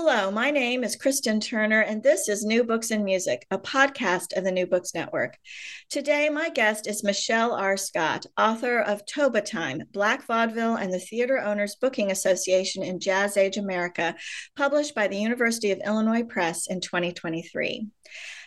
Hello, 0.00 0.30
my 0.30 0.52
name 0.52 0.84
is 0.84 0.94
Kristen 0.94 1.40
Turner, 1.40 1.80
and 1.80 2.00
this 2.00 2.28
is 2.28 2.44
New 2.44 2.62
Books 2.62 2.92
and 2.92 3.04
Music, 3.04 3.44
a 3.50 3.58
podcast 3.58 4.36
of 4.36 4.44
the 4.44 4.52
New 4.52 4.64
Books 4.64 4.94
Network. 4.94 5.36
Today, 5.90 6.28
my 6.28 6.50
guest 6.50 6.86
is 6.86 7.02
Michelle 7.02 7.52
R. 7.52 7.76
Scott, 7.76 8.24
author 8.38 8.78
of 8.78 9.04
Toba 9.06 9.40
Time 9.40 9.82
Black 9.92 10.24
Vaudeville 10.24 10.76
and 10.76 10.94
the 10.94 11.00
Theater 11.00 11.38
Owners 11.38 11.74
Booking 11.80 12.12
Association 12.12 12.84
in 12.84 13.00
Jazz 13.00 13.36
Age 13.36 13.56
America, 13.56 14.14
published 14.56 14.94
by 14.94 15.08
the 15.08 15.18
University 15.18 15.72
of 15.72 15.80
Illinois 15.84 16.22
Press 16.22 16.68
in 16.68 16.80
2023. 16.80 17.88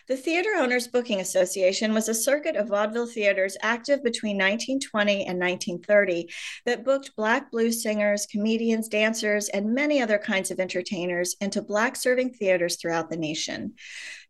The 0.08 0.16
Theater 0.16 0.50
Owners 0.56 0.88
Booking 0.88 1.20
Association 1.20 1.94
was 1.94 2.08
a 2.08 2.14
circuit 2.14 2.56
of 2.56 2.68
vaudeville 2.68 3.06
theaters 3.06 3.56
active 3.62 4.02
between 4.02 4.36
1920 4.36 5.26
and 5.26 5.38
1930 5.38 6.28
that 6.66 6.84
booked 6.84 7.14
Black 7.14 7.52
blues 7.52 7.84
singers, 7.84 8.26
comedians, 8.26 8.88
dancers, 8.88 9.48
and 9.48 9.72
many 9.74 10.02
other 10.02 10.18
kinds 10.18 10.50
of 10.50 10.58
entertainers 10.58 11.36
into 11.40 11.62
Black 11.62 11.94
serving 11.94 12.34
theaters 12.34 12.76
throughout 12.76 13.10
the 13.10 13.16
nation. 13.16 13.74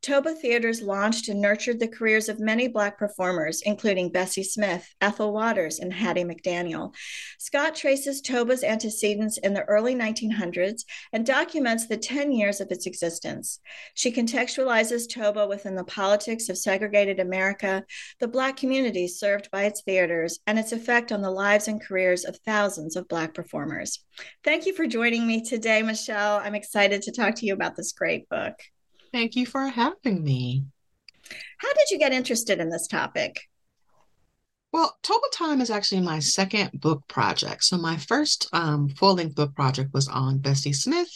Toba 0.03 0.34
Theaters 0.34 0.83
launched 0.83 1.28
and 1.28 1.41
nurtured 1.41 1.78
the 1.78 1.86
careers 1.86 2.28
of 2.28 2.41
many 2.41 2.67
Black 2.67 2.98
performers, 2.98 3.62
including 3.64 4.11
Bessie 4.11 4.42
Smith, 4.42 4.92
Ethel 5.00 5.33
Waters, 5.33 5.78
and 5.78 5.92
Hattie 5.92 6.25
McDaniel. 6.25 6.92
Scott 7.39 7.77
traces 7.77 8.20
Toba's 8.20 8.64
antecedents 8.64 9.39
in 9.39 9.55
the 9.55 9.62
early 9.62 9.94
1900s 9.94 10.83
and 11.12 11.25
documents 11.25 11.86
the 11.86 11.97
10 11.97 12.33
years 12.33 12.61
of 12.61 12.72
its 12.72 12.86
existence. 12.86 13.61
She 13.94 14.11
contextualizes 14.11 15.09
Toba 15.09 15.47
within 15.47 15.77
the 15.77 15.84
politics 15.84 16.48
of 16.48 16.59
segregated 16.59 17.20
America, 17.20 17.84
the 18.19 18.27
Black 18.27 18.56
communities 18.56 19.20
served 19.20 19.53
by 19.53 19.64
its 19.64 19.83
theaters, 19.83 20.41
and 20.48 20.59
its 20.59 20.72
effect 20.72 21.12
on 21.12 21.22
the 21.22 21.31
lives 21.31 21.69
and 21.69 21.81
careers 21.81 22.25
of 22.25 22.37
thousands 22.39 22.97
of 22.97 23.06
Black 23.06 23.34
performers. 23.34 24.05
Thank 24.42 24.66
you 24.66 24.75
for 24.75 24.87
joining 24.89 25.28
me 25.28 25.44
today, 25.44 25.81
Michelle. 25.83 26.39
I'm 26.39 26.56
excited 26.56 27.03
to 27.03 27.12
talk 27.12 27.37
to 27.37 27.47
you 27.47 27.55
about 27.55 27.77
this 27.77 27.92
great 27.92 28.28
book. 28.28 28.56
Thank 29.13 29.37
you 29.37 29.47
for 29.47 29.67
having 29.69 30.25
me. 30.25 30.65
How 31.59 31.73
did 31.75 31.91
you 31.91 31.99
get 31.99 32.13
interested 32.13 32.61
in 32.61 32.71
this 32.71 32.87
topic? 32.87 33.49
Well, 34.73 34.97
Toba 35.03 35.27
Time 35.34 35.61
is 35.61 35.69
actually 35.69 36.00
my 36.00 36.19
second 36.19 36.71
book 36.81 37.06
project. 37.06 37.62
So 37.65 37.77
my 37.77 37.99
first 37.99 38.49
um, 38.55 38.89
full-length 38.89 39.34
book 39.34 39.55
project 39.55 39.93
was 39.93 40.09
on 40.09 40.39
Bessie 40.39 40.72
Smith, 40.72 41.11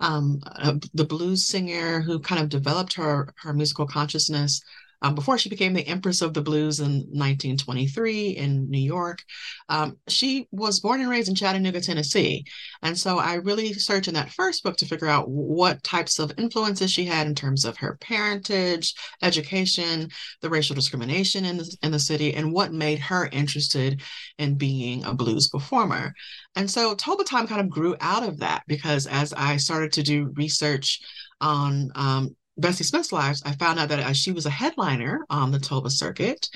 um, 0.00 0.40
uh, 0.44 0.74
the 0.92 1.06
blues 1.06 1.46
singer 1.46 2.02
who 2.02 2.20
kind 2.20 2.42
of 2.42 2.50
developed 2.50 2.92
her 2.94 3.32
her 3.38 3.54
musical 3.54 3.86
consciousness 3.86 4.60
um, 5.02 5.14
before 5.14 5.38
she 5.38 5.48
became 5.48 5.72
the 5.72 5.86
Empress 5.86 6.22
of 6.22 6.34
the 6.34 6.42
Blues 6.42 6.80
in 6.80 6.92
1923 7.10 8.30
in 8.30 8.68
New 8.70 8.78
York. 8.78 9.22
Um, 9.68 9.96
she 10.08 10.46
was 10.50 10.80
born 10.80 11.00
and 11.00 11.08
raised 11.08 11.28
in 11.28 11.34
Chattanooga, 11.34 11.80
Tennessee. 11.80 12.44
And 12.82 12.98
so 12.98 13.18
I 13.18 13.34
really 13.34 13.72
searched 13.72 14.08
in 14.08 14.14
that 14.14 14.30
first 14.30 14.62
book 14.62 14.76
to 14.78 14.86
figure 14.86 15.06
out 15.06 15.28
what 15.28 15.82
types 15.82 16.18
of 16.18 16.32
influences 16.38 16.90
she 16.90 17.04
had 17.04 17.26
in 17.26 17.34
terms 17.34 17.64
of 17.64 17.76
her 17.78 17.96
parentage, 18.00 18.94
education, 19.22 20.08
the 20.42 20.50
racial 20.50 20.74
discrimination 20.74 21.44
in 21.44 21.58
the, 21.58 21.76
in 21.82 21.92
the 21.92 21.98
city, 21.98 22.34
and 22.34 22.52
what 22.52 22.72
made 22.72 22.98
her 22.98 23.28
interested 23.32 24.02
in 24.38 24.56
being 24.56 25.04
a 25.04 25.14
blues 25.14 25.48
performer. 25.48 26.12
And 26.56 26.70
so 26.70 26.94
Toba 26.94 27.24
Time 27.24 27.46
kind 27.46 27.60
of 27.60 27.70
grew 27.70 27.96
out 28.00 28.22
of 28.22 28.38
that 28.40 28.62
because 28.66 29.06
as 29.06 29.32
I 29.32 29.56
started 29.56 29.92
to 29.92 30.02
do 30.02 30.32
research 30.36 31.00
on 31.40 31.90
um, 31.94 32.36
Bessie 32.60 32.84
Smith's 32.84 33.12
lives, 33.12 33.42
I 33.44 33.52
found 33.52 33.78
out 33.78 33.88
that 33.88 34.00
uh, 34.00 34.12
she 34.12 34.32
was 34.32 34.46
a 34.46 34.50
headliner 34.50 35.24
on 35.30 35.50
the 35.50 35.58
Toba 35.58 35.90
circuit, 35.90 36.48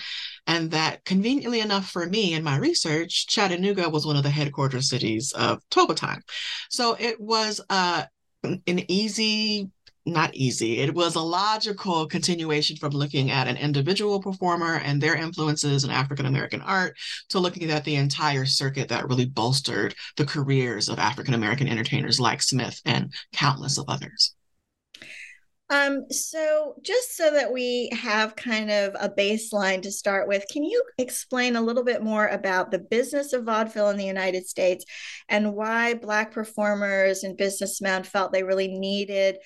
and 0.47 0.71
that 0.71 1.05
conveniently 1.05 1.61
enough 1.61 1.91
for 1.91 2.07
me 2.07 2.35
in 2.35 2.45
my 2.45 2.59
research, 2.59 3.27
Chattanooga 3.27 3.89
was 3.89 4.07
one 4.07 4.17
of 4.17 4.23
the 4.23 4.31
headquarters 4.31 4.89
cities 4.89 5.33
of 5.33 5.63
Toba 5.71 5.95
time. 5.95 6.23
So 6.69 6.97
it 6.99 7.21
was 7.21 7.61
uh, 7.71 8.05
an 8.43 8.61
easy 8.67 9.71
not 10.07 10.35
easy. 10.35 10.81
It 10.81 10.95
was 10.95 11.15
a 11.15 11.21
logical 11.21 12.07
continuation 12.07 12.77
from 12.77 12.93
looking 12.93 13.31
at 13.31 13.49
an 13.49 13.57
individual 13.57 14.21
performer 14.21 14.75
and 14.85 15.01
their 15.01 15.15
influences 15.17 15.85
in 15.85 15.91
African 15.91 16.27
American 16.27 16.61
art 16.61 16.97
to 17.31 17.39
looking 17.39 17.71
at 17.71 17.85
the 17.85 17.97
entire 17.97 18.45
circuit 18.45 18.89
that 18.89 19.09
really 19.09 19.25
bolstered 19.25 19.95
the 20.17 20.27
careers 20.27 20.91
of 20.91 20.99
African 20.99 21.33
American 21.33 21.69
entertainers 21.69 22.21
like 22.21 22.43
Smith 22.43 22.81
and 22.85 23.15
countless 23.33 23.79
of 23.79 23.87
others. 23.89 24.35
Um, 25.75 26.05
so 26.11 26.75
just 26.83 27.17
so 27.17 27.33
that 27.33 27.53
we 27.53 27.89
have 27.93 28.37
kind 28.37 28.71
of 28.71 28.95
a 29.01 29.09
baseline 29.09 29.83
to 29.83 29.91
start 29.91 30.29
with, 30.29 30.45
can 30.51 30.63
you 30.63 30.83
explain 30.99 31.57
a 31.57 31.63
little 31.63 31.83
bit 31.83 32.03
more 32.03 32.29
about 32.29 32.71
the 32.71 32.79
business 32.79 33.33
of 33.33 33.45
vaudeville 33.45 33.91
in 33.91 33.97
the 33.97 34.05
United 34.05 34.47
States 34.47 34.85
and 35.29 35.55
why 35.55 35.95
Black 35.95 36.31
performers 36.31 37.25
and 37.25 37.37
businessmen 37.37 38.05
felt 38.05 38.33
they 38.33 38.45
really 38.45 38.69
needed 38.69 39.39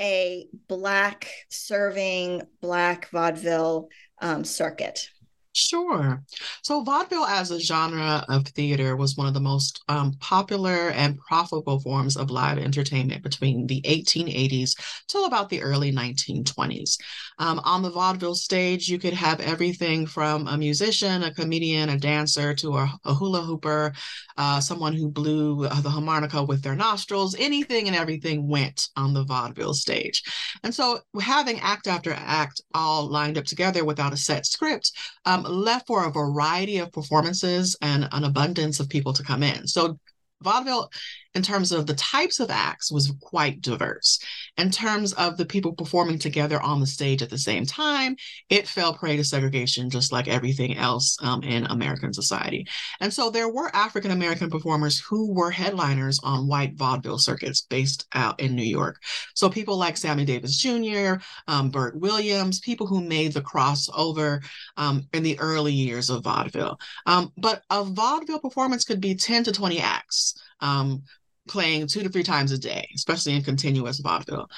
a 0.00 0.46
Black 0.68 1.28
serving 1.50 2.42
Black 2.62 3.10
vaudeville 3.10 3.88
um, 4.22 4.42
circuit? 4.42 5.10
Sure. 5.56 6.20
So, 6.62 6.82
vaudeville 6.82 7.26
as 7.26 7.52
a 7.52 7.60
genre 7.60 8.24
of 8.28 8.44
theater 8.48 8.96
was 8.96 9.16
one 9.16 9.28
of 9.28 9.34
the 9.34 9.40
most 9.40 9.84
um, 9.88 10.14
popular 10.18 10.90
and 10.90 11.16
profitable 11.20 11.78
forms 11.78 12.16
of 12.16 12.28
live 12.28 12.58
entertainment 12.58 13.22
between 13.22 13.68
the 13.68 13.80
1880s 13.82 14.74
till 15.06 15.26
about 15.26 15.48
the 15.50 15.62
early 15.62 15.92
1920s. 15.92 16.98
Um, 17.38 17.60
on 17.60 17.82
the 17.82 17.90
vaudeville 17.90 18.34
stage, 18.34 18.88
you 18.88 18.98
could 18.98 19.12
have 19.12 19.38
everything 19.38 20.08
from 20.08 20.48
a 20.48 20.58
musician, 20.58 21.22
a 21.22 21.32
comedian, 21.32 21.88
a 21.88 21.98
dancer, 21.98 22.52
to 22.54 22.76
a, 22.76 22.92
a 23.04 23.14
hula 23.14 23.42
hooper, 23.42 23.92
uh, 24.36 24.58
someone 24.58 24.92
who 24.92 25.08
blew 25.08 25.66
uh, 25.66 25.80
the 25.82 25.90
harmonica 25.90 26.42
with 26.42 26.62
their 26.62 26.74
nostrils. 26.74 27.36
Anything 27.38 27.86
and 27.86 27.96
everything 27.96 28.48
went 28.48 28.88
on 28.96 29.14
the 29.14 29.22
vaudeville 29.22 29.74
stage. 29.74 30.20
And 30.64 30.74
so, 30.74 30.98
having 31.20 31.60
act 31.60 31.86
after 31.86 32.12
act 32.12 32.60
all 32.74 33.06
lined 33.06 33.38
up 33.38 33.44
together 33.44 33.84
without 33.84 34.12
a 34.12 34.16
set 34.16 34.46
script, 34.46 34.90
um, 35.24 35.43
left 35.50 35.86
for 35.86 36.04
a 36.04 36.10
variety 36.10 36.78
of 36.78 36.92
performances 36.92 37.76
and 37.80 38.08
an 38.12 38.24
abundance 38.24 38.80
of 38.80 38.88
people 38.88 39.12
to 39.12 39.22
come 39.22 39.42
in. 39.42 39.66
So 39.66 39.98
vaudeville 40.42 40.90
in 41.34 41.42
terms 41.42 41.72
of 41.72 41.86
the 41.86 41.94
types 41.94 42.40
of 42.40 42.50
acts 42.50 42.92
was 42.92 43.12
quite 43.20 43.60
diverse. 43.60 44.18
In 44.56 44.70
terms 44.70 45.12
of 45.14 45.36
the 45.36 45.44
people 45.44 45.72
performing 45.72 46.18
together 46.18 46.60
on 46.62 46.80
the 46.80 46.86
stage 46.86 47.22
at 47.22 47.30
the 47.30 47.38
same 47.38 47.66
time 47.66 48.16
it 48.48 48.68
fell 48.68 48.94
prey 48.94 49.16
to 49.16 49.24
segregation 49.24 49.90
just 49.90 50.12
like 50.12 50.28
everything 50.28 50.76
else 50.76 51.16
um, 51.22 51.42
in 51.42 51.64
american 51.66 52.12
society. 52.12 52.66
And 53.00 53.12
so 53.12 53.30
there 53.30 53.48
were 53.48 53.74
african 53.74 54.10
american 54.10 54.50
performers 54.50 55.00
who 55.00 55.32
were 55.32 55.50
headliners 55.50 56.20
on 56.22 56.46
white 56.46 56.74
vaudeville 56.74 57.18
circuits 57.18 57.62
based 57.62 58.06
out 58.14 58.38
in 58.40 58.54
new 58.54 58.62
york. 58.62 59.02
So 59.34 59.48
people 59.48 59.76
like 59.76 59.96
sammy 59.96 60.24
davis 60.24 60.58
jr 60.58 61.14
um, 61.48 61.70
bert 61.70 61.98
williams 61.98 62.60
people 62.60 62.86
who 62.86 63.00
made 63.00 63.32
the 63.32 63.42
crossover 63.42 64.42
um, 64.76 65.06
in 65.12 65.22
the 65.22 65.38
early 65.40 65.72
years 65.72 66.10
of 66.10 66.24
vaudeville. 66.24 66.78
Um, 67.06 67.32
but 67.36 67.62
a 67.70 67.84
vaudeville 67.84 68.40
performance 68.40 68.84
could 68.84 69.00
be 69.00 69.14
10 69.14 69.44
to 69.44 69.52
20 69.52 69.80
acts 69.80 70.34
um, 70.60 71.02
playing 71.48 71.86
two 71.86 72.02
to 72.02 72.08
three 72.08 72.22
times 72.22 72.52
a 72.52 72.58
day, 72.58 72.88
especially 72.94 73.34
in 73.34 73.42
continuous 73.42 74.00
vaudeville. 74.00 74.48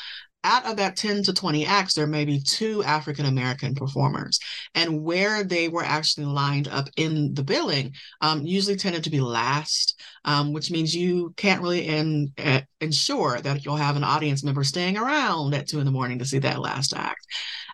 out 0.45 0.65
of 0.65 0.77
that 0.77 0.97
10 0.97 1.25
to 1.25 1.33
20 1.33 1.67
acts, 1.67 1.95
there 1.95 2.07
may 2.07 2.25
be 2.25 2.41
two 2.41 2.83
African 2.85 3.27
American 3.27 3.75
performers. 3.75 4.39
And 4.77 5.03
where 5.03 5.43
they 5.43 5.69
were 5.69 5.83
actually 5.83 6.27
lined 6.27 6.69
up 6.69 6.89
in 6.97 7.35
the 7.35 7.43
billing 7.43 7.95
um, 8.21 8.47
usually 8.47 8.77
tended 8.77 9.03
to 9.05 9.11
be 9.11 9.21
last, 9.21 10.01
um, 10.25 10.53
which 10.53 10.71
means 10.71 10.95
you 10.95 11.35
can't 11.37 11.61
really 11.63 11.87
in, 11.89 12.33
uh, 12.39 12.61
ensure 12.81 13.41
that 13.41 13.65
you'll 13.65 13.77
have 13.77 13.97
an 13.97 14.05
audience 14.05 14.45
member 14.45 14.63
staying 14.63 14.97
around 14.97 15.53
at 15.55 15.67
two 15.67 15.81
in 15.81 15.85
the 15.85 15.91
morning 15.91 16.21
to 16.21 16.25
see 16.25 16.39
that 16.39 16.61
last 16.61 16.95
act. 16.95 17.27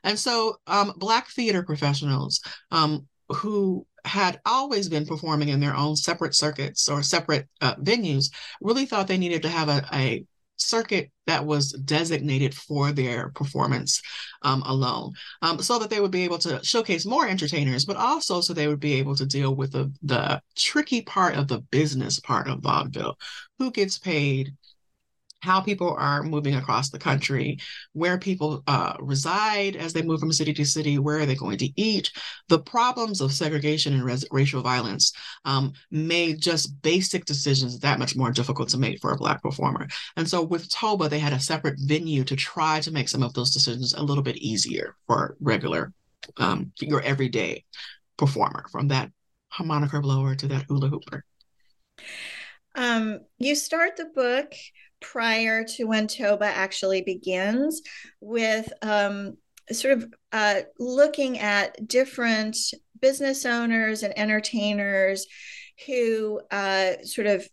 And 0.02 0.18
so, 0.18 0.56
um, 0.66 0.94
Black 0.96 1.28
theater 1.28 1.62
professionals 1.62 2.40
um, 2.70 3.06
who 3.28 3.86
had 4.04 4.40
always 4.44 4.88
been 4.88 5.06
performing 5.06 5.48
in 5.48 5.60
their 5.60 5.76
own 5.76 5.96
separate 5.96 6.34
circuits 6.34 6.88
or 6.88 7.02
separate 7.02 7.48
uh, 7.60 7.74
venues 7.76 8.30
really 8.60 8.86
thought 8.86 9.06
they 9.06 9.18
needed 9.18 9.42
to 9.42 9.48
have 9.48 9.68
a, 9.68 9.84
a 9.92 10.24
circuit 10.56 11.10
that 11.26 11.44
was 11.44 11.72
designated 11.72 12.54
for 12.54 12.92
their 12.92 13.30
performance 13.30 14.00
um, 14.42 14.62
alone 14.62 15.12
um, 15.42 15.60
so 15.60 15.78
that 15.78 15.90
they 15.90 16.00
would 16.00 16.10
be 16.10 16.24
able 16.24 16.38
to 16.38 16.62
showcase 16.64 17.06
more 17.06 17.26
entertainers 17.26 17.84
but 17.84 17.96
also 17.96 18.40
so 18.40 18.52
they 18.52 18.68
would 18.68 18.80
be 18.80 18.94
able 18.94 19.14
to 19.14 19.26
deal 19.26 19.54
with 19.54 19.72
the, 19.72 19.92
the 20.02 20.40
tricky 20.56 21.02
part 21.02 21.36
of 21.36 21.48
the 21.48 21.60
business 21.70 22.20
part 22.20 22.48
of 22.48 22.60
vaudeville. 22.60 23.16
Who 23.58 23.70
gets 23.70 23.98
paid 23.98 24.54
how 25.42 25.60
people 25.60 25.94
are 25.98 26.22
moving 26.22 26.54
across 26.54 26.90
the 26.90 26.98
country, 26.98 27.58
where 27.92 28.16
people 28.16 28.62
uh, 28.68 28.94
reside 29.00 29.74
as 29.74 29.92
they 29.92 30.02
move 30.02 30.20
from 30.20 30.32
city 30.32 30.52
to 30.54 30.64
city, 30.64 30.98
where 30.98 31.18
are 31.18 31.26
they 31.26 31.34
going 31.34 31.58
to 31.58 31.70
eat. 31.76 32.10
The 32.48 32.60
problems 32.60 33.20
of 33.20 33.32
segregation 33.32 33.92
and 33.92 34.04
res- 34.04 34.26
racial 34.30 34.62
violence 34.62 35.12
um, 35.44 35.72
made 35.90 36.40
just 36.40 36.80
basic 36.82 37.24
decisions 37.24 37.80
that 37.80 37.98
much 37.98 38.14
more 38.14 38.30
difficult 38.30 38.68
to 38.70 38.78
make 38.78 39.00
for 39.00 39.12
a 39.12 39.16
Black 39.16 39.42
performer. 39.42 39.88
And 40.16 40.28
so 40.28 40.42
with 40.42 40.70
Toba, 40.70 41.08
they 41.08 41.18
had 41.18 41.32
a 41.32 41.40
separate 41.40 41.78
venue 41.78 42.22
to 42.24 42.36
try 42.36 42.80
to 42.80 42.92
make 42.92 43.08
some 43.08 43.24
of 43.24 43.34
those 43.34 43.50
decisions 43.50 43.94
a 43.94 44.02
little 44.02 44.22
bit 44.22 44.36
easier 44.36 44.94
for 45.08 45.36
regular, 45.40 45.92
um, 46.36 46.72
your 46.80 47.02
everyday 47.02 47.64
performer, 48.16 48.64
from 48.70 48.88
that 48.88 49.10
harmonica 49.48 50.00
blower 50.00 50.36
to 50.36 50.46
that 50.46 50.66
hula 50.68 50.88
hooper. 50.88 51.24
Um, 52.74 53.20
you 53.38 53.54
start 53.54 53.96
the 53.96 54.06
book 54.06 54.54
prior 55.02 55.64
to 55.64 55.84
when 55.84 56.06
Toba 56.06 56.46
actually 56.46 57.02
begins 57.02 57.82
with 58.20 58.72
um, 58.82 59.36
sort 59.70 59.98
of 59.98 60.12
uh, 60.32 60.60
looking 60.78 61.38
at 61.38 61.86
different 61.86 62.56
business 63.00 63.44
owners 63.44 64.02
and 64.02 64.16
entertainers 64.18 65.26
who 65.86 66.40
uh, 66.50 66.92
sort 67.04 67.26
of 67.26 67.46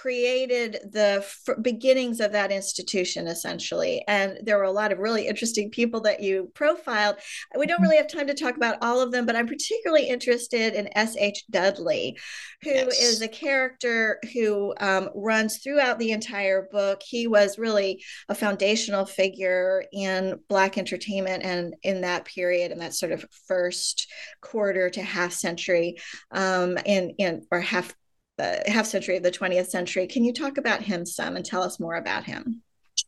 created 0.00 0.78
the 0.90 1.22
f- 1.22 1.56
beginnings 1.62 2.18
of 2.18 2.32
that 2.32 2.50
institution 2.50 3.28
essentially 3.28 4.02
and 4.08 4.38
there 4.42 4.58
were 4.58 4.64
a 4.64 4.70
lot 4.70 4.90
of 4.90 4.98
really 4.98 5.28
interesting 5.28 5.70
people 5.70 6.00
that 6.00 6.20
you 6.20 6.50
profiled 6.54 7.16
we 7.56 7.64
don't 7.64 7.76
mm-hmm. 7.76 7.84
really 7.84 7.96
have 7.96 8.08
time 8.08 8.26
to 8.26 8.34
talk 8.34 8.56
about 8.56 8.76
all 8.82 9.00
of 9.00 9.12
them 9.12 9.24
but 9.24 9.36
i'm 9.36 9.46
particularly 9.46 10.08
interested 10.08 10.74
in 10.74 10.88
sh 11.06 11.42
dudley 11.50 12.16
who 12.62 12.70
yes. 12.70 13.02
is 13.02 13.22
a 13.22 13.28
character 13.28 14.18
who 14.32 14.74
um, 14.80 15.10
runs 15.14 15.58
throughout 15.58 15.98
the 15.98 16.10
entire 16.10 16.68
book 16.72 17.00
he 17.06 17.28
was 17.28 17.58
really 17.58 18.02
a 18.28 18.34
foundational 18.34 19.04
figure 19.04 19.84
in 19.92 20.38
black 20.48 20.76
entertainment 20.76 21.44
and 21.44 21.74
in 21.82 22.00
that 22.00 22.24
period 22.24 22.72
in 22.72 22.78
that 22.78 22.94
sort 22.94 23.12
of 23.12 23.24
first 23.46 24.10
quarter 24.40 24.90
to 24.90 25.02
half 25.02 25.32
century 25.32 25.96
um, 26.32 26.76
in 26.84 27.10
in 27.18 27.46
or 27.50 27.60
half 27.60 27.94
the 28.36 28.62
half 28.66 28.86
century 28.86 29.16
of 29.16 29.22
the 29.22 29.30
20th 29.30 29.68
century. 29.68 30.06
Can 30.06 30.24
you 30.24 30.32
talk 30.32 30.58
about 30.58 30.82
him 30.82 31.06
some 31.06 31.36
and 31.36 31.44
tell 31.44 31.62
us 31.62 31.78
more 31.80 31.94
about 31.94 32.24
him? 32.24 32.62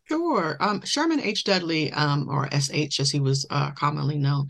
Sure. 0.08 0.56
Um, 0.60 0.82
Sherman 0.84 1.20
H. 1.20 1.44
Dudley, 1.44 1.92
um, 1.92 2.28
or 2.28 2.48
SH 2.50 3.00
as 3.00 3.10
he 3.10 3.20
was 3.20 3.46
uh, 3.50 3.72
commonly 3.72 4.18
known, 4.18 4.48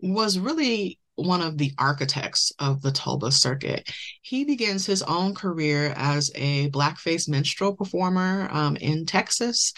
was 0.00 0.38
really 0.38 0.98
one 1.18 1.42
of 1.42 1.58
the 1.58 1.72
architects 1.78 2.52
of 2.60 2.80
the 2.80 2.92
Toba 2.92 3.32
circuit. 3.32 3.90
He 4.22 4.44
begins 4.44 4.86
his 4.86 5.02
own 5.02 5.34
career 5.34 5.92
as 5.96 6.30
a 6.36 6.70
blackface 6.70 7.28
minstrel 7.28 7.74
performer 7.74 8.48
um, 8.52 8.76
in 8.76 9.04
Texas 9.04 9.72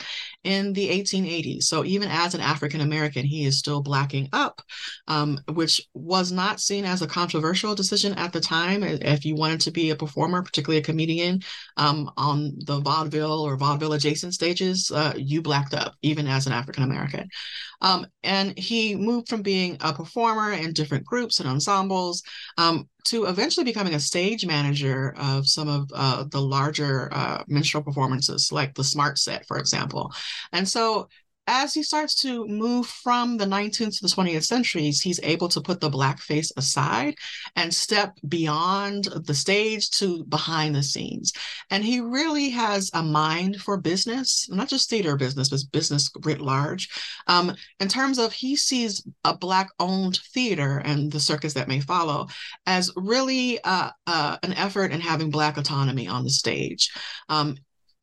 in 0.45 0.73
the 0.75 0.89
1880s. 0.89 1.65
So 1.65 1.85
even 1.85 2.09
as 2.11 2.35
an 2.35 2.41
African 2.41 2.83
American, 2.83 3.25
he 3.25 3.47
is 3.47 3.59
still 3.59 3.83
blacking 3.83 4.29
up, 4.33 4.61
um, 5.09 5.39
which 5.53 5.81
was 5.95 6.31
not 6.31 6.61
seen 6.61 6.85
as 6.85 7.01
a 7.01 7.07
controversial 7.07 7.75
decision 7.75 8.13
at 8.15 8.33
the 8.33 8.41
time. 8.41 8.83
If 8.83 9.25
you 9.25 9.35
wanted 9.35 9.61
to 9.63 9.71
be 9.71 9.91
a 9.91 9.97
performer, 9.97 10.43
particularly 10.43 10.81
a 10.81 10.85
comedian, 10.85 11.41
um, 11.77 12.11
on 12.17 12.53
the 12.67 12.81
vaudeville 12.81 13.41
or 13.41 13.57
vaudeville 13.57 13.95
adjacent 13.95 14.35
stages, 14.35 14.91
uh, 14.91 15.15
you 15.17 15.41
blacked 15.41 15.75
up, 15.75 15.95
even 16.03 16.27
as 16.27 16.47
an 16.47 16.53
African 16.53 16.83
American. 16.83 17.29
Um, 17.83 18.07
and 18.23 18.59
he 18.59 18.95
moved 18.95 19.29
from 19.29 19.43
being 19.43 19.79
a 19.81 19.93
performer 19.93 20.53
in 20.53 20.73
different 20.73 21.07
groups 21.07 21.30
and 21.39 21.49
ensembles 21.49 22.23
um, 22.59 22.89
to 23.05 23.27
eventually 23.27 23.65
becoming 23.65 23.95
a 23.95 24.01
stage 24.01 24.45
manager 24.45 25.15
of 25.17 25.47
some 25.47 25.69
of 25.69 25.91
uh, 25.95 26.25
the 26.31 26.41
larger 26.41 27.09
uh, 27.13 27.45
minstrel 27.47 27.83
performances, 27.83 28.51
like 28.51 28.75
the 28.75 28.85
Smart 28.85 29.19
Set, 29.19 29.47
for 29.47 29.59
example. 29.59 30.13
And 30.53 30.69
so 30.69 31.09
as 31.47 31.75
he 31.75 31.83
starts 31.83 32.15
to 32.15 32.47
move 32.47 32.87
from 32.87 33.37
the 33.37 33.45
19th 33.45 33.99
to 33.99 34.03
the 34.03 34.09
20th 34.09 34.45
centuries, 34.45 35.01
he's 35.01 35.21
able 35.23 35.49
to 35.49 35.61
put 35.61 35.81
the 35.81 35.91
blackface 35.91 36.53
aside 36.57 37.15
and 37.57 37.75
step 37.75 38.17
beyond 38.29 39.05
the 39.27 39.35
stage 39.35 39.91
to 39.91 40.25
behind 40.25 40.75
the 40.75 40.83
scenes. 40.83 41.33
And 41.71 41.85
he 41.85 42.01
really 42.01 42.51
has 42.51 42.91
a 42.95 43.03
mind 43.03 43.57
for 43.57 43.77
business, 43.77 44.49
not 44.51 44.69
just 44.69 44.89
theater 44.89 45.17
business, 45.17 45.49
but 45.49 45.61
business 45.73 46.11
writ 46.25 46.41
large. 46.41 46.89
Um, 47.27 47.55
in 47.81 47.89
terms 47.89 48.19
of 48.19 48.33
he 48.33 48.55
sees 48.57 49.05
a 49.25 49.37
Black 49.37 49.69
owned 49.79 50.19
theater 50.33 50.79
and 50.85 51.11
the 51.11 51.21
circus 51.21 51.55
that 51.55 51.69
may 51.69 51.81
follow 51.81 52.29
as 52.67 52.93
really 52.97 53.63
uh, 53.65 53.91
uh, 54.07 54.37
an 54.43 54.53
effort 54.55 54.93
in 54.93 55.01
having 55.01 55.31
Black 55.31 55.57
autonomy 55.57 56.07
on 56.07 56.25
the 56.25 56.31
stage. 56.31 56.91
Um, 57.29 57.57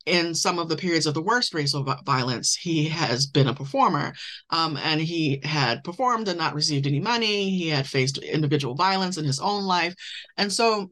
in 0.07 0.33
some 0.33 0.57
of 0.57 0.69
the 0.69 0.77
periods 0.77 1.05
of 1.05 1.13
the 1.13 1.21
worst 1.21 1.53
racial 1.53 1.83
violence, 2.05 2.55
he 2.55 2.85
has 2.85 3.27
been 3.27 3.47
a 3.47 3.53
performer. 3.53 4.13
Um, 4.49 4.77
and 4.77 5.01
he 5.01 5.41
had 5.43 5.83
performed 5.83 6.27
and 6.29 6.37
not 6.37 6.55
received 6.55 6.87
any 6.87 6.99
money. 6.99 7.49
He 7.49 7.67
had 7.67 7.85
faced 7.85 8.17
individual 8.17 8.73
violence 8.73 9.17
in 9.17 9.25
his 9.25 9.39
own 9.39 9.63
life. 9.63 9.93
And 10.37 10.51
so 10.51 10.91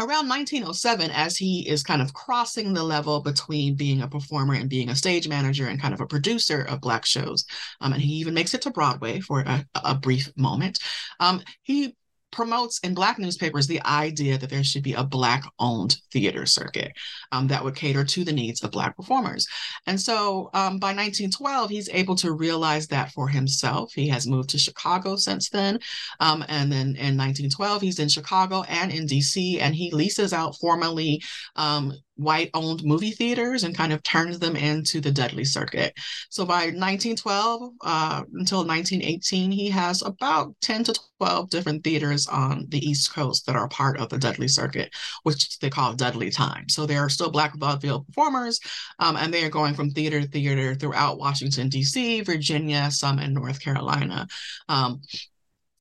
around 0.00 0.28
1907 0.28 1.10
as 1.10 1.36
he 1.36 1.68
is 1.68 1.82
kind 1.82 2.00
of 2.00 2.14
crossing 2.14 2.72
the 2.72 2.82
level 2.82 3.20
between 3.20 3.74
being 3.74 4.00
a 4.00 4.08
performer 4.08 4.54
and 4.54 4.70
being 4.70 4.88
a 4.90 4.94
stage 4.94 5.28
manager 5.28 5.66
and 5.66 5.80
kind 5.80 5.92
of 5.92 6.00
a 6.00 6.06
producer 6.06 6.62
of 6.62 6.80
black 6.80 7.04
shows 7.04 7.44
um, 7.80 7.92
and 7.92 8.00
he 8.00 8.12
even 8.12 8.32
makes 8.32 8.54
it 8.54 8.62
to 8.62 8.70
broadway 8.70 9.18
for 9.18 9.40
a, 9.40 9.64
a 9.84 9.96
brief 9.96 10.30
moment 10.36 10.78
um, 11.18 11.42
he 11.62 11.96
promotes 12.30 12.78
in 12.80 12.94
Black 12.94 13.18
newspapers 13.18 13.66
the 13.66 13.82
idea 13.84 14.38
that 14.38 14.50
there 14.50 14.64
should 14.64 14.82
be 14.82 14.94
a 14.94 15.04
Black 15.04 15.44
owned 15.58 15.96
theater 16.12 16.46
circuit 16.46 16.92
um, 17.32 17.48
that 17.48 17.62
would 17.62 17.74
cater 17.74 18.04
to 18.04 18.24
the 18.24 18.32
needs 18.32 18.62
of 18.62 18.70
Black 18.70 18.96
performers. 18.96 19.46
And 19.86 20.00
so 20.00 20.50
um, 20.54 20.78
by 20.78 20.88
1912, 20.88 21.70
he's 21.70 21.88
able 21.90 22.16
to 22.16 22.32
realize 22.32 22.86
that 22.88 23.12
for 23.12 23.28
himself. 23.28 23.92
He 23.92 24.08
has 24.08 24.26
moved 24.26 24.50
to 24.50 24.58
Chicago 24.58 25.16
since 25.16 25.48
then. 25.48 25.78
Um, 26.20 26.44
and 26.48 26.70
then 26.70 26.88
in 26.96 27.16
1912, 27.16 27.82
he's 27.82 27.98
in 27.98 28.08
Chicago 28.08 28.62
and 28.62 28.92
in 28.92 29.06
DC, 29.06 29.60
and 29.60 29.74
he 29.74 29.90
leases 29.90 30.32
out 30.32 30.56
formally 30.60 31.22
um, 31.56 31.92
white 32.18 32.50
owned 32.52 32.82
movie 32.84 33.12
theaters 33.12 33.62
and 33.62 33.76
kind 33.76 33.92
of 33.92 34.02
turns 34.02 34.38
them 34.38 34.56
into 34.56 35.00
the 35.00 35.10
Dudley 35.10 35.44
circuit. 35.44 35.94
So 36.30 36.44
by 36.44 36.66
1912 36.66 37.72
uh, 37.80 38.24
until 38.34 38.66
1918, 38.66 39.50
he 39.50 39.70
has 39.70 40.02
about 40.02 40.54
10 40.60 40.84
to 40.84 40.94
12 41.18 41.50
different 41.50 41.84
theaters 41.84 42.26
on 42.26 42.66
the 42.68 42.84
East 42.84 43.14
Coast 43.14 43.46
that 43.46 43.56
are 43.56 43.68
part 43.68 43.98
of 43.98 44.08
the 44.08 44.18
Dudley 44.18 44.48
circuit, 44.48 44.90
which 45.22 45.58
they 45.60 45.70
call 45.70 45.94
Dudley 45.94 46.30
Time. 46.30 46.68
So 46.68 46.86
there 46.86 47.00
are 47.00 47.08
still 47.08 47.30
Black 47.30 47.56
vaudeville 47.56 48.04
performers, 48.04 48.60
um, 48.98 49.16
and 49.16 49.32
they 49.32 49.44
are 49.44 49.50
going 49.50 49.74
from 49.74 49.90
theater 49.90 50.20
to 50.20 50.28
theater 50.28 50.74
throughout 50.74 51.18
Washington, 51.18 51.68
D.C., 51.68 52.22
Virginia, 52.22 52.90
some 52.90 53.18
in 53.18 53.32
North 53.32 53.60
Carolina. 53.60 54.26
Um, 54.68 55.00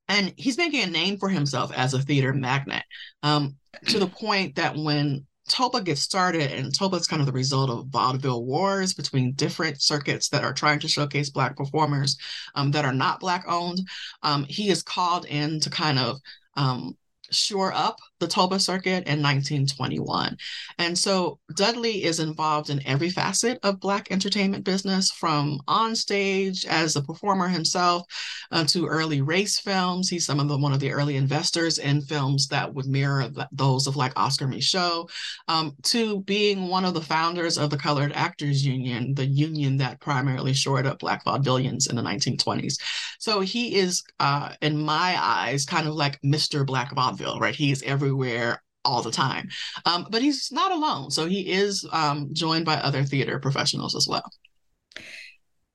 and 0.07 0.33
he's 0.37 0.57
making 0.57 0.83
a 0.83 0.87
name 0.87 1.17
for 1.17 1.29
himself 1.29 1.71
as 1.73 1.93
a 1.93 2.01
theater 2.01 2.33
magnet 2.33 2.83
um, 3.23 3.57
to 3.87 3.99
the 3.99 4.07
point 4.07 4.55
that 4.55 4.75
when 4.75 5.26
Toba 5.47 5.81
gets 5.81 6.01
started, 6.01 6.51
and 6.51 6.73
Toba 6.73 6.97
is 6.97 7.07
kind 7.07 7.21
of 7.21 7.25
the 7.25 7.31
result 7.31 7.69
of 7.69 7.87
vaudeville 7.87 8.45
wars 8.45 8.93
between 8.93 9.33
different 9.33 9.81
circuits 9.81 10.29
that 10.29 10.43
are 10.43 10.53
trying 10.53 10.79
to 10.79 10.87
showcase 10.87 11.29
Black 11.29 11.55
performers 11.55 12.17
um, 12.55 12.71
that 12.71 12.85
are 12.85 12.93
not 12.93 13.19
Black 13.19 13.45
owned. 13.47 13.79
Um, 14.23 14.45
he 14.45 14.69
is 14.69 14.83
called 14.83 15.25
in 15.25 15.59
to 15.61 15.69
kind 15.69 15.99
of 15.99 16.17
um, 16.55 16.97
shore 17.31 17.73
up 17.73 17.97
the 18.19 18.27
Toba 18.27 18.59
circuit 18.59 19.07
in 19.07 19.21
1921. 19.21 20.37
And 20.77 20.97
so 20.97 21.39
Dudley 21.55 22.03
is 22.03 22.19
involved 22.19 22.69
in 22.69 22.85
every 22.85 23.09
facet 23.09 23.59
of 23.63 23.79
Black 23.79 24.11
entertainment 24.11 24.63
business, 24.63 25.11
from 25.11 25.59
on 25.67 25.95
stage 25.95 26.65
as 26.65 26.95
a 26.95 27.01
performer 27.01 27.47
himself 27.47 28.03
uh, 28.51 28.63
to 28.65 28.87
early 28.87 29.21
race 29.21 29.59
films. 29.59 30.09
He's 30.09 30.25
some 30.25 30.39
of 30.39 30.47
the 30.47 30.57
one 30.57 30.73
of 30.73 30.79
the 30.79 30.91
early 30.91 31.15
investors 31.15 31.77
in 31.77 32.01
films 32.01 32.47
that 32.47 32.73
would 32.73 32.85
mirror 32.85 33.29
those 33.51 33.87
of 33.87 33.95
like 33.95 34.13
Oscar 34.15 34.47
Micheaux, 34.47 35.09
um, 35.47 35.75
to 35.83 36.21
being 36.21 36.67
one 36.67 36.85
of 36.85 36.93
the 36.93 37.01
founders 37.01 37.57
of 37.57 37.69
the 37.69 37.77
Colored 37.77 38.11
Actors 38.13 38.65
Union, 38.65 39.13
the 39.13 39.25
union 39.25 39.77
that 39.77 39.99
primarily 39.99 40.53
shored 40.53 40.87
up 40.87 40.99
Black 40.99 41.23
vaudevillians 41.25 41.89
in 41.89 41.95
the 41.95 42.01
1920s. 42.01 42.79
So 43.19 43.41
he 43.41 43.75
is, 43.75 44.03
uh, 44.19 44.53
in 44.61 44.77
my 44.77 45.17
eyes, 45.19 45.65
kind 45.65 45.87
of 45.87 45.95
like 45.95 46.21
Mr. 46.21 46.65
Black 46.65 46.93
Vaudeville, 46.93 47.39
right? 47.39 47.55
He's 47.55 47.83
everywhere 48.07 48.61
all 48.85 49.01
the 49.01 49.11
time. 49.11 49.49
Um, 49.85 50.07
but 50.09 50.21
he's 50.21 50.51
not 50.51 50.71
alone. 50.71 51.11
So 51.11 51.25
he 51.25 51.51
is 51.51 51.85
um, 51.91 52.29
joined 52.33 52.65
by 52.65 52.75
other 52.75 53.03
theater 53.03 53.39
professionals 53.39 53.95
as 53.95 54.07
well. 54.07 54.31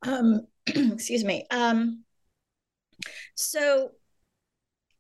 Um, 0.07 0.47
excuse 0.67 1.25
me. 1.25 1.47
Um, 1.51 2.05
so 3.35 3.91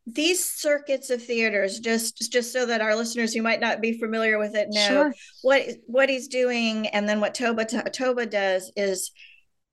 these 0.07 0.45
circuits 0.45 1.11
of 1.11 1.23
theaters 1.23 1.79
just 1.79 2.33
just 2.33 2.53
so 2.53 2.67
that 2.67 2.81
our 2.81 2.97
listeners 2.97 3.33
who 3.33 3.41
might 3.41 3.61
not 3.61 3.81
be 3.81 4.01
familiar 4.01 4.37
with 4.37 4.57
it 4.57 4.67
know 4.71 4.89
sure. 4.89 5.15
what 5.43 5.62
what 5.87 6.11
he's 6.11 6.27
doing 6.27 6.89
and 6.89 7.09
then 7.09 7.21
what 7.21 7.37
toba 7.37 7.65
toba 7.65 8.27
does 8.27 8.73
is 8.75 9.12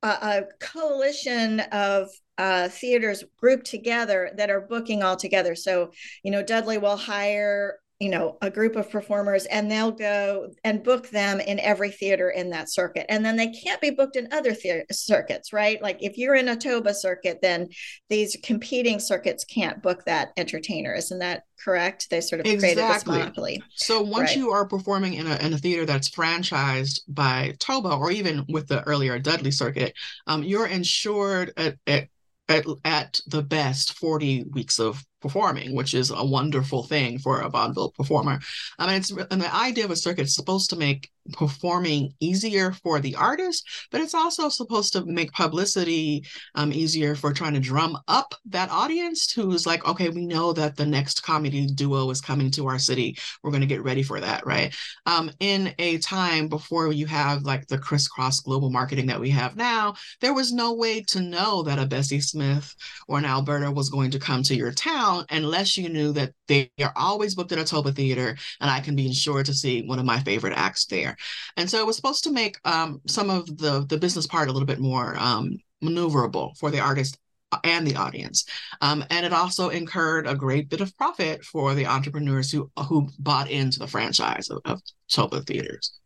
a, 0.04 0.44
coalition 0.60 1.60
of 1.72 2.10
uh, 2.38 2.70
theaters 2.70 3.24
grouped 3.38 3.66
together 3.66 4.32
that 4.38 4.50
are 4.50 4.62
booking 4.62 5.04
all 5.04 5.16
together. 5.16 5.56
So, 5.56 5.92
you 6.24 6.32
know, 6.32 6.44
Dudley 6.44 6.78
will 6.78 6.98
hire 6.98 7.80
you 8.00 8.10
know 8.10 8.38
a 8.42 8.50
group 8.50 8.76
of 8.76 8.90
performers 8.90 9.46
and 9.46 9.70
they'll 9.70 9.92
go 9.92 10.50
and 10.64 10.84
book 10.84 11.10
them 11.10 11.40
in 11.42 11.60
every 11.60 11.92
theater 11.92 12.30
in 12.30 12.50
that 12.50 12.72
circuit. 12.72 13.06
And 13.10 13.26
then 13.26 13.36
they 13.36 13.48
can't 13.48 13.82
be 13.82 13.90
booked 13.90 14.16
in 14.16 14.32
other 14.32 14.54
theater 14.54 14.86
circuits 14.92 15.52
right? 15.52 15.82
Like 15.82 16.02
if 16.02 16.18
you're 16.18 16.36
in 16.36 16.48
a 16.48 16.56
toba 16.56 16.94
circuit 16.94 17.40
then 17.42 17.70
these 18.10 18.38
competing 18.44 19.00
circuits 19.00 19.44
can't 19.44 19.82
book 19.82 20.06
that 20.06 20.30
entertainer. 20.38 20.94
Isn't 20.94 21.20
that 21.20 21.44
correct? 21.60 22.10
They 22.10 22.22
sort 22.22 22.40
of 22.40 22.46
exactly. 22.46 22.76
created 22.76 22.96
this 22.96 23.06
monopoly 23.06 23.64
so 23.76 24.02
once 24.02 24.30
right. 24.30 24.38
you 24.38 24.52
are 24.52 24.66
performing 24.66 25.14
in 25.16 25.28
a, 25.28 25.36
in 25.38 25.54
a 25.54 25.58
theater 25.58 25.86
that's 25.86 26.10
franchised 26.10 27.02
by 27.08 27.54
toba 27.60 27.94
or 27.96 28.12
even 28.12 28.46
with 28.48 28.68
the 28.68 28.82
earlier 28.84 29.20
dudley 29.20 29.52
circuit 29.52 29.94
um, 30.28 30.44
you're 30.44 30.68
insured 30.68 31.52
at, 31.58 31.76
at 31.86 32.08
at, 32.50 32.66
at 32.84 33.20
the 33.28 33.44
best 33.44 33.94
40 33.94 34.46
weeks 34.52 34.80
of 34.80 35.06
performing, 35.22 35.76
which 35.76 35.94
is 35.94 36.12
a 36.12 36.26
wonderful 36.26 36.84
thing 36.84 37.20
for 37.20 37.42
a 37.42 37.50
vaudeville 37.50 37.92
performer. 37.92 38.34
Um, 38.34 38.40
I 38.80 38.88
mean, 38.88 38.96
it's 38.98 39.12
and 39.12 39.42
the 39.42 39.54
idea 39.56 39.86
of 39.86 39.92
a 39.92 39.96
circuit 39.96 40.26
is 40.26 40.36
supposed 40.36 40.70
to 40.72 40.76
make 40.76 41.10
performing 41.34 42.14
easier 42.20 42.72
for 42.72 43.00
the 43.00 43.16
artist, 43.16 43.68
but 43.92 44.02
it's 44.02 44.14
also 44.14 44.50
supposed 44.50 44.94
to 44.94 45.06
make 45.06 45.32
publicity 45.32 46.26
um, 46.56 46.74
easier 46.74 47.16
for 47.16 47.34
trying 47.34 47.54
to 47.54 47.60
drum 47.60 47.98
up 48.08 48.34
that 48.46 48.70
audience 48.72 49.32
who's 49.32 49.66
like, 49.66 49.88
okay, 49.88 50.10
we 50.10 50.26
know 50.26 50.54
that 50.54 50.76
the 50.76 50.86
next 50.86 51.24
comedy 51.24 51.68
duo 51.68 52.10
is 52.10 52.22
coming 52.22 52.52
to 52.52 52.68
our 52.68 52.80
city. 52.80 53.18
We're 53.44 53.52
going 53.52 53.62
to 53.62 53.68
get 53.68 53.84
ready 53.84 54.04
for 54.04 54.20
that, 54.20 54.46
right? 54.46 54.74
Um, 55.06 55.32
in 55.40 55.74
a 55.80 55.98
time 56.00 56.48
before 56.48 56.92
you 56.92 57.06
have 57.08 57.44
like 57.44 57.68
the 57.68 57.78
crisscross 57.78 58.40
global 58.40 58.70
marketing 58.70 59.08
that 59.08 59.20
we 59.20 59.30
have 59.32 59.56
now, 59.56 59.96
there 60.22 60.34
was 60.34 60.52
no 60.52 60.74
way 60.74 61.02
to 61.10 61.22
know 61.22 61.64
that 61.64 61.80
a 61.80 61.86
Bessie 61.86 62.22
Smith 62.22 62.76
or 63.08 63.18
an 63.18 63.26
Alberta 63.26 63.72
was 63.72 63.90
going 63.90 64.12
to 64.12 64.20
come 64.20 64.44
to 64.44 64.56
your 64.56 64.72
town 64.72 65.26
unless 65.30 65.78
you 65.78 65.90
knew 65.90 66.12
that 66.14 66.34
they 66.48 66.72
are 66.82 66.94
always 66.96 67.36
booked 67.36 67.52
at 67.52 67.60
a 67.60 67.64
Toba 67.64 67.92
Theater 67.92 68.36
and 68.60 68.70
I 68.70 68.80
can 68.80 68.96
be 68.96 69.06
insured 69.06 69.46
to 69.48 69.54
see 69.54 69.84
one 69.84 70.00
of 70.00 70.06
my 70.06 70.20
favorite 70.20 70.58
acts 70.58 70.86
there. 70.86 71.09
And 71.58 71.70
so 71.70 71.80
it 71.80 71.86
was 71.86 71.96
supposed 71.96 72.24
to 72.26 72.32
make 72.32 72.58
um, 72.66 73.02
some 73.08 73.30
of 73.30 73.46
the, 73.58 73.86
the 73.88 73.98
business 73.98 74.28
part 74.28 74.50
a 74.50 74.52
little 74.52 74.68
bit 74.68 74.80
more 74.80 75.16
um, 75.18 75.58
maneuverable 75.84 76.58
for 76.58 76.72
the 76.72 76.80
artist 76.80 77.18
and 77.64 77.86
the 77.86 77.96
audience. 77.96 78.46
Um, 78.82 79.04
and 79.10 79.26
it 79.26 79.34
also 79.34 79.70
incurred 79.70 80.28
a 80.28 80.36
great 80.36 80.70
bit 80.70 80.82
of 80.82 80.96
profit 80.98 81.44
for 81.44 81.74
the 81.74 81.88
entrepreneurs 81.88 82.52
who 82.52 82.70
who 82.88 83.10
bought 83.18 83.50
into 83.50 83.80
the 83.80 83.88
franchise 83.88 84.50
of, 84.50 84.60
of 84.66 84.82
Toba 85.10 85.42
theaters. 85.42 86.00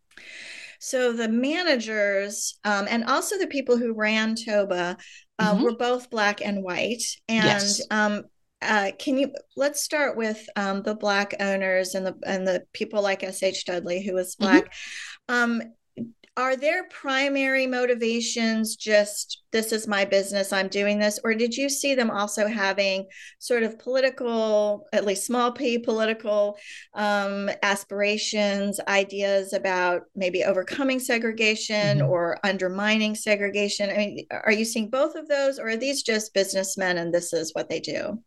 So 0.79 1.13
the 1.13 1.29
managers 1.29 2.59
um, 2.63 2.87
and 2.89 3.05
also 3.05 3.37
the 3.37 3.47
people 3.47 3.77
who 3.77 3.93
ran 3.93 4.35
Toba 4.35 4.97
uh, 5.39 5.53
mm-hmm. 5.53 5.63
were 5.63 5.75
both 5.75 6.09
black 6.09 6.41
and 6.45 6.63
white. 6.63 7.03
And 7.27 7.45
yes. 7.45 7.81
um, 7.89 8.23
uh, 8.63 8.91
can 8.97 9.17
you 9.17 9.33
let's 9.55 9.81
start 9.81 10.17
with 10.17 10.47
um, 10.55 10.81
the 10.83 10.95
black 10.95 11.35
owners 11.39 11.95
and 11.95 12.05
the 12.05 12.15
and 12.25 12.47
the 12.47 12.63
people 12.73 13.01
like 13.01 13.23
sh 13.33 13.63
dudley 13.63 14.03
who 14.03 14.13
was 14.13 14.35
mm-hmm. 14.35 14.51
black 14.51 14.73
mm-hmm. 15.29 15.35
um, 15.35 15.61
are 16.35 16.55
their 16.55 16.87
primary 16.87 17.67
motivations 17.67 18.75
just 18.75 19.43
this 19.51 19.71
is 19.71 19.87
my 19.87 20.03
business 20.03 20.51
i'm 20.51 20.67
doing 20.67 20.97
this 20.97 21.19
or 21.23 21.35
did 21.35 21.55
you 21.55 21.69
see 21.69 21.93
them 21.93 22.09
also 22.09 22.47
having 22.47 23.05
sort 23.37 23.61
of 23.61 23.77
political 23.77 24.87
at 24.93 25.05
least 25.05 25.27
small 25.27 25.51
p 25.51 25.77
political 25.77 26.57
um, 26.95 27.49
aspirations 27.61 28.79
ideas 28.87 29.53
about 29.53 30.01
maybe 30.15 30.43
overcoming 30.43 30.99
segregation 30.99 31.99
mm-hmm. 31.99 32.09
or 32.09 32.39
undermining 32.43 33.13
segregation 33.13 33.91
i 33.91 33.97
mean 33.97 34.25
are 34.31 34.51
you 34.51 34.65
seeing 34.65 34.89
both 34.89 35.15
of 35.15 35.27
those 35.27 35.59
or 35.59 35.69
are 35.69 35.77
these 35.77 36.01
just 36.01 36.33
businessmen 36.33 36.97
and 36.97 37.13
this 37.13 37.31
is 37.31 37.53
what 37.53 37.69
they 37.69 37.79
do 37.79 38.19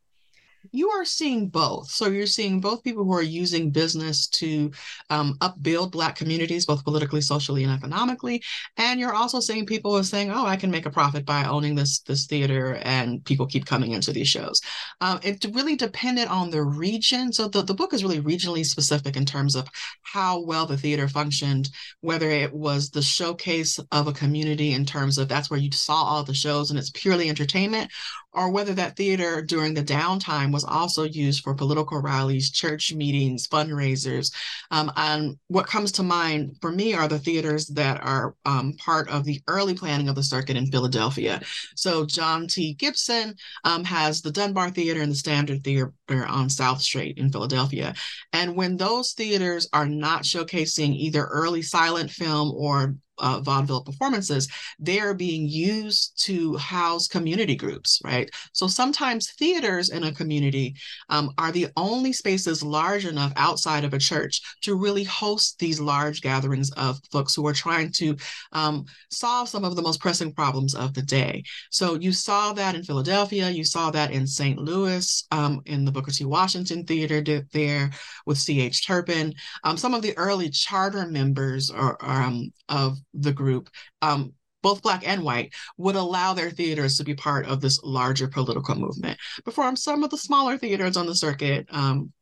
you 0.72 0.90
are 0.90 1.04
seeing 1.04 1.48
both. 1.48 1.90
So 1.90 2.08
you're 2.08 2.26
seeing 2.26 2.60
both 2.60 2.84
people 2.84 3.04
who 3.04 3.12
are 3.12 3.22
using 3.22 3.70
business 3.70 4.26
to 4.28 4.70
um, 5.10 5.36
upbuild 5.40 5.92
Black 5.92 6.16
communities, 6.16 6.66
both 6.66 6.84
politically, 6.84 7.20
socially, 7.20 7.64
and 7.64 7.72
economically. 7.72 8.42
And 8.76 9.00
you're 9.00 9.14
also 9.14 9.40
seeing 9.40 9.66
people 9.66 9.92
who 9.92 9.98
are 9.98 10.04
saying, 10.04 10.30
"Oh, 10.30 10.46
I 10.46 10.56
can 10.56 10.70
make 10.70 10.86
a 10.86 10.90
profit 10.90 11.24
by 11.24 11.44
owning 11.44 11.74
this 11.74 12.00
this 12.00 12.26
theater," 12.26 12.76
and 12.82 13.24
people 13.24 13.46
keep 13.46 13.66
coming 13.66 13.92
into 13.92 14.12
these 14.12 14.28
shows. 14.28 14.60
Um, 15.00 15.20
it 15.22 15.44
really 15.52 15.76
depended 15.76 16.28
on 16.28 16.50
the 16.50 16.62
region. 16.62 17.32
So 17.32 17.48
the, 17.48 17.62
the 17.62 17.74
book 17.74 17.92
is 17.92 18.02
really 18.02 18.20
regionally 18.20 18.64
specific 18.64 19.16
in 19.16 19.24
terms 19.24 19.54
of 19.54 19.68
how 20.02 20.40
well 20.40 20.66
the 20.66 20.76
theater 20.76 21.08
functioned, 21.08 21.70
whether 22.00 22.30
it 22.30 22.52
was 22.52 22.90
the 22.90 23.02
showcase 23.02 23.78
of 23.92 24.08
a 24.08 24.12
community 24.12 24.72
in 24.72 24.84
terms 24.84 25.18
of 25.18 25.28
that's 25.28 25.50
where 25.50 25.60
you 25.60 25.72
saw 25.72 25.94
all 25.94 26.24
the 26.24 26.34
shows 26.34 26.70
and 26.70 26.78
it's 26.78 26.90
purely 26.90 27.28
entertainment, 27.28 27.90
or 28.36 28.50
whether 28.50 28.74
that 28.74 28.96
theater 28.96 29.40
during 29.40 29.72
the 29.72 29.82
downtime 29.82 30.52
was 30.52 30.62
also 30.62 31.04
used 31.04 31.42
for 31.42 31.54
political 31.54 32.00
rallies, 32.02 32.50
church 32.50 32.92
meetings, 32.92 33.48
fundraisers. 33.48 34.30
Um, 34.70 34.92
and 34.96 35.38
what 35.48 35.66
comes 35.66 35.90
to 35.92 36.02
mind 36.02 36.56
for 36.60 36.70
me 36.70 36.92
are 36.92 37.08
the 37.08 37.18
theaters 37.18 37.66
that 37.68 38.00
are 38.02 38.36
um, 38.44 38.74
part 38.74 39.08
of 39.08 39.24
the 39.24 39.42
early 39.48 39.72
planning 39.72 40.10
of 40.10 40.14
the 40.14 40.22
circuit 40.22 40.56
in 40.56 40.66
Philadelphia. 40.66 41.40
So 41.74 42.04
John 42.04 42.46
T. 42.46 42.74
Gibson 42.74 43.34
um, 43.64 43.84
has 43.84 44.20
the 44.20 44.30
Dunbar 44.30 44.70
Theater 44.70 45.00
and 45.00 45.10
the 45.10 45.16
Standard 45.16 45.64
Theater 45.64 45.92
on 46.10 46.50
South 46.50 46.82
Street 46.82 47.16
in 47.16 47.32
Philadelphia. 47.32 47.94
And 48.34 48.54
when 48.54 48.76
those 48.76 49.12
theaters 49.12 49.66
are 49.72 49.86
not 49.88 50.24
showcasing 50.24 50.94
either 50.94 51.24
early 51.24 51.62
silent 51.62 52.10
film 52.10 52.52
or 52.54 52.96
uh, 53.18 53.40
vaudeville 53.40 53.82
performances, 53.82 54.48
they're 54.78 55.14
being 55.14 55.48
used 55.48 56.22
to 56.24 56.56
house 56.56 57.08
community 57.08 57.56
groups, 57.56 58.00
right? 58.04 58.30
So 58.52 58.66
sometimes 58.66 59.32
theaters 59.32 59.90
in 59.90 60.04
a 60.04 60.12
community 60.12 60.74
um, 61.08 61.32
are 61.38 61.52
the 61.52 61.68
only 61.76 62.12
spaces 62.12 62.62
large 62.62 63.06
enough 63.06 63.32
outside 63.36 63.84
of 63.84 63.94
a 63.94 63.98
church 63.98 64.40
to 64.62 64.74
really 64.74 65.04
host 65.04 65.58
these 65.58 65.80
large 65.80 66.20
gatherings 66.20 66.70
of 66.72 66.98
folks 67.10 67.34
who 67.34 67.46
are 67.46 67.52
trying 67.52 67.92
to 67.92 68.16
um, 68.52 68.84
solve 69.10 69.48
some 69.48 69.64
of 69.64 69.76
the 69.76 69.82
most 69.82 70.00
pressing 70.00 70.32
problems 70.32 70.74
of 70.74 70.94
the 70.94 71.02
day. 71.02 71.42
So 71.70 71.94
you 71.94 72.12
saw 72.12 72.52
that 72.54 72.74
in 72.74 72.82
Philadelphia, 72.82 73.50
you 73.50 73.64
saw 73.64 73.90
that 73.90 74.10
in 74.10 74.26
St. 74.26 74.58
Louis, 74.58 75.24
um, 75.30 75.60
in 75.66 75.84
the 75.84 75.92
Booker 75.92 76.10
T. 76.10 76.24
Washington 76.24 76.84
Theater 76.84 77.22
there 77.52 77.90
with 78.26 78.38
C.H. 78.38 78.86
Turpin. 78.86 79.34
Um, 79.64 79.76
some 79.76 79.94
of 79.94 80.02
the 80.02 80.16
early 80.16 80.50
charter 80.50 81.06
members 81.06 81.70
or, 81.70 81.96
um, 82.04 82.52
of 82.68 82.98
the 83.16 83.32
group, 83.32 83.68
um, 84.02 84.32
both 84.62 84.82
black 84.82 85.06
and 85.06 85.22
white, 85.22 85.52
would 85.76 85.96
allow 85.96 86.34
their 86.34 86.50
theaters 86.50 86.96
to 86.96 87.04
be 87.04 87.14
part 87.14 87.46
of 87.46 87.60
this 87.60 87.80
larger 87.82 88.28
political 88.28 88.74
movement. 88.74 89.18
Before 89.44 89.74
some 89.76 90.02
of 90.02 90.10
the 90.10 90.18
smaller 90.18 90.58
theaters 90.58 90.96
on 90.96 91.06
the 91.06 91.14
circuit, 91.14 91.66
um, 91.70 92.12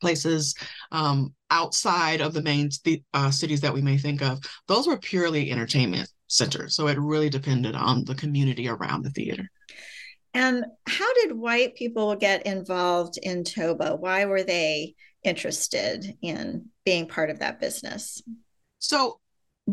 places 0.00 0.54
um, 0.90 1.32
outside 1.50 2.20
of 2.20 2.34
the 2.34 2.42
main 2.42 2.68
th- 2.84 3.02
uh, 3.14 3.30
cities 3.30 3.60
that 3.60 3.72
we 3.72 3.80
may 3.80 3.96
think 3.96 4.20
of, 4.22 4.40
those 4.68 4.86
were 4.86 4.98
purely 4.98 5.50
entertainment 5.50 6.08
centers. 6.26 6.74
So 6.74 6.88
it 6.88 6.98
really 6.98 7.30
depended 7.30 7.74
on 7.74 8.04
the 8.04 8.14
community 8.14 8.68
around 8.68 9.04
the 9.04 9.10
theater. 9.10 9.48
And 10.34 10.64
how 10.86 11.12
did 11.14 11.32
white 11.32 11.74
people 11.74 12.16
get 12.16 12.46
involved 12.46 13.18
in 13.22 13.44
Toba? 13.44 13.96
Why 13.96 14.24
were 14.24 14.42
they 14.42 14.94
interested 15.22 16.16
in 16.22 16.66
being 16.84 17.06
part 17.06 17.30
of 17.30 17.40
that 17.40 17.60
business? 17.60 18.22
So 18.78 19.20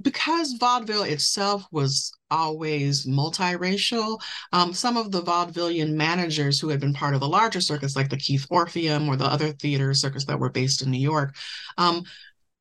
because 0.01 0.53
vaudeville 0.53 1.03
itself 1.03 1.65
was 1.71 2.11
always 2.29 3.05
multiracial, 3.07 4.21
um, 4.53 4.73
some 4.73 4.97
of 4.97 5.11
the 5.11 5.21
vaudevillian 5.21 5.93
managers 5.93 6.59
who 6.59 6.69
had 6.69 6.79
been 6.79 6.93
part 6.93 7.15
of 7.15 7.19
the 7.19 7.27
larger 7.27 7.61
circus, 7.61 7.95
like 7.95 8.09
the 8.09 8.17
Keith 8.17 8.45
Orpheum 8.49 9.09
or 9.09 9.15
the 9.15 9.25
other 9.25 9.51
theater 9.51 9.93
circus 9.93 10.25
that 10.25 10.39
were 10.39 10.51
based 10.51 10.81
in 10.81 10.91
New 10.91 10.99
York, 10.99 11.35
um, 11.77 12.03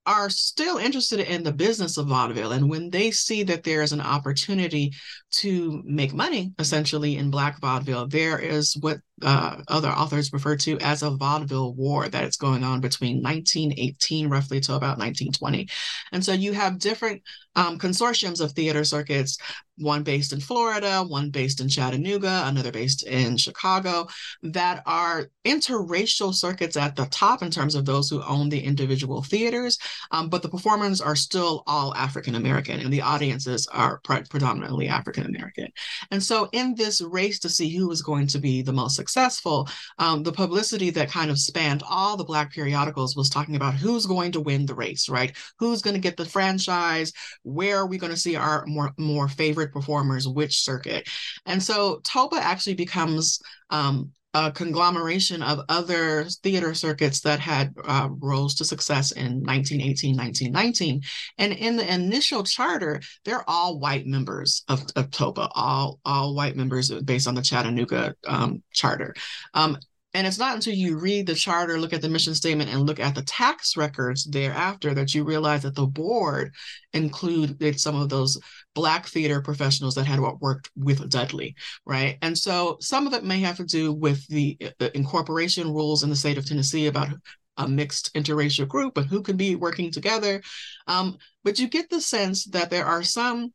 are 0.07 0.31
still 0.31 0.79
interested 0.79 1.21
in 1.21 1.43
the 1.43 1.53
business 1.53 1.99
of 1.99 2.07
vaudeville. 2.07 2.53
And 2.53 2.71
when 2.71 2.89
they 2.89 3.11
see 3.11 3.43
that 3.43 3.63
there 3.63 3.83
is 3.83 3.93
an 3.93 4.01
opportunity 4.01 4.95
to 5.33 5.83
make 5.85 6.15
money, 6.15 6.55
essentially, 6.59 7.19
in 7.19 7.31
Black 7.31 7.61
vaudeville, 7.61 8.07
there 8.07 8.39
is 8.39 8.75
what 8.81 9.01
uh, 9.23 9.57
other 9.69 9.89
authors 9.89 10.33
refer 10.33 10.57
to 10.57 10.79
as 10.81 11.03
a 11.03 11.11
vaudeville 11.11 11.75
war 11.75 12.09
that 12.09 12.25
is 12.25 12.37
going 12.37 12.65
on 12.65 12.81
between 12.81 13.23
1918 13.23 14.29
roughly 14.29 14.61
to 14.61 14.75
about 14.75 14.99
1920. 14.99 15.69
And 16.13 16.25
so 16.25 16.33
you 16.33 16.53
have 16.53 16.79
different 16.79 17.23
um, 17.57 17.79
consortiums 17.79 18.41
of 18.41 18.53
theater 18.53 18.85
circuits 18.85 19.39
one 19.79 20.03
based 20.03 20.33
in 20.33 20.41
Florida, 20.41 21.05
one 21.07 21.31
based 21.31 21.61
in 21.61 21.69
Chattanooga, 21.69 22.43
another 22.47 22.73
based 22.73 23.07
in 23.07 23.37
Chicago, 23.37 24.09
that 24.43 24.83
are 24.87 25.31
interracial 25.45 26.35
circuits 26.35 26.77
at 26.77 26.97
the 26.97 27.07
top 27.07 27.43
in 27.43 27.51
terms 27.51 27.75
of 27.75 27.85
those 27.85 28.11
who 28.11 28.23
own 28.23 28.49
the 28.49 28.61
individual 28.61 29.23
theaters. 29.23 29.79
Um, 30.11 30.29
but 30.29 30.43
the 30.43 30.49
performers 30.49 31.01
are 31.01 31.17
still 31.17 31.63
all 31.67 31.95
African 31.95 32.35
American 32.35 32.81
and 32.81 32.93
the 32.93 33.03
audiences 33.03 33.67
are 33.69 34.01
pre- 34.05 34.23
predominantly 34.29 34.89
African 34.89 35.27
American. 35.27 35.69
And 36.11 36.23
so, 36.23 36.49
in 36.53 36.75
this 36.75 37.01
race 37.01 37.39
to 37.41 37.49
see 37.49 37.75
who 37.75 37.91
is 37.91 38.03
going 38.03 38.27
to 38.29 38.39
be 38.39 38.63
the 38.63 38.73
most 38.73 38.97
successful, 39.09 39.69
um, 39.99 40.23
the 40.23 40.33
publicity 40.33 40.91
that 40.91 41.11
kind 41.11 41.31
of 41.31 41.39
spanned 41.39 41.83
all 41.89 42.17
the 42.17 42.25
Black 42.25 42.53
periodicals 42.53 43.17
was 43.17 43.31
talking 43.31 43.57
about 43.57 43.75
who's 43.75 44.05
going 44.05 44.33
to 44.33 44.41
win 44.41 44.67
the 44.67 44.75
race, 44.75 45.09
right? 45.09 45.35
Who's 45.59 45.81
going 45.81 45.95
to 45.95 46.01
get 46.01 46.19
the 46.19 46.27
franchise? 46.27 47.13
Where 47.43 47.79
are 47.79 47.87
we 47.87 47.97
going 47.97 48.13
to 48.13 48.19
see 48.19 48.37
our 48.37 48.67
more, 48.67 48.93
more 48.99 49.29
favorite 49.29 49.73
performers 49.73 50.29
which 50.29 50.61
circuit. 50.61 51.09
And 51.47 51.63
so 51.63 52.01
Toba 52.05 52.37
actually 52.37 52.75
becomes 52.75 53.41
um, 53.71 54.13
a 54.35 54.53
conglomeration 54.53 55.43
of 55.43 55.61
other 55.69 56.25
theater 56.43 56.75
circuits 56.75 57.21
that 57.21 57.41
had 57.41 57.73
uh, 57.85 58.09
rose 58.19 58.55
to 58.57 58.65
success 58.65 59.11
in 59.13 59.43
1918, 59.43 60.17
1919. 60.17 61.01
And 61.39 61.53
in 61.55 61.77
the 61.77 61.93
initial 61.93 62.45
charter, 62.45 63.01
they're 63.25 63.49
all 63.49 63.79
white 63.79 64.07
members 64.07 64.65
of, 64.69 64.85
of 64.97 65.11
TOBA, 65.11 65.49
all, 65.55 65.99
all 66.05 66.35
white 66.35 66.57
members 66.57 66.91
based 66.91 67.27
on 67.27 67.35
the 67.35 67.43
Chattanooga 67.43 68.15
um, 68.27 68.63
charter. 68.73 69.15
Um, 69.55 69.79
and 70.15 70.27
it's 70.27 70.39
not 70.39 70.55
until 70.55 70.75
you 70.75 70.99
read 70.99 71.27
the 71.27 71.35
charter, 71.35 71.79
look 71.79 71.93
at 71.93 72.01
the 72.01 72.09
mission 72.09 72.35
statement, 72.35 72.71
and 72.71 72.87
look 72.87 72.99
at 72.99 73.15
the 73.15 73.23
tax 73.23 73.77
records 73.77 74.25
thereafter 74.25 74.95
that 74.95 75.15
you 75.15 75.23
realize 75.23 75.63
that 75.63 75.75
the 75.75 75.87
board 75.87 76.55
included 76.93 77.79
some 77.79 77.95
of 77.95 78.09
those 78.09 78.39
Black 78.75 79.07
theater 79.07 79.41
professionals 79.41 79.95
that 79.97 80.07
had 80.07 80.21
worked 80.21 80.71
with 80.77 81.09
Dudley, 81.09 81.55
right? 81.85 82.17
And 82.23 82.37
so 82.37 82.77
some 82.81 83.07
of 83.07 83.15
it 83.15 83.25
may 83.25 83.41
have 83.41 83.57
to 83.57 83.65
do 83.65 83.93
with 83.93 84.27
the, 84.29 84.57
incorporation 84.95 85.73
rules 85.73 86.03
in 86.03 86.11
the 86.11 86.17
state 86.17 86.39
of 86.39 86.47
Tennessee 86.47 86.87
about 86.87 87.09
a 87.57 87.69
mixed 87.69 88.15
interracial 88.15 88.69
group 88.69 88.97
and 88.97 89.07
who 89.07 89.23
can 89.23 89.37
be 89.37 89.57
working 89.57 89.91
together. 89.91 90.41
Um, 90.87 91.19
but 91.45 91.59
you 91.59 91.69
get 91.69 91.91
the 91.91 92.01
sense 92.01 92.45
that 92.47 92.71
there 92.71 92.87
are 92.87 93.03
some 93.03 93.53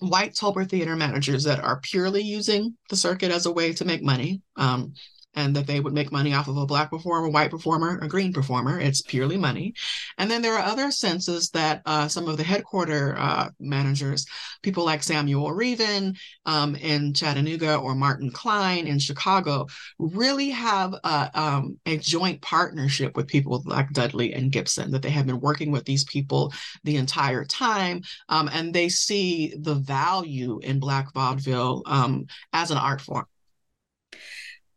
white 0.00 0.34
Toba 0.34 0.64
theater 0.64 0.96
managers 0.96 1.44
that 1.44 1.60
are 1.60 1.80
purely 1.80 2.22
using 2.22 2.76
the 2.90 2.96
circuit 2.96 3.30
as 3.30 3.46
a 3.46 3.52
way 3.52 3.72
to 3.74 3.84
make 3.84 4.02
money. 4.02 4.40
Um, 4.56 4.94
and 5.34 5.54
that 5.56 5.66
they 5.66 5.80
would 5.80 5.92
make 5.92 6.12
money 6.12 6.34
off 6.34 6.48
of 6.48 6.56
a 6.56 6.66
black 6.66 6.90
performer, 6.90 7.28
white 7.28 7.50
performer, 7.50 7.98
a 8.02 8.08
green 8.08 8.32
performer. 8.32 8.78
It's 8.80 9.02
purely 9.02 9.36
money. 9.36 9.74
And 10.18 10.30
then 10.30 10.42
there 10.42 10.54
are 10.54 10.64
other 10.64 10.90
senses 10.90 11.50
that 11.50 11.82
uh, 11.86 12.08
some 12.08 12.28
of 12.28 12.36
the 12.36 12.44
headquarter 12.44 13.16
uh, 13.18 13.50
managers, 13.60 14.26
people 14.62 14.84
like 14.84 15.02
Samuel 15.02 15.50
Reevin 15.50 16.16
um, 16.46 16.76
in 16.76 17.12
Chattanooga 17.14 17.76
or 17.76 17.94
Martin 17.94 18.30
Klein 18.30 18.86
in 18.86 18.98
Chicago, 18.98 19.66
really 19.98 20.50
have 20.50 20.94
a, 21.04 21.30
um, 21.34 21.78
a 21.86 21.96
joint 21.98 22.40
partnership 22.40 23.16
with 23.16 23.26
people 23.26 23.62
like 23.66 23.90
Dudley 23.92 24.34
and 24.34 24.52
Gibson, 24.52 24.90
that 24.90 25.02
they 25.02 25.10
have 25.10 25.26
been 25.26 25.40
working 25.40 25.70
with 25.70 25.84
these 25.84 26.04
people 26.04 26.52
the 26.84 26.96
entire 26.96 27.44
time. 27.44 28.02
Um, 28.28 28.48
and 28.52 28.72
they 28.72 28.88
see 28.88 29.54
the 29.58 29.74
value 29.74 30.60
in 30.62 30.78
Black 30.78 31.12
vaudeville 31.12 31.82
um, 31.86 32.26
as 32.52 32.70
an 32.70 32.78
art 32.78 33.00
form. 33.00 33.26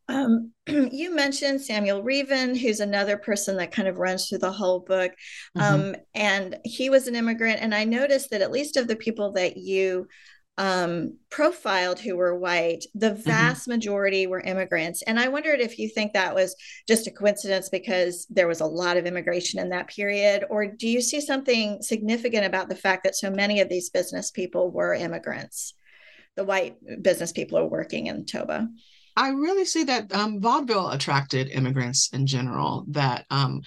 Um, 0.09 0.51
you 0.67 1.13
mentioned 1.13 1.61
Samuel 1.61 2.03
Reevin, 2.03 2.57
who's 2.57 2.79
another 2.79 3.17
person 3.17 3.57
that 3.57 3.71
kind 3.71 3.87
of 3.87 3.97
runs 3.97 4.27
through 4.27 4.39
the 4.39 4.51
whole 4.51 4.79
book. 4.79 5.11
Mm-hmm. 5.57 5.61
Um, 5.61 5.95
and 6.15 6.57
he 6.63 6.89
was 6.89 7.07
an 7.07 7.15
immigrant. 7.15 7.61
And 7.61 7.75
I 7.75 7.83
noticed 7.83 8.29
that 8.31 8.41
at 8.41 8.51
least 8.51 8.77
of 8.77 8.87
the 8.87 8.95
people 8.95 9.33
that 9.33 9.57
you 9.57 10.07
um, 10.59 11.17
profiled 11.29 11.99
who 11.99 12.15
were 12.15 12.37
white, 12.37 12.83
the 12.95 13.11
mm-hmm. 13.11 13.21
vast 13.21 13.63
mm-hmm. 13.63 13.73
majority 13.73 14.27
were 14.27 14.39
immigrants. 14.39 15.03
And 15.03 15.19
I 15.19 15.27
wondered 15.27 15.59
if 15.59 15.77
you 15.77 15.87
think 15.87 16.13
that 16.13 16.33
was 16.33 16.55
just 16.87 17.05
a 17.05 17.11
coincidence 17.11 17.69
because 17.69 18.25
there 18.29 18.47
was 18.47 18.61
a 18.61 18.65
lot 18.65 18.97
of 18.97 19.05
immigration 19.05 19.59
in 19.59 19.69
that 19.69 19.87
period, 19.87 20.45
or 20.49 20.65
do 20.65 20.87
you 20.87 21.01
see 21.01 21.21
something 21.21 21.81
significant 21.81 22.45
about 22.45 22.69
the 22.69 22.75
fact 22.75 23.03
that 23.03 23.15
so 23.15 23.29
many 23.29 23.61
of 23.61 23.69
these 23.69 23.91
business 23.91 24.31
people 24.31 24.71
were 24.71 24.93
immigrants? 24.93 25.73
The 26.35 26.43
white 26.43 26.77
business 27.01 27.31
people 27.31 27.57
are 27.59 27.67
working 27.67 28.07
in 28.07 28.25
Toba. 28.25 28.67
I 29.17 29.29
really 29.29 29.65
see 29.65 29.83
that 29.85 30.13
um, 30.13 30.39
vaudeville 30.39 30.91
attracted 30.91 31.49
immigrants 31.49 32.09
in 32.13 32.27
general. 32.27 32.85
That 32.89 33.25
um, 33.31 33.63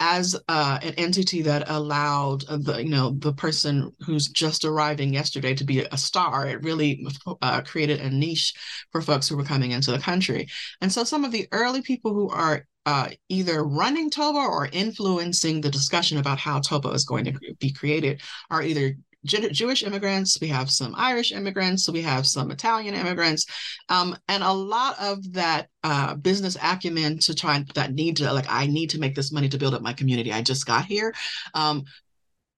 as 0.00 0.36
uh, 0.48 0.80
an 0.82 0.94
entity 0.94 1.42
that 1.42 1.70
allowed 1.70 2.42
the 2.48 2.82
you 2.82 2.90
know 2.90 3.10
the 3.18 3.32
person 3.32 3.92
who's 4.00 4.26
just 4.26 4.64
arriving 4.64 5.14
yesterday 5.14 5.54
to 5.54 5.64
be 5.64 5.80
a 5.80 5.96
star, 5.96 6.48
it 6.48 6.64
really 6.64 7.06
uh, 7.42 7.60
created 7.62 8.00
a 8.00 8.10
niche 8.10 8.54
for 8.90 9.00
folks 9.00 9.28
who 9.28 9.36
were 9.36 9.44
coming 9.44 9.70
into 9.70 9.92
the 9.92 10.00
country. 10.00 10.48
And 10.80 10.90
so 10.92 11.04
some 11.04 11.24
of 11.24 11.30
the 11.30 11.46
early 11.52 11.80
people 11.80 12.12
who 12.12 12.28
are 12.30 12.66
uh, 12.84 13.10
either 13.28 13.64
running 13.64 14.10
Toba 14.10 14.38
or 14.38 14.68
influencing 14.72 15.60
the 15.60 15.70
discussion 15.70 16.18
about 16.18 16.38
how 16.38 16.58
Toba 16.58 16.88
is 16.88 17.04
going 17.04 17.24
to 17.26 17.38
be 17.60 17.72
created 17.72 18.20
are 18.50 18.62
either 18.62 18.96
Jewish 19.24 19.82
immigrants, 19.82 20.38
we 20.40 20.48
have 20.48 20.70
some 20.70 20.94
Irish 20.96 21.32
immigrants, 21.32 21.88
we 21.88 22.02
have 22.02 22.26
some 22.26 22.50
Italian 22.50 22.94
immigrants, 22.94 23.46
um, 23.88 24.16
and 24.28 24.42
a 24.42 24.52
lot 24.52 24.96
of 25.00 25.32
that 25.32 25.68
uh, 25.82 26.14
business 26.14 26.56
acumen 26.62 27.18
to 27.20 27.34
try 27.34 27.64
that 27.74 27.92
need 27.92 28.16
to 28.18 28.32
like 28.32 28.46
I 28.48 28.66
need 28.66 28.90
to 28.90 29.00
make 29.00 29.14
this 29.14 29.32
money 29.32 29.48
to 29.48 29.58
build 29.58 29.74
up 29.74 29.82
my 29.82 29.92
community. 29.92 30.32
I 30.32 30.42
just 30.42 30.66
got 30.66 30.84
here 30.84 31.14
um, 31.54 31.84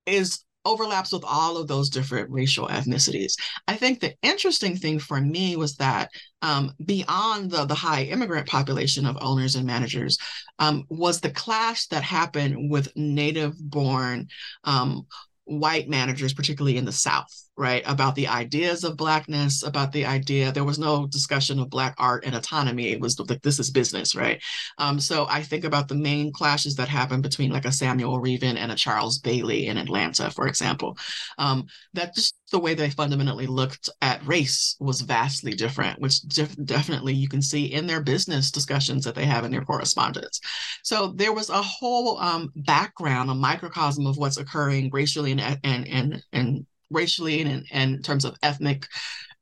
is 0.07 0.45
overlaps 0.65 1.13
with 1.13 1.25
all 1.25 1.57
of 1.57 1.69
those 1.69 1.89
different 1.89 2.31
racial 2.31 2.69
ethnicities. 2.69 3.33
I 3.67 3.77
think 3.77 4.01
the 4.01 4.15
interesting 4.23 4.77
thing 4.77 4.99
for 4.99 5.21
me 5.21 5.57
was 5.57 5.77
that 5.77 6.11
um, 6.43 6.73
beyond 6.85 7.51
the, 7.51 7.65
the 7.65 7.75
high 7.75 8.03
immigrant 8.05 8.47
population 8.47 9.07
of 9.07 9.17
owners 9.21 9.57
and 9.57 9.67
managers 9.67 10.19
um, 10.59 10.85
was 10.91 11.21
the 11.21 11.31
clash 11.31 11.87
that 11.87 12.03
happened 12.03 12.71
with 12.71 12.95
native 12.95 13.55
born 13.59 14.29
um, 14.65 15.07
white 15.51 15.89
managers, 15.89 16.33
particularly 16.33 16.77
in 16.77 16.85
the 16.85 16.93
South 16.93 17.33
right? 17.57 17.83
About 17.87 18.15
the 18.15 18.27
ideas 18.27 18.85
of 18.85 18.97
Blackness, 18.97 19.63
about 19.63 19.93
the 19.93 20.07
idea, 20.07 20.51
there 20.51 20.65
was 20.65 20.79
no 20.79 21.07
discussion 21.07 21.59
of 21.59 21.69
Black 21.69 21.95
art 21.99 22.25
and 22.25 22.35
autonomy. 22.35 22.89
It 22.89 23.01
was 23.01 23.19
like, 23.19 23.43
this 23.43 23.59
is 23.59 23.71
business, 23.71 24.17
right? 24.17 24.43
Um, 24.79 24.99
so 24.99 25.27
I 25.29 25.43
think 25.43 25.65
about 25.65 25.89
the 25.89 25.95
main 25.95 26.33
clashes 26.33 26.75
that 26.77 26.89
happened 26.89 27.23
between 27.23 27.51
like 27.51 27.67
a 27.67 27.73
Samuel 27.73 28.21
Reevin 28.21 28.57
and 28.57 28.73
a 28.73 28.77
Charles 28.77 29.19
Bailey 29.19 29.67
in 29.67 29.77
Atlanta, 29.77 30.31
for 30.31 30.47
example. 30.47 30.97
Um, 31.37 31.67
that 31.93 32.15
just 32.15 32.35
the 32.51 32.59
way 32.59 32.75
they 32.75 32.91
fundamentally 32.91 33.47
looked 33.47 33.91
at 34.01 34.27
race 34.27 34.77
was 34.81 35.03
vastly 35.03 35.53
different, 35.53 36.01
which 36.01 36.21
def- 36.23 36.57
definitely 36.65 37.13
you 37.13 37.29
can 37.29 37.43
see 37.43 37.67
in 37.67 37.87
their 37.87 38.03
business 38.03 38.51
discussions 38.51 39.05
that 39.05 39.15
they 39.15 39.27
have 39.27 39.45
in 39.45 39.51
their 39.51 39.65
correspondence. 39.65 40.41
So 40.83 41.13
there 41.15 41.33
was 41.33 41.51
a 41.51 41.63
whole 41.63 42.19
um, 42.19 42.51
background, 42.57 43.31
a 43.31 43.35
microcosm 43.35 44.07
of 44.07 44.17
what's 44.17 44.39
occurring 44.39 44.91
racially 44.93 45.33
and 45.33 45.41
and 45.63 45.87
and 45.89 46.23
and 46.33 46.67
racially 46.91 47.41
and, 47.41 47.67
and 47.73 47.97
in 47.97 48.03
terms 48.03 48.25
of 48.25 48.37
ethnic 48.43 48.87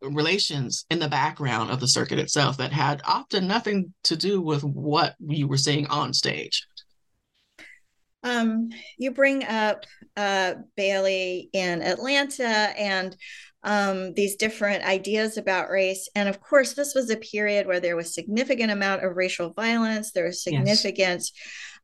relations 0.03 0.87
in 0.91 0.99
the 0.99 1.09
background 1.09 1.71
of 1.71 1.81
the 1.81 1.89
circuit 1.89 2.19
itself 2.19 2.57
that 2.59 2.73
had 2.73 3.03
often 3.05 3.49
nothing 3.49 3.93
to 4.05 4.17
do 4.17 4.41
with 4.41 4.63
what 4.63 5.15
you 5.19 5.49
were 5.49 5.57
seeing 5.57 5.87
on 5.89 6.13
stage. 6.13 6.67
Um, 8.23 8.71
you 8.97 9.13
bring 9.13 9.45
up 9.45 9.85
uh, 10.17 10.55
Bailey 10.77 11.51
in 11.53 11.83
Atlanta 11.83 12.45
and 12.45 13.17
um, 13.65 14.15
these 14.15 14.37
different 14.37 14.85
ideas 14.85 15.37
about 15.37 15.71
race. 15.71 16.09
And 16.15 16.29
of 16.29 16.41
course, 16.41 16.75
this 16.75 16.95
was 16.95 17.11
a 17.11 17.17
period 17.17 17.67
where 17.67 17.81
there 17.81 17.97
was 17.97 18.15
significant 18.15 18.71
amount 18.71 19.05
of 19.05 19.17
racial 19.17 19.53
violence. 19.53 20.13
There 20.13 20.27
was 20.27 20.43
significant 20.43 21.23
yes 21.23 21.33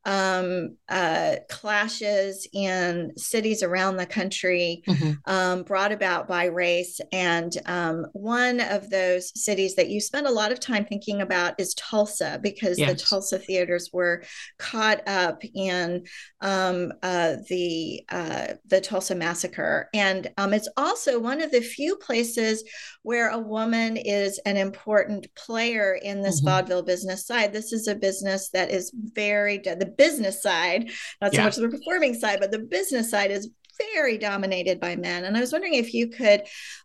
um, 0.04 0.76
uh, 0.88 1.36
clashes 1.48 2.46
in 2.52 3.12
cities 3.16 3.62
around 3.62 3.96
the 3.96 4.06
country 4.06 4.82
mm-hmm. 4.86 5.12
um, 5.26 5.62
brought 5.62 5.92
about 5.92 6.28
by 6.28 6.44
race. 6.44 7.00
And 7.12 7.56
um, 7.66 8.06
one 8.12 8.60
of 8.60 8.90
those 8.90 9.32
cities 9.40 9.76
that 9.76 9.88
you 9.88 10.00
spend 10.00 10.26
a 10.26 10.32
lot 10.32 10.52
of 10.52 10.60
time 10.60 10.84
thinking 10.84 11.20
about 11.20 11.58
is 11.58 11.74
Tulsa, 11.74 12.38
because 12.42 12.78
yes. 12.78 12.90
the 12.90 12.96
Tulsa 12.96 13.38
theaters 13.38 13.90
were 13.92 14.22
caught 14.58 15.06
up 15.06 15.42
in 15.54 16.04
um, 16.40 16.92
uh, 17.02 17.36
the 17.48 18.04
uh, 18.10 18.46
the 18.66 18.80
Tulsa 18.80 19.14
massacre, 19.14 19.88
and 19.94 20.30
um, 20.36 20.52
it's 20.52 20.68
also 20.76 21.18
one 21.18 21.40
of 21.40 21.50
the 21.50 21.60
few 21.60 21.96
places 21.96 22.64
where 23.02 23.30
a 23.30 23.38
woman 23.38 23.96
is 23.96 24.38
an 24.44 24.56
important 24.56 25.26
player 25.34 25.98
in 26.02 26.22
this 26.22 26.40
mm-hmm. 26.40 26.50
vaudeville 26.50 26.82
business 26.82 27.26
side. 27.26 27.52
This 27.52 27.72
is 27.72 27.88
a 27.88 27.94
business 27.94 28.50
that 28.50 28.70
is 28.70 28.92
very 28.94 29.58
the 29.58 29.93
business 29.96 30.42
side, 30.42 30.90
not 31.20 31.32
so 31.32 31.38
yeah. 31.38 31.44
much 31.44 31.56
the 31.56 31.68
performing 31.68 32.14
side, 32.14 32.40
but 32.40 32.50
the 32.50 32.58
business 32.58 33.10
side 33.10 33.30
is 33.30 33.50
very 33.94 34.18
dominated 34.18 34.80
by 34.80 34.96
men. 34.96 35.24
And 35.24 35.36
I 35.36 35.40
was 35.40 35.52
wondering 35.52 35.74
if 35.74 35.94
you 35.94 36.08
could 36.08 36.42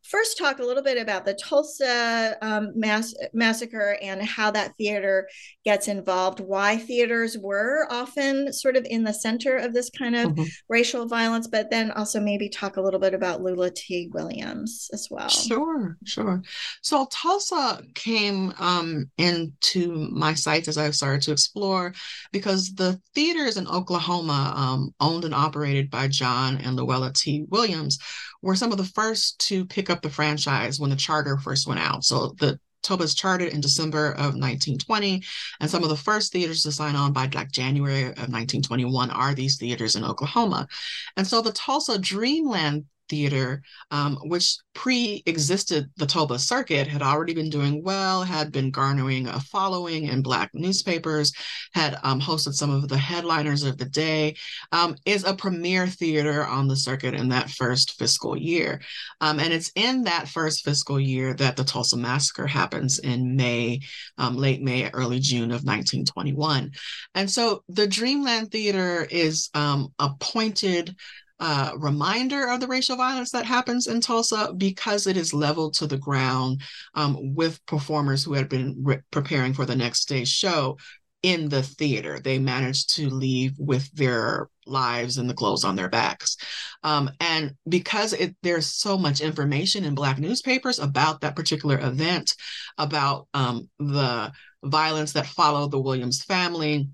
first 0.10 0.38
talk 0.38 0.60
a 0.60 0.64
little 0.64 0.82
bit 0.82 0.98
about 0.98 1.24
the 1.24 1.36
Tulsa 1.36 2.36
um, 2.42 2.72
mass- 2.76 3.14
massacre 3.32 3.98
and 4.02 4.22
how 4.24 4.50
that 4.52 4.76
theater 4.76 5.30
gets 5.64 5.88
involved, 5.88 6.40
why 6.40 6.78
theaters 6.78 7.38
were 7.38 7.88
often 7.92 8.52
sort 8.52 8.76
of 8.76 8.86
in 8.90 9.04
the 9.04 9.14
center 9.14 9.56
of 9.58 9.74
this 9.74 9.90
kind 9.92 10.16
of 10.16 10.32
mm-hmm. 10.32 10.44
racial 10.68 11.08
violence, 11.08 11.48
but 11.48 11.70
then 11.70 11.92
also 11.92 12.20
maybe 12.20 12.50
talk 12.50 12.78
a 12.78 12.82
little 12.82 13.00
bit 13.00 13.14
about 13.14 13.42
Loula 13.42 13.74
T. 13.74 14.10
Williams 14.12 14.90
as 14.94 15.08
well. 15.12 15.30
Sure, 15.30 15.98
sure. 16.06 16.42
So 16.82 17.08
Tulsa 17.12 17.84
came 17.94 18.54
um, 18.58 19.12
into 19.18 20.10
my 20.12 20.34
sights 20.34 20.68
as 20.68 20.78
I 20.78 20.90
started 20.90 21.22
to 21.24 21.32
explore 21.32 21.94
because 22.32 22.74
the 22.74 23.00
theaters 23.14 23.58
in 23.58 23.68
Oklahoma, 23.68 24.54
um, 24.56 24.94
owned 25.00 25.26
and 25.26 25.36
operated 25.36 25.92
by 25.92 26.08
John 26.08 26.58
and 26.58 26.76
Luella 26.76 27.12
T. 27.14 27.46
Williams, 27.50 28.00
were 28.42 28.56
some 28.56 28.72
of 28.72 28.78
the 28.78 28.84
first 28.84 29.40
to 29.48 29.66
pick 29.66 29.90
up 29.90 30.02
the 30.02 30.10
franchise 30.10 30.80
when 30.80 30.90
the 30.90 30.96
charter 30.96 31.38
first 31.38 31.68
went 31.68 31.80
out. 31.80 32.04
So 32.04 32.36
the 32.40 32.60
Toba's 32.82 33.14
chartered 33.14 33.52
in 33.52 33.60
December 33.60 34.12
of 34.12 34.36
1920, 34.36 35.24
and 35.60 35.70
some 35.70 35.84
of 35.84 35.90
the 35.90 35.98
first 35.98 36.32
theaters 36.32 36.64
to 36.64 36.72
sign 36.72 36.96
on 36.96 37.12
by 37.12 37.30
like 37.34 37.52
January 37.52 38.04
of 38.04 38.30
1921 38.30 39.12
are 39.12 39.34
these 39.34 39.58
theaters 39.58 39.96
in 39.96 40.06
Oklahoma. 40.06 40.68
And 41.18 41.28
so 41.28 41.42
the 41.42 41.52
Tulsa 41.52 42.00
Dreamland 42.00 42.86
theater, 43.10 43.62
um, 43.92 44.18
which 44.24 44.58
pre-existed 44.74 45.90
the 45.98 46.06
Toba 46.06 46.40
circuit, 46.40 46.88
had 46.88 47.02
already 47.02 47.34
been 47.34 47.50
doing 47.50 47.84
well, 47.84 48.24
had 48.24 48.52
been 48.52 48.72
garnering 48.72 49.28
a 49.28 49.40
following 49.40 50.06
in 50.06 50.22
Black 50.22 50.52
newspapers, 50.54 51.34
had 51.74 51.98
um, 52.04 52.22
hosted 52.22 52.54
some 52.54 52.70
of 52.70 52.88
the 52.88 52.98
headliners 52.98 53.64
of 53.64 53.78
the 53.78 53.86
day, 53.86 54.36
um, 54.72 54.96
is 55.06 55.26
a 55.26 55.36
premier 55.36 55.88
theater 55.88 56.46
on 56.46 56.68
the 56.68 56.76
circuit 56.76 57.14
in 57.14 57.30
that 57.30 57.50
first 57.50 57.98
fiscal 57.98 58.38
year. 58.38 58.80
Um, 59.20 59.40
and 59.40 59.52
it's 59.52 59.72
in 59.76 60.04
that 60.04 60.30
first 60.30 60.64
fiscal 60.64 61.00
year 61.00 61.34
that 61.36 61.58
the 61.58 61.64
Tulsa 61.64 61.98
Massacre 61.98 62.48
happens 62.48 63.00
in 63.00 63.36
May, 63.36 63.82
um, 64.18 64.38
late 64.38 64.62
May, 64.62 64.90
early 64.92 65.20
June 65.20 65.52
of 65.52 65.64
1921. 65.66 66.72
And 67.16 67.30
so 67.30 67.64
the 67.68 67.88
Dreamland 67.88 68.52
Theater 68.52 69.06
is 69.10 69.50
um, 69.54 69.94
appointed 70.00 70.96
uh, 71.40 71.72
reminder 71.78 72.50
of 72.50 72.60
the 72.60 72.68
racial 72.68 72.98
violence 72.98 73.32
that 73.32 73.46
happens 73.46 73.88
in 73.88 74.02
Tulsa 74.02 74.54
because 74.58 75.08
it 75.08 75.18
is 75.18 75.34
leveled 75.34 75.74
to 75.76 75.88
the 75.88 75.98
ground 75.98 76.62
um, 76.96 77.36
with 77.36 77.66
performers 77.66 78.24
who 78.24 78.34
had 78.34 78.50
been 78.50 78.76
re- 78.82 79.00
preparing 79.12 79.54
for 79.54 79.66
the 79.66 79.76
next 79.76 80.06
day's 80.06 80.30
show 80.30 80.78
in 81.24 81.50
the 81.50 81.64
theater. 81.64 82.20
They 82.20 82.40
managed 82.40 82.96
to 82.96 83.10
leave 83.10 83.54
with 83.58 83.92
their 83.94 84.50
lives 84.66 85.18
and 85.18 85.30
the 85.30 85.34
clothes 85.34 85.66
on 85.66 85.76
their 85.76 85.90
backs. 85.90 86.38
Um, 86.84 87.10
and 87.20 87.56
because 87.68 88.14
it, 88.14 88.36
there's 88.44 88.68
so 88.68 88.98
much 88.98 89.22
information 89.22 89.84
in 89.84 89.96
Black 89.96 90.20
newspapers 90.20 90.80
about 90.80 91.22
that 91.22 91.36
particular 91.36 91.80
event, 91.80 92.36
about 92.78 93.28
um, 93.34 93.70
the 93.80 94.32
violence 94.64 95.14
that 95.14 95.26
followed 95.26 95.72
the 95.72 95.80
Williams 95.80 96.24
family, 96.24 96.90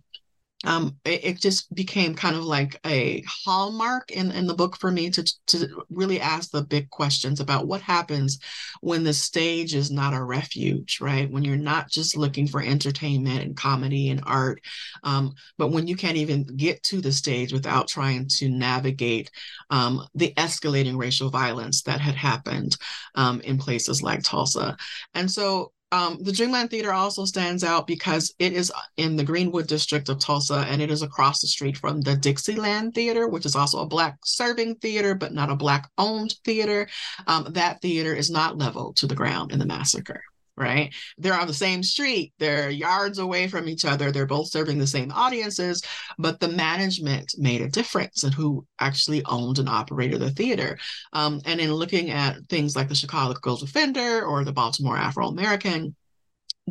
um, 0.63 0.97
it, 1.03 1.23
it, 1.23 1.41
just 1.41 1.73
became 1.75 2.15
kind 2.15 2.35
of 2.35 2.43
like 2.43 2.79
a 2.85 3.23
hallmark 3.27 4.09
in, 4.11 4.31
in 4.31 4.47
the 4.47 4.53
book 4.53 4.77
for 4.77 4.89
me 4.89 5.09
to, 5.11 5.23
to 5.47 5.83
really 5.89 6.19
ask 6.19 6.49
the 6.49 6.63
big 6.63 6.89
questions 6.89 7.39
about 7.39 7.67
what 7.67 7.81
happens 7.81 8.39
when 8.81 9.03
the 9.03 9.13
stage 9.13 9.75
is 9.75 9.91
not 9.91 10.13
a 10.13 10.23
refuge, 10.23 10.99
right? 11.01 11.29
When 11.29 11.43
you're 11.43 11.57
not 11.57 11.89
just 11.89 12.15
looking 12.15 12.47
for 12.47 12.61
entertainment 12.61 13.43
and 13.43 13.55
comedy 13.55 14.09
and 14.09 14.21
art, 14.25 14.61
um, 15.03 15.35
but 15.57 15.71
when 15.71 15.87
you 15.87 15.95
can't 15.95 16.17
even 16.17 16.45
get 16.55 16.81
to 16.83 17.01
the 17.01 17.11
stage 17.11 17.51
without 17.51 17.87
trying 17.87 18.27
to 18.37 18.49
navigate 18.49 19.29
um, 19.69 20.07
the 20.15 20.33
escalating 20.35 20.97
racial 20.97 21.29
violence 21.29 21.83
that 21.83 21.99
had 21.99 22.15
happened 22.15 22.77
um, 23.15 23.41
in 23.41 23.57
places 23.57 24.01
like 24.01 24.23
Tulsa. 24.23 24.77
And 25.13 25.29
so 25.29 25.73
um, 25.95 26.17
the 26.21 26.34
Dreamland 26.34 26.69
Theater 26.71 26.91
also 26.91 27.23
stands 27.23 27.63
out 27.63 27.88
because 27.88 28.36
it 28.38 28.51
is 28.51 28.69
in 28.97 29.15
the 29.15 29.23
Greenwood 29.23 29.67
district 29.67 30.10
of 30.10 30.19
Tulsa 30.19 30.65
and 30.69 30.81
it 30.81 30.91
is 30.91 31.01
across 31.01 31.39
the 31.39 31.47
street 31.47 31.77
from 31.77 32.01
the 32.01 32.17
Dixieland 32.17 32.93
Theater, 32.93 33.29
which 33.29 33.45
is 33.45 33.55
also 33.55 33.79
a 33.79 33.88
Black 33.88 34.17
serving 34.25 34.75
theater, 34.75 35.15
but 35.15 35.34
not 35.34 35.49
a 35.49 35.55
Black 35.55 35.89
owned 35.97 36.36
theater. 36.43 36.89
Um, 37.27 37.47
that 37.51 37.81
theater 37.81 38.13
is 38.13 38.29
not 38.29 38.58
leveled 38.58 38.97
to 38.97 39.08
the 39.08 39.15
ground 39.15 39.53
in 39.53 39.60
the 39.60 39.65
massacre 39.65 40.21
right? 40.57 40.93
They're 41.17 41.39
on 41.39 41.47
the 41.47 41.53
same 41.53 41.83
street, 41.83 42.33
they're 42.39 42.69
yards 42.69 43.19
away 43.19 43.47
from 43.47 43.67
each 43.67 43.85
other, 43.85 44.11
they're 44.11 44.25
both 44.25 44.49
serving 44.49 44.77
the 44.77 44.87
same 44.87 45.11
audiences, 45.11 45.81
but 46.17 46.39
the 46.39 46.47
management 46.47 47.33
made 47.37 47.61
a 47.61 47.69
difference 47.69 48.23
in 48.23 48.31
who 48.31 48.65
actually 48.79 49.23
owned 49.25 49.59
and 49.59 49.69
operated 49.69 50.21
the 50.21 50.31
theater. 50.31 50.77
Um, 51.13 51.41
and 51.45 51.59
in 51.59 51.73
looking 51.73 52.11
at 52.11 52.37
things 52.49 52.75
like 52.75 52.87
the 52.87 52.95
Chicago 52.95 53.33
Girls 53.41 53.61
Defender 53.61 54.25
or 54.25 54.43
the 54.43 54.53
Baltimore 54.53 54.97
Afro 54.97 55.27
American, 55.27 55.95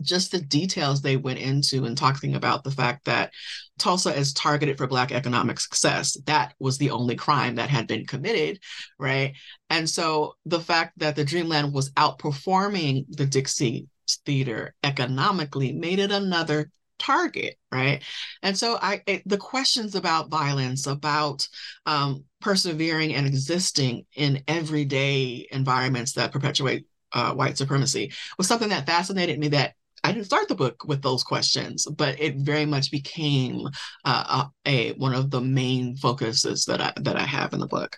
just 0.00 0.32
the 0.32 0.40
details 0.40 1.00
they 1.00 1.16
went 1.16 1.38
into 1.38 1.84
and 1.84 1.96
talking 1.96 2.34
about 2.34 2.64
the 2.64 2.70
fact 2.70 3.04
that 3.04 3.32
Tulsa 3.78 4.14
is 4.16 4.32
targeted 4.32 4.76
for 4.76 4.86
Black 4.86 5.12
economic 5.12 5.60
success. 5.60 6.16
That 6.26 6.54
was 6.58 6.78
the 6.78 6.90
only 6.90 7.16
crime 7.16 7.56
that 7.56 7.70
had 7.70 7.86
been 7.86 8.06
committed, 8.06 8.60
right? 8.98 9.34
And 9.70 9.88
so 9.88 10.34
the 10.46 10.60
fact 10.60 10.98
that 10.98 11.16
the 11.16 11.24
Dreamland 11.24 11.72
was 11.72 11.90
outperforming 11.92 13.06
the 13.08 13.26
Dixie 13.26 13.88
Theater 14.26 14.74
economically 14.82 15.72
made 15.72 15.98
it 15.98 16.10
another 16.10 16.70
target, 16.98 17.56
right? 17.72 18.02
And 18.42 18.56
so 18.56 18.78
I 18.80 19.02
it, 19.06 19.22
the 19.26 19.38
questions 19.38 19.94
about 19.94 20.30
violence, 20.30 20.86
about 20.86 21.48
um, 21.86 22.24
persevering 22.40 23.14
and 23.14 23.26
existing 23.26 24.06
in 24.14 24.42
everyday 24.46 25.46
environments 25.50 26.12
that 26.12 26.32
perpetuate 26.32 26.86
uh, 27.12 27.32
white 27.32 27.56
supremacy 27.56 28.12
was 28.38 28.48
something 28.48 28.68
that 28.68 28.86
fascinated 28.86 29.38
me 29.38 29.48
that 29.48 29.74
I 30.04 30.12
didn't 30.12 30.26
start 30.26 30.48
the 30.48 30.54
book 30.54 30.84
with 30.84 31.00
those 31.00 31.24
questions, 31.24 31.86
but 31.86 32.20
it 32.20 32.36
very 32.36 32.66
much 32.66 32.90
became 32.90 33.66
uh, 34.04 34.44
a, 34.66 34.92
one 34.92 35.14
of 35.14 35.30
the 35.30 35.40
main 35.40 35.96
focuses 35.96 36.66
that 36.66 36.80
I 36.80 36.92
that 37.00 37.16
I 37.16 37.24
have 37.24 37.54
in 37.54 37.60
the 37.60 37.66
book. 37.66 37.96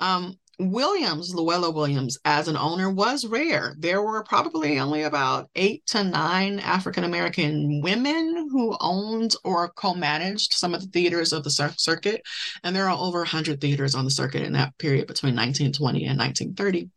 Um, 0.00 0.38
Williams, 0.58 1.34
Luella 1.34 1.70
Williams, 1.70 2.18
as 2.24 2.48
an 2.48 2.56
owner 2.56 2.90
was 2.90 3.26
rare. 3.26 3.74
There 3.78 4.00
were 4.00 4.24
probably 4.24 4.78
only 4.78 5.02
about 5.02 5.50
eight 5.54 5.84
to 5.88 6.04
nine 6.04 6.58
African 6.58 7.04
American 7.04 7.82
women 7.82 8.48
who 8.50 8.74
owned 8.80 9.34
or 9.44 9.68
co 9.70 9.92
managed 9.92 10.54
some 10.54 10.72
of 10.72 10.80
the 10.80 10.88
theaters 10.88 11.34
of 11.34 11.44
the 11.44 11.50
circuit. 11.50 12.22
And 12.64 12.74
there 12.74 12.88
are 12.88 12.98
over 12.98 13.18
100 13.18 13.60
theaters 13.60 13.94
on 13.94 14.06
the 14.06 14.10
circuit 14.10 14.42
in 14.42 14.54
that 14.54 14.76
period 14.78 15.06
between 15.06 15.34
1920 15.34 16.06
and 16.06 16.18
1930. 16.18 16.90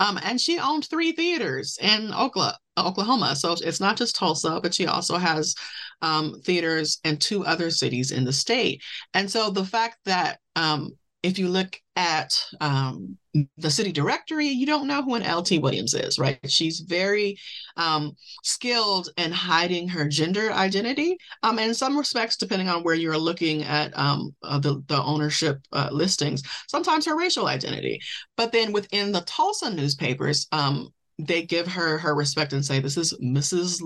Um, 0.00 0.18
and 0.22 0.40
she 0.40 0.58
owned 0.58 0.86
three 0.86 1.12
theaters 1.12 1.78
in 1.80 2.12
Oklahoma, 2.12 2.58
Oklahoma. 2.76 3.36
So 3.36 3.52
it's 3.52 3.80
not 3.80 3.96
just 3.96 4.16
Tulsa, 4.16 4.60
but 4.62 4.74
she 4.74 4.86
also 4.86 5.16
has 5.16 5.54
um, 6.02 6.40
theaters 6.44 7.00
in 7.04 7.16
two 7.16 7.44
other 7.44 7.70
cities 7.70 8.10
in 8.10 8.24
the 8.24 8.32
state. 8.32 8.82
And 9.14 9.30
so 9.30 9.50
the 9.50 9.64
fact 9.64 9.98
that 10.04 10.38
um, 10.54 10.92
if 11.22 11.38
you 11.38 11.48
look 11.48 11.80
at 11.96 12.38
um, 12.60 13.16
the 13.56 13.70
city 13.70 13.90
directory, 13.90 14.46
you 14.46 14.64
don't 14.64 14.86
know 14.86 15.02
who 15.02 15.14
an 15.14 15.28
LT 15.28 15.60
Williams 15.60 15.92
is, 15.92 16.18
right? 16.18 16.38
She's 16.46 16.80
very 16.80 17.36
um, 17.76 18.12
skilled 18.44 19.08
in 19.16 19.32
hiding 19.32 19.88
her 19.88 20.06
gender 20.06 20.52
identity. 20.52 21.18
Um, 21.42 21.58
in 21.58 21.74
some 21.74 21.98
respects, 21.98 22.36
depending 22.36 22.68
on 22.68 22.82
where 22.82 22.94
you're 22.94 23.18
looking 23.18 23.64
at 23.64 23.96
um, 23.98 24.34
uh, 24.42 24.58
the, 24.58 24.82
the 24.86 25.02
ownership 25.02 25.58
uh, 25.72 25.88
listings, 25.90 26.42
sometimes 26.68 27.06
her 27.06 27.16
racial 27.16 27.48
identity. 27.48 27.98
But 28.36 28.52
then 28.52 28.72
within 28.72 29.10
the 29.10 29.22
Tulsa 29.22 29.70
newspapers, 29.70 30.46
um, 30.52 30.90
they 31.18 31.42
give 31.42 31.66
her 31.66 31.98
her 31.98 32.14
respect 32.14 32.52
and 32.52 32.64
say 32.64 32.78
this 32.78 32.96
is 32.96 33.14
Mrs. 33.22 33.80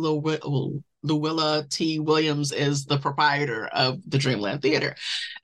Luella 1.03 1.65
T. 1.69 2.01
Williams 2.01 2.53
is 2.53 2.85
the 2.85 2.99
proprietor 2.99 3.67
of 3.69 4.01
the 4.09 4.19
Dreamland 4.19 4.63
Theater. 4.63 4.95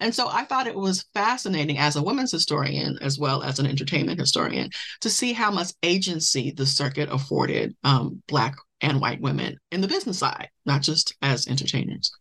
And 0.00 0.14
so 0.14 0.28
I 0.28 0.44
thought 0.44 0.66
it 0.66 0.74
was 0.74 1.06
fascinating 1.14 1.78
as 1.78 1.96
a 1.96 2.02
women's 2.02 2.32
historian 2.32 2.98
as 3.00 3.18
well 3.18 3.42
as 3.42 3.58
an 3.58 3.66
entertainment 3.66 4.18
historian 4.18 4.70
to 5.00 5.10
see 5.10 5.32
how 5.32 5.50
much 5.50 5.72
agency 5.82 6.50
the 6.50 6.66
circuit 6.66 7.08
afforded 7.10 7.76
um, 7.84 8.22
Black 8.26 8.56
and 8.80 9.00
white 9.00 9.20
women 9.20 9.56
in 9.70 9.80
the 9.80 9.88
business 9.88 10.18
side, 10.18 10.48
not 10.66 10.82
just 10.82 11.14
as 11.22 11.46
entertainers. 11.46 12.12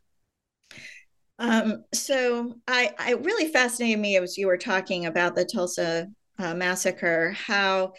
Um, 1.37 1.83
so 1.93 2.53
I, 2.67 2.93
I 2.97 3.13
really 3.13 3.51
fascinated 3.51 3.99
me 3.99 4.15
as 4.17 4.37
you 4.37 4.47
were 4.47 4.57
talking 4.57 5.05
about 5.05 5.35
the 5.35 5.43
Tulsa 5.43 6.07
uh, 6.39 6.53
massacre, 6.53 7.31
how 7.31 7.93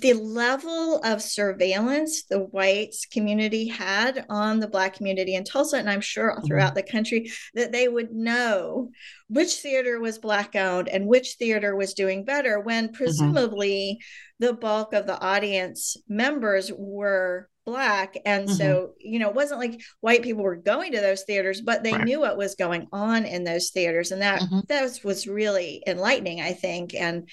the 0.00 0.12
level 0.12 0.98
of 1.04 1.22
surveillance 1.22 2.24
the 2.24 2.40
white 2.40 2.94
community 3.10 3.66
had 3.66 4.26
on 4.28 4.60
the 4.60 4.68
black 4.68 4.94
community 4.94 5.34
in 5.34 5.44
Tulsa, 5.44 5.78
and 5.78 5.88
I'm 5.88 6.02
sure 6.02 6.32
mm-hmm. 6.32 6.46
throughout 6.46 6.74
the 6.74 6.82
country, 6.82 7.30
that 7.54 7.72
they 7.72 7.88
would 7.88 8.12
know 8.12 8.90
which 9.28 9.54
theater 9.54 9.98
was 9.98 10.18
black 10.18 10.54
owned 10.54 10.88
and 10.88 11.06
which 11.06 11.36
theater 11.38 11.74
was 11.74 11.94
doing 11.94 12.24
better 12.24 12.60
when 12.60 12.86
mm-hmm. 12.86 12.94
presumably 12.94 13.98
mm-hmm. 13.98 14.46
the 14.46 14.52
bulk 14.52 14.92
of 14.92 15.06
the 15.06 15.18
audience 15.18 15.96
members 16.08 16.70
were 16.76 17.48
black 17.64 18.16
and 18.24 18.46
mm-hmm. 18.46 18.56
so 18.56 18.92
you 19.00 19.18
know 19.18 19.28
it 19.28 19.34
wasn't 19.34 19.58
like 19.58 19.80
white 20.00 20.22
people 20.22 20.44
were 20.44 20.54
going 20.54 20.92
to 20.92 21.00
those 21.00 21.24
theaters 21.24 21.60
but 21.60 21.82
they 21.82 21.90
right. 21.90 22.04
knew 22.04 22.20
what 22.20 22.36
was 22.36 22.54
going 22.54 22.86
on 22.92 23.24
in 23.24 23.42
those 23.42 23.70
theaters 23.70 24.12
and 24.12 24.22
that 24.22 24.40
mm-hmm. 24.40 24.60
that 24.68 24.82
was, 24.82 25.02
was 25.02 25.26
really 25.26 25.82
enlightening 25.84 26.40
i 26.40 26.52
think 26.52 26.94
and 26.94 27.28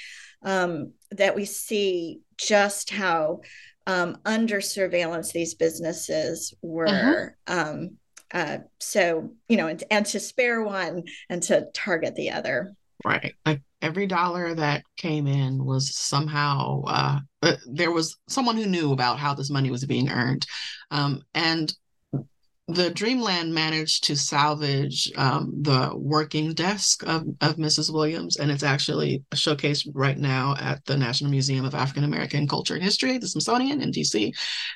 um, 0.45 0.93
that 1.17 1.35
we 1.35 1.45
see 1.45 2.21
just 2.37 2.89
how 2.89 3.41
um, 3.87 4.17
under 4.25 4.61
surveillance 4.61 5.31
these 5.31 5.55
businesses 5.55 6.53
were. 6.61 6.87
Uh-huh. 6.87 7.29
Um, 7.47 7.97
uh, 8.33 8.59
so, 8.79 9.31
you 9.47 9.57
know, 9.57 9.67
and, 9.67 9.83
and 9.91 10.05
to 10.07 10.19
spare 10.19 10.63
one 10.63 11.03
and 11.29 11.43
to 11.43 11.67
target 11.73 12.15
the 12.15 12.31
other. 12.31 12.73
Right. 13.05 13.35
Like 13.45 13.61
every 13.81 14.07
dollar 14.07 14.55
that 14.55 14.83
came 14.97 15.27
in 15.27 15.63
was 15.63 15.95
somehow, 15.95 16.83
uh, 16.87 17.19
uh, 17.41 17.55
there 17.67 17.91
was 17.91 18.17
someone 18.29 18.55
who 18.55 18.65
knew 18.65 18.91
about 18.93 19.19
how 19.19 19.33
this 19.33 19.51
money 19.51 19.69
was 19.69 19.85
being 19.85 20.09
earned. 20.09 20.45
Um, 20.89 21.21
and 21.35 21.71
the 22.67 22.89
Dreamland 22.91 23.53
managed 23.53 24.05
to 24.05 24.15
salvage 24.15 25.11
um, 25.17 25.51
the 25.63 25.91
working 25.95 26.53
desk 26.53 27.03
of, 27.03 27.23
of 27.41 27.57
Mrs. 27.57 27.91
Williams, 27.91 28.37
and 28.37 28.49
it's 28.49 28.63
actually 28.63 29.21
showcased 29.35 29.87
right 29.93 30.17
now 30.17 30.55
at 30.57 30.83
the 30.85 30.95
National 30.95 31.29
Museum 31.29 31.65
of 31.65 31.75
African 31.75 32.05
American 32.05 32.47
Culture 32.47 32.75
and 32.75 32.83
History, 32.83 33.17
the 33.17 33.27
Smithsonian 33.27 33.81
in 33.81 33.91
DC. 33.91 34.31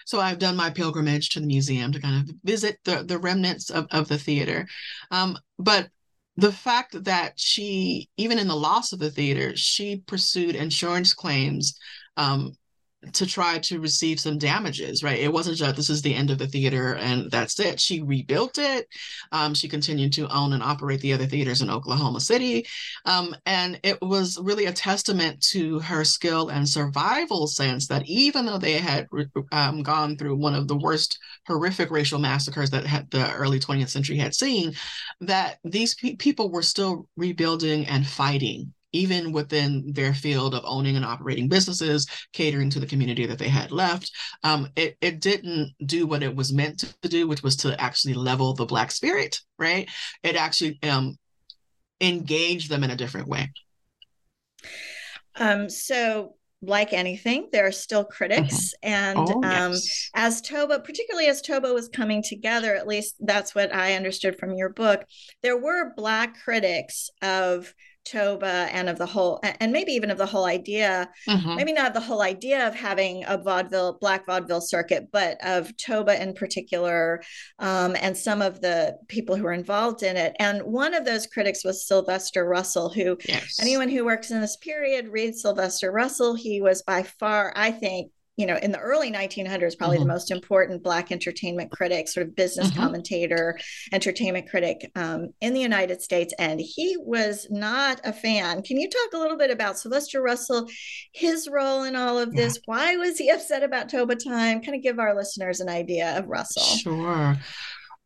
So 0.05 0.19
I've 0.19 0.39
done 0.39 0.57
my 0.57 0.69
pilgrimage 0.69 1.29
to 1.29 1.39
the 1.39 1.47
museum 1.47 1.93
to 1.93 2.01
kind 2.01 2.29
of 2.29 2.35
visit 2.43 2.77
the, 2.83 3.03
the 3.03 3.19
remnants 3.19 3.69
of, 3.69 3.87
of 3.91 4.09
the 4.09 4.17
theater. 4.17 4.67
Um, 5.09 5.37
but 5.57 5.87
the 6.35 6.51
fact 6.51 7.05
that 7.05 7.39
she, 7.39 8.09
even 8.17 8.37
in 8.37 8.49
the 8.49 8.55
loss 8.55 8.91
of 8.91 8.99
the 8.99 9.09
theater, 9.09 9.55
she 9.55 10.03
pursued 10.05 10.55
insurance 10.55 11.13
claims 11.13 11.77
um, 12.17 12.51
to 13.13 13.25
try 13.25 13.59
to 13.59 13.79
receive 13.79 14.19
some 14.19 14.37
damages, 14.37 15.03
right? 15.03 15.19
It 15.19 15.31
wasn't 15.31 15.57
just 15.57 15.75
this 15.75 15.89
is 15.89 16.01
the 16.01 16.15
end 16.15 16.31
of 16.31 16.39
the 16.39 16.47
theater 16.47 16.95
and 16.95 17.29
that's 17.29 17.59
it. 17.59 17.79
She 17.79 18.01
rebuilt 18.01 18.57
it. 18.57 18.87
Um, 19.31 19.53
she 19.53 19.67
continued 19.67 20.13
to 20.13 20.27
own 20.33 20.53
and 20.53 20.63
operate 20.63 21.01
the 21.01 21.13
other 21.13 21.27
theaters 21.27 21.61
in 21.61 21.69
Oklahoma 21.69 22.19
City. 22.19 22.65
Um, 23.05 23.35
and 23.45 23.79
it 23.83 24.01
was 24.01 24.39
really 24.41 24.65
a 24.65 24.73
testament 24.73 25.41
to 25.51 25.79
her 25.79 26.03
skill 26.03 26.49
and 26.49 26.67
survival 26.67 27.45
sense 27.45 27.87
that 27.87 28.07
even 28.07 28.45
though 28.45 28.57
they 28.57 28.73
had 28.73 29.07
um, 29.51 29.83
gone 29.83 30.17
through 30.17 30.35
one 30.35 30.55
of 30.55 30.67
the 30.67 30.77
worst 30.77 31.19
horrific 31.45 31.91
racial 31.91 32.19
massacres 32.19 32.71
that 32.71 33.11
the 33.11 33.31
early 33.33 33.59
20th 33.59 33.89
century 33.89 34.17
had 34.17 34.33
seen, 34.33 34.73
that 35.21 35.59
these 35.63 35.93
pe- 35.93 36.15
people 36.15 36.51
were 36.51 36.63
still 36.63 37.07
rebuilding 37.15 37.85
and 37.85 38.07
fighting 38.07 38.73
even 38.97 39.31
within 39.31 39.93
their 39.93 40.13
field 40.13 40.55
of 40.55 40.63
owning 40.65 40.95
and 40.95 41.05
operating 41.05 41.47
businesses, 41.47 42.07
catering 42.33 42.69
to 42.71 42.79
the 42.79 42.85
community 42.85 43.27
that 43.27 43.37
they 43.37 43.47
had 43.47 43.71
left. 43.71 44.11
Um, 44.43 44.69
it, 44.75 44.97
it 45.01 45.21
didn't 45.21 45.73
do 45.85 46.07
what 46.07 46.23
it 46.23 46.35
was 46.35 46.51
meant 46.51 46.83
to 47.01 47.09
do, 47.09 47.27
which 47.27 47.43
was 47.43 47.55
to 47.57 47.79
actually 47.79 48.15
level 48.15 48.53
the 48.53 48.65
Black 48.65 48.91
spirit, 48.91 49.39
right? 49.59 49.87
It 50.23 50.35
actually 50.35 50.79
um, 50.83 51.17
engaged 52.01 52.69
them 52.69 52.83
in 52.83 52.91
a 52.91 52.95
different 52.95 53.27
way. 53.27 53.51
Um, 55.35 55.69
so 55.69 56.33
like 56.63 56.91
anything, 56.91 57.49
there 57.51 57.67
are 57.67 57.71
still 57.71 58.03
critics. 58.03 58.73
Mm-hmm. 58.83 58.93
And 58.93 59.19
oh, 59.19 59.43
um, 59.43 59.71
yes. 59.73 60.09
as 60.15 60.41
Toba, 60.41 60.79
particularly 60.79 61.27
as 61.27 61.41
Toba 61.41 61.71
was 61.71 61.87
coming 61.87 62.23
together, 62.23 62.75
at 62.75 62.87
least 62.87 63.15
that's 63.19 63.53
what 63.53 63.73
I 63.73 63.93
understood 63.93 64.39
from 64.39 64.55
your 64.55 64.69
book, 64.69 65.05
there 65.43 65.57
were 65.57 65.93
Black 65.95 66.41
critics 66.43 67.11
of 67.21 67.73
Toba 68.09 68.69
and 68.71 68.89
of 68.89 68.97
the 68.97 69.05
whole, 69.05 69.39
and 69.43 69.71
maybe 69.71 69.91
even 69.91 70.11
of 70.11 70.17
the 70.17 70.25
whole 70.25 70.45
idea, 70.45 71.09
mm-hmm. 71.27 71.55
maybe 71.55 71.73
not 71.73 71.93
the 71.93 71.99
whole 71.99 72.21
idea 72.21 72.67
of 72.67 72.75
having 72.75 73.23
a 73.27 73.37
vaudeville, 73.37 73.97
black 73.99 74.25
vaudeville 74.25 74.61
circuit, 74.61 75.09
but 75.11 75.37
of 75.43 75.75
Toba 75.77 76.21
in 76.21 76.33
particular, 76.33 77.21
um, 77.59 77.95
and 78.01 78.15
some 78.15 78.41
of 78.41 78.61
the 78.61 78.97
people 79.07 79.35
who 79.35 79.43
were 79.43 79.53
involved 79.53 80.03
in 80.03 80.17
it. 80.17 80.35
And 80.39 80.61
one 80.63 80.93
of 80.93 81.05
those 81.05 81.27
critics 81.27 81.63
was 81.63 81.87
Sylvester 81.87 82.45
Russell, 82.45 82.89
who 82.89 83.17
yes. 83.27 83.59
anyone 83.59 83.89
who 83.89 84.05
works 84.05 84.31
in 84.31 84.41
this 84.41 84.57
period 84.57 85.09
reads 85.09 85.41
Sylvester 85.41 85.91
Russell. 85.91 86.35
He 86.35 86.61
was 86.61 86.81
by 86.83 87.03
far, 87.03 87.53
I 87.55 87.71
think, 87.71 88.11
you 88.37 88.45
know, 88.45 88.57
in 88.57 88.71
the 88.71 88.79
early 88.79 89.11
1900s, 89.11 89.77
probably 89.77 89.97
mm-hmm. 89.97 90.07
the 90.07 90.13
most 90.13 90.29
important 90.31 90.83
Black 90.83 91.11
entertainment 91.11 91.71
critic, 91.71 92.07
sort 92.07 92.27
of 92.27 92.35
business 92.35 92.69
mm-hmm. 92.69 92.79
commentator, 92.79 93.59
entertainment 93.91 94.47
critic 94.47 94.91
um, 94.95 95.29
in 95.41 95.53
the 95.53 95.59
United 95.59 96.01
States. 96.03 96.33
And 96.37 96.61
he 96.61 96.95
was 96.99 97.47
not 97.49 97.99
a 98.03 98.13
fan. 98.13 98.61
Can 98.61 98.79
you 98.79 98.89
talk 98.89 99.13
a 99.13 99.17
little 99.17 99.37
bit 99.37 99.49
about 99.49 99.79
Sylvester 99.79 100.21
Russell, 100.21 100.69
his 101.13 101.49
role 101.51 101.83
in 101.83 101.95
all 101.95 102.19
of 102.19 102.35
this? 102.35 102.55
Yeah. 102.55 102.61
Why 102.65 102.95
was 102.95 103.17
he 103.17 103.29
upset 103.31 103.63
about 103.63 103.89
Toba 103.89 104.15
Time? 104.15 104.61
Kind 104.61 104.75
of 104.75 104.83
give 104.83 104.99
our 104.99 105.15
listeners 105.15 105.59
an 105.59 105.69
idea 105.69 106.17
of 106.17 106.27
Russell. 106.27 106.63
Sure. 106.63 107.37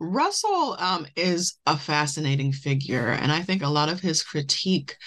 Russell 0.01 0.75
um, 0.79 1.05
is 1.15 1.59
a 1.67 1.77
fascinating 1.77 2.51
figure. 2.51 3.09
And 3.09 3.31
I 3.31 3.43
think 3.43 3.61
a 3.61 3.69
lot 3.69 3.87
of 3.87 3.99
his 3.99 4.23
critique 4.23 4.97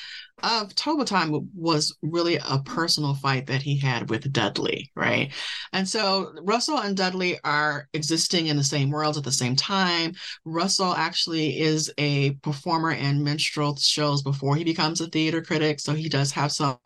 of 0.45 0.73
Toba 0.75 1.05
Time 1.05 1.49
was 1.57 1.97
really 2.03 2.37
a 2.37 2.61
personal 2.65 3.15
fight 3.15 3.47
that 3.47 3.63
he 3.63 3.77
had 3.77 4.09
with 4.09 4.33
Dudley, 4.33 4.93
right? 4.95 5.33
And 5.73 5.89
so 5.89 6.33
Russell 6.43 6.79
and 6.79 6.97
Dudley 6.97 7.39
are 7.43 7.89
existing 7.93 8.47
in 8.47 8.57
the 8.57 8.63
same 8.63 8.91
worlds 8.91 9.19
at 9.19 9.25
the 9.25 9.33
same 9.33 9.57
time. 9.57 10.15
Russell 10.45 10.95
actually 10.95 11.61
is 11.61 11.93
a 11.99 12.33
performer 12.43 12.93
in 12.93 13.25
minstrel 13.25 13.75
shows 13.77 14.23
before 14.23 14.55
he 14.55 14.65
becomes 14.65 15.01
a 15.01 15.09
theater 15.09 15.43
critic. 15.43 15.81
So 15.81 15.95
he 15.95 16.09
does 16.09 16.31
have 16.33 16.53
some 16.53 16.79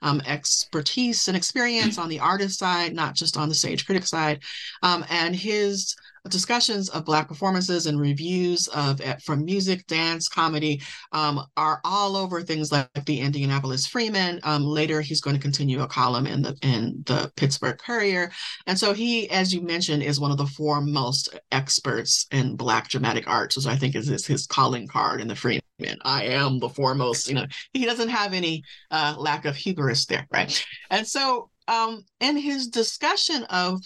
um, 0.00 0.22
expertise 0.24 1.28
and 1.28 1.36
experience 1.36 1.98
on 1.98 2.08
the 2.08 2.20
artist 2.20 2.58
side, 2.58 2.94
not 2.94 3.16
just 3.16 3.36
on 3.36 3.48
the 3.50 3.54
stage 3.54 3.84
critic 3.84 4.06
side. 4.06 4.42
Um, 4.82 5.04
and 5.10 5.36
his 5.36 5.94
discussions 6.28 6.88
of 6.90 7.04
Black 7.04 7.28
performances 7.28 7.86
and 7.86 8.00
reviews 8.00 8.68
of 8.68 9.00
eh, 9.00 9.16
from 9.22 9.44
music, 9.44 9.86
dance, 9.86 10.28
comedy 10.28 10.82
um, 11.12 11.44
are 11.56 11.80
all 11.84 12.16
over 12.16 12.42
things 12.42 12.70
like 12.70 12.88
the 13.06 13.20
Indianapolis 13.20 13.86
Freeman. 13.86 14.40
Um, 14.42 14.64
later, 14.64 15.00
he's 15.00 15.20
going 15.20 15.36
to 15.36 15.42
continue 15.42 15.82
a 15.82 15.86
column 15.86 16.26
in 16.26 16.42
the 16.42 16.56
in 16.62 17.02
the 17.06 17.30
Pittsburgh 17.36 17.78
Courier, 17.78 18.30
and 18.66 18.78
so 18.78 18.92
he, 18.92 19.30
as 19.30 19.54
you 19.54 19.62
mentioned, 19.62 20.02
is 20.02 20.20
one 20.20 20.30
of 20.30 20.38
the 20.38 20.46
foremost 20.46 21.38
experts 21.52 22.26
in 22.30 22.56
Black 22.56 22.88
dramatic 22.88 23.28
arts, 23.28 23.56
which 23.56 23.66
I 23.66 23.76
think 23.76 23.94
is, 23.94 24.10
is 24.10 24.26
his 24.26 24.46
calling 24.46 24.86
card 24.86 25.20
in 25.20 25.28
the 25.28 25.36
Freeman. 25.36 25.62
I 26.02 26.24
am 26.24 26.58
the 26.58 26.68
foremost. 26.68 27.28
You 27.28 27.34
know, 27.34 27.46
he 27.72 27.86
doesn't 27.86 28.08
have 28.08 28.34
any 28.34 28.62
uh, 28.90 29.14
lack 29.18 29.44
of 29.44 29.56
hubris 29.56 30.06
there, 30.06 30.26
right? 30.30 30.66
And 30.90 31.06
so 31.06 31.50
um, 31.68 32.04
in 32.20 32.36
his 32.36 32.68
discussion 32.68 33.44
of 33.44 33.80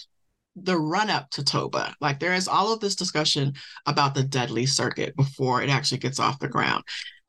the 0.55 0.77
run 0.77 1.09
up 1.09 1.29
to 1.31 1.43
Toba. 1.43 1.95
Like 1.99 2.19
there 2.19 2.33
is 2.33 2.47
all 2.47 2.73
of 2.73 2.79
this 2.79 2.95
discussion 2.95 3.53
about 3.85 4.15
the 4.15 4.23
Dudley 4.23 4.65
circuit 4.65 5.15
before 5.15 5.61
it 5.61 5.69
actually 5.69 5.97
gets 5.97 6.19
off 6.19 6.39
the 6.39 6.47
ground. 6.47 6.83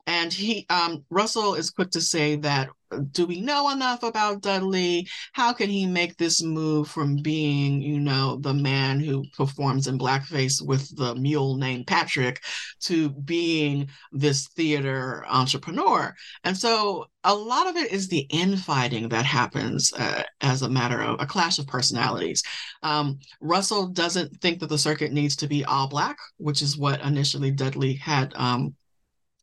And 0.05 0.31
he, 0.31 0.65
um, 0.69 1.03
Russell 1.09 1.55
is 1.55 1.69
quick 1.69 1.91
to 1.91 2.01
say 2.01 2.37
that, 2.37 2.69
do 3.11 3.25
we 3.25 3.41
know 3.41 3.69
enough 3.69 4.03
about 4.03 4.41
Dudley? 4.41 5.07
How 5.33 5.53
can 5.53 5.69
he 5.69 5.85
make 5.85 6.17
this 6.17 6.41
move 6.41 6.87
from 6.87 7.17
being, 7.17 7.81
you 7.81 7.99
know, 7.99 8.37
the 8.37 8.53
man 8.53 8.99
who 8.99 9.25
performs 9.35 9.87
in 9.87 9.97
blackface 9.97 10.65
with 10.65 10.95
the 10.95 11.15
mule 11.15 11.57
named 11.57 11.87
Patrick 11.87 12.41
to 12.81 13.09
being 13.09 13.89
this 14.11 14.47
theater 14.49 15.25
entrepreneur? 15.27 16.13
And 16.43 16.57
so 16.57 17.05
a 17.23 17.35
lot 17.35 17.67
of 17.67 17.75
it 17.75 17.91
is 17.91 18.07
the 18.07 18.25
infighting 18.29 19.09
that 19.09 19.25
happens 19.25 19.91
uh, 19.93 20.23
as 20.41 20.61
a 20.61 20.69
matter 20.69 21.01
of 21.01 21.19
a 21.19 21.25
clash 21.25 21.59
of 21.59 21.67
personalities. 21.67 22.41
Um, 22.83 23.19
Russell 23.41 23.87
doesn't 23.87 24.39
think 24.41 24.59
that 24.59 24.69
the 24.69 24.77
circuit 24.77 25.11
needs 25.11 25.35
to 25.37 25.47
be 25.47 25.65
all 25.65 25.87
black, 25.87 26.17
which 26.37 26.61
is 26.61 26.77
what 26.77 27.01
initially 27.01 27.51
Dudley 27.51 27.95
had 27.95 28.33
um, 28.35 28.75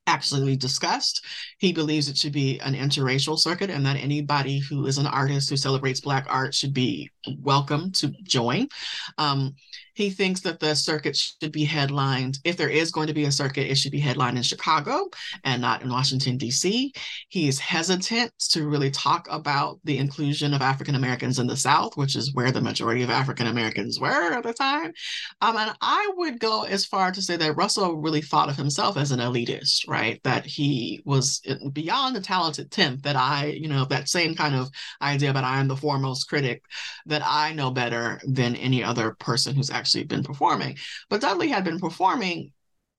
actually 0.06 0.56
discussed. 0.56 1.24
He 1.58 1.72
believes 1.72 2.08
it 2.08 2.16
should 2.16 2.32
be 2.32 2.60
an 2.60 2.74
interracial 2.74 3.38
circuit 3.38 3.70
and 3.70 3.84
that 3.86 3.96
anybody 3.96 4.58
who 4.58 4.86
is 4.86 4.98
an 4.98 5.06
artist 5.06 5.50
who 5.50 5.56
celebrates 5.56 6.00
Black 6.00 6.26
art 6.28 6.54
should 6.54 6.74
be 6.74 7.10
welcome 7.40 7.90
to 7.92 8.12
join. 8.22 8.68
Um, 9.18 9.54
he 9.94 10.11
thinks 10.11 10.40
that 10.40 10.61
the 10.61 10.74
circuit 10.74 11.16
should 11.16 11.52
be 11.52 11.64
headlined. 11.64 12.38
If 12.44 12.57
there 12.57 12.68
is 12.68 12.90
going 12.90 13.07
to 13.07 13.14
be 13.14 13.24
a 13.24 13.33
circuit, 13.33 13.70
it 13.70 13.76
should 13.76 13.92
be 13.92 14.00
headlined 14.00 14.37
in 14.37 14.42
Chicago 14.42 15.09
and 15.44 15.62
not 15.62 15.83
in 15.83 15.90
Washington, 15.90 16.37
D.C. 16.37 16.92
He 17.28 17.48
is 17.48 17.59
hesitant 17.59 18.33
to 18.50 18.68
really 18.68 18.90
talk 18.90 19.26
about 19.30 19.78
the 19.85 19.98
inclusion 19.98 20.52
of 20.52 20.62
African 20.62 20.96
Americans 20.96 21.38
in 21.38 21.46
the 21.46 21.57
South, 21.57 21.96
which 21.96 22.16
is 22.16 22.35
where 22.35 22.50
the 22.50 22.61
majority 22.61 23.02
of 23.02 23.11
African 23.11 23.46
Americans 23.46 24.00
were 24.00 24.33
at 24.33 24.42
the 24.42 24.52
time. 24.52 24.92
Um, 25.40 25.57
and 25.57 25.72
I 25.80 26.11
would 26.16 26.40
go 26.40 26.64
as 26.64 26.85
far 26.85 27.12
to 27.12 27.22
say 27.22 27.37
that 27.37 27.57
Russell 27.57 27.96
really 27.96 28.20
thought 28.20 28.48
of 28.48 28.57
himself 28.57 28.96
as 28.96 29.12
an 29.12 29.20
elitist, 29.20 29.88
right? 29.88 30.20
That 30.24 30.44
he 30.44 31.02
was 31.04 31.40
beyond 31.72 32.16
the 32.16 32.20
talented 32.20 32.70
tenth, 32.70 33.02
that 33.02 33.16
I, 33.16 33.46
you 33.46 33.68
know, 33.68 33.85
that 33.87 34.09
same 34.09 34.35
kind 34.35 34.57
of 34.57 34.68
idea 35.00 35.33
that 35.33 35.44
I 35.44 35.61
am 35.61 35.68
the 35.68 35.76
foremost 35.76 36.28
critic, 36.28 36.64
that 37.07 37.22
I 37.24 37.52
know 37.52 37.70
better 37.70 38.20
than 38.26 38.57
any 38.57 38.83
other 38.83 39.12
person 39.20 39.54
who's 39.54 39.70
actually 39.70 39.84
actually 39.85 40.05
been 40.05 40.25
performing. 40.25 40.79
But 41.11 41.20
Dudley 41.20 41.49
had 41.49 41.62
been 41.62 41.79
performing 41.79 42.53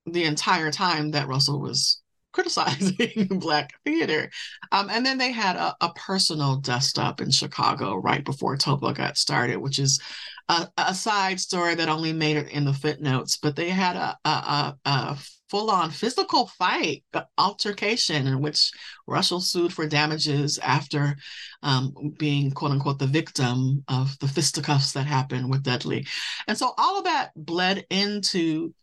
the 0.05 0.25
entire 0.25 0.69
time 0.69 1.09
that 1.11 1.27
Russell 1.27 1.59
was 1.59 1.99
criticizing 2.31 3.27
Black 3.39 3.71
theater. 3.83 4.29
Um, 4.71 4.91
and 4.91 5.03
then 5.03 5.17
they 5.17 5.31
had 5.31 5.55
a, 5.55 5.75
a, 5.81 5.91
personal 5.93 6.57
dust 6.57 6.99
up 6.99 7.21
in 7.21 7.31
Chicago 7.31 7.95
right 7.95 8.23
before 8.23 8.55
Toba 8.55 8.93
got 8.93 9.17
started, 9.17 9.57
which 9.57 9.79
is 9.79 9.99
a, 10.47 10.67
a, 10.77 10.93
side 10.93 11.39
story 11.39 11.73
that 11.73 11.89
only 11.89 12.13
made 12.13 12.37
it 12.37 12.49
in 12.49 12.65
the 12.65 12.73
footnotes. 12.73 13.37
But 13.37 13.55
they 13.55 13.69
had 13.69 13.95
a, 13.95 14.15
a, 14.25 14.75
a 14.85 15.17
full 15.49 15.69
on 15.69 15.91
physical 15.91 16.47
fight, 16.47 17.03
altercation, 17.37 18.27
in 18.27 18.41
which 18.41 18.71
Russell 19.07 19.39
sued 19.39 19.73
for 19.73 19.87
damages 19.87 20.57
after 20.59 21.15
um, 21.63 21.93
being, 22.17 22.51
quote 22.51 22.71
unquote, 22.71 22.99
the 22.99 23.07
victim 23.07 23.83
of 23.87 24.17
the 24.19 24.27
fisticuffs 24.27 24.93
that 24.93 25.05
happened 25.05 25.49
with 25.49 25.63
Dudley. 25.63 26.05
And 26.47 26.57
so 26.57 26.73
all 26.77 26.97
of 26.97 27.05
that 27.05 27.31
bled 27.35 27.85
into 27.89 28.73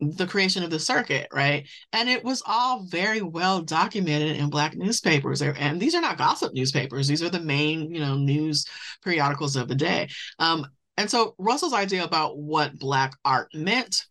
the 0.00 0.26
creation 0.26 0.62
of 0.62 0.70
the 0.70 0.78
circuit, 0.78 1.28
right? 1.32 1.66
And 1.92 2.08
it 2.08 2.22
was 2.22 2.42
all 2.46 2.84
very 2.84 3.22
well 3.22 3.62
documented 3.62 4.36
in 4.36 4.50
Black 4.50 4.76
newspapers. 4.76 5.40
And 5.40 5.80
these 5.80 5.94
are 5.94 6.02
not 6.02 6.18
gossip 6.18 6.52
newspapers, 6.52 7.08
these 7.08 7.22
are 7.22 7.30
the 7.30 7.40
main, 7.40 7.94
you 7.94 8.00
know, 8.00 8.14
news 8.14 8.66
periodicals 9.02 9.56
of 9.56 9.68
the 9.68 9.74
day. 9.74 10.08
Um, 10.38 10.66
and 10.98 11.10
so 11.10 11.34
Russell's 11.38 11.74
idea 11.74 12.04
about 12.04 12.38
what 12.38 12.78
Black 12.78 13.14
art 13.24 13.48
meant 13.54 14.06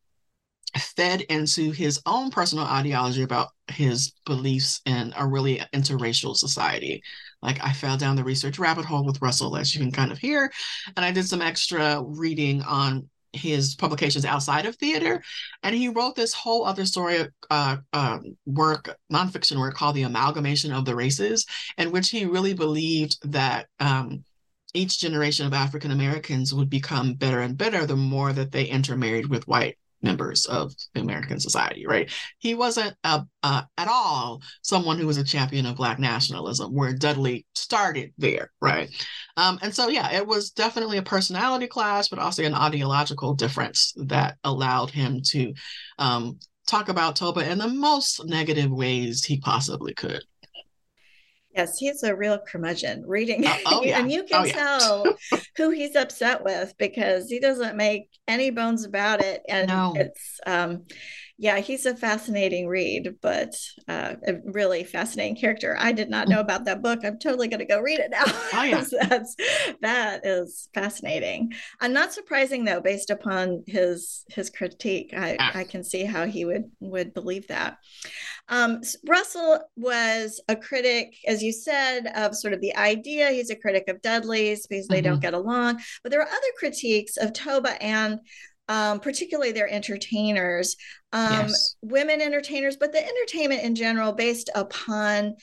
fed 0.80 1.22
into 1.22 1.72
his 1.72 2.02
own 2.06 2.30
personal 2.30 2.66
ideology 2.66 3.24
about 3.24 3.50
his 3.68 4.14
beliefs 4.26 4.82
in 4.86 5.14
a 5.18 5.26
really 5.26 5.62
interracial 5.74 6.36
society. 6.36 7.02
Like 7.42 7.64
I 7.64 7.72
fell 7.74 7.98
down 7.98 8.16
the 8.16 8.24
research 8.24 8.60
rabbit 8.60 8.86
hole 8.86 9.06
with 9.06 9.22
Russell, 9.22 9.56
as 9.56 9.74
you 9.74 9.82
can 9.82 9.92
kind 9.92 10.12
of 10.12 10.18
hear, 10.18 10.52
and 10.96 11.06
I 11.06 11.12
did 11.12 11.28
some 11.28 11.42
extra 11.42 12.02
reading 12.04 12.62
on 12.64 13.10
his 13.34 13.76
publications 13.76 14.26
outside 14.26 14.66
of 14.66 14.76
theater, 14.78 15.22
and 15.62 15.76
he 15.76 15.90
wrote 15.90 16.16
this 16.16 16.34
whole 16.34 16.66
other 16.66 16.86
story 16.86 17.26
uh, 17.50 17.78
uh, 17.94 18.20
work, 18.46 18.96
nonfiction 19.12 19.60
work 19.60 19.76
called 19.76 19.96
"The 19.96 20.04
Amalgamation 20.04 20.72
of 20.72 20.86
the 20.86 20.96
Races," 20.96 21.46
in 21.78 21.92
which 21.92 22.10
he 22.10 22.26
really 22.26 22.54
believed 22.54 23.18
that. 23.32 23.68
Um, 23.80 24.24
each 24.74 25.00
generation 25.00 25.46
of 25.46 25.54
African 25.54 25.92
Americans 25.92 26.54
would 26.54 26.70
become 26.70 27.14
better 27.14 27.40
and 27.40 27.58
better 27.58 27.86
the 27.86 27.96
more 27.96 28.34
that 28.34 28.52
they 28.52 28.66
intermarried 28.66 29.26
with 29.28 29.48
white 29.48 29.78
members 30.06 30.46
of 30.46 30.74
the 30.94 31.02
American 31.02 31.40
society, 31.42 31.86
right? 31.86 32.10
He 32.40 32.56
wasn't 32.56 32.96
a, 33.04 33.26
at 33.44 33.88
all 33.90 34.42
someone 34.62 34.98
who 34.98 35.08
was 35.08 35.18
a 35.18 35.24
champion 35.24 35.66
of 35.66 35.76
Black 35.76 36.00
nationalism, 36.00 36.74
where 36.74 36.94
Dudley 36.94 37.46
started 37.56 38.14
there, 38.18 38.52
right? 38.62 38.90
Um, 39.36 39.60
and 39.62 39.76
so, 39.76 39.90
yeah, 39.90 40.14
it 40.14 40.26
was 40.26 40.52
definitely 40.52 40.98
a 40.98 41.04
personality 41.04 41.68
clash, 41.68 42.08
but 42.08 42.20
also 42.20 42.44
an 42.44 42.54
ideological 42.54 43.34
difference 43.34 43.94
that 43.98 44.38
allowed 44.46 44.92
him 44.92 45.22
to 45.32 45.54
um, 46.00 46.40
talk 46.66 46.90
about 46.90 47.16
Toba 47.16 47.50
in 47.50 47.58
the 47.58 47.68
most 47.68 48.26
negative 48.26 48.72
ways 48.72 49.26
he 49.26 49.40
possibly 49.40 49.94
could. 49.94 50.24
Yes, 51.56 51.78
he's 51.78 52.04
a 52.04 52.16
real 52.16 52.38
curmudgeon 52.38 53.06
reading. 53.08 53.46
Uh, 53.46 53.56
oh, 53.66 53.84
yeah. 53.86 54.00
and 54.00 54.12
you 54.12 54.24
can 54.24 54.46
oh, 54.46 54.50
tell 54.50 55.18
yeah. 55.32 55.40
who 55.58 55.70
he's 55.70 55.96
upset 55.96 56.44
with 56.44 56.74
because 56.78 57.30
he 57.30 57.40
doesn't 57.40 57.78
make 57.78 58.10
any 58.28 58.50
bones 58.50 58.84
about 58.84 59.22
it. 59.22 59.42
And 59.48 59.70
no. 59.70 59.94
it's 59.96 60.40
um 60.46 60.84
yeah, 61.38 61.60
he's 61.60 61.86
a 61.86 61.96
fascinating 61.96 62.68
read, 62.68 63.16
but 63.22 63.56
uh, 63.90 64.16
a 64.26 64.36
really 64.46 64.86
fascinating 64.86 65.36
character. 65.36 65.76
I 65.78 65.92
did 65.92 66.10
not 66.10 66.30
know 66.30 66.40
about 66.40 66.64
that 66.66 66.82
book. 66.82 67.00
I'm 67.04 67.20
totally 67.20 67.50
going 67.50 67.60
to 67.60 67.66
go 67.66 67.82
read 67.82 68.00
it 68.00 68.12
now. 68.12 68.24
Oh, 68.54 68.64
yeah. 68.64 68.84
That's, 69.10 69.36
that 69.82 70.26
is 70.26 70.70
fascinating. 70.74 71.52
And 71.82 71.94
not 71.94 72.14
surprising 72.14 72.64
though, 72.64 72.80
based 72.80 73.10
upon 73.10 73.64
his 73.68 74.24
his 74.30 74.50
critique. 74.50 75.14
I, 75.16 75.36
ah. 75.40 75.52
I 75.56 75.64
can 75.66 75.84
see 75.84 76.06
how 76.06 76.26
he 76.26 76.46
would 76.46 76.72
would 76.80 77.14
believe 77.14 77.48
that. 77.48 77.78
Um, 78.48 78.82
Russell 79.06 79.60
was 79.76 80.40
a 80.48 80.56
critic, 80.56 81.16
as 81.28 81.42
you 81.42 81.52
said, 81.52 82.08
of 82.16 82.36
sort 82.36 82.54
of 82.54 82.62
the 82.62 82.76
idea. 82.78 83.32
He's 83.32 83.50
a 83.50 83.56
critic 83.56 83.90
of 83.90 84.02
Dudley's 84.02 84.68
because 84.68 84.88
they 84.88 85.02
mm-hmm. 85.02 85.12
don't 85.12 85.22
get 85.22 85.34
along. 85.34 85.82
But 86.04 86.12
there 86.12 86.22
are 86.22 86.28
other 86.28 86.54
critiques 86.58 87.18
of 87.18 87.34
Toba 87.34 87.82
and 87.82 88.20
um, 88.68 89.00
particularly 89.00 89.52
their 89.52 89.70
entertainers, 89.70 90.76
um, 91.14 91.48
yes. 91.48 91.76
women 91.82 92.22
entertainers, 92.22 92.78
but 92.78 92.92
the 92.92 93.06
entertainment 93.06 93.64
in 93.64 93.76
general 93.76 94.12
based 94.12 94.50
upon 94.56 95.36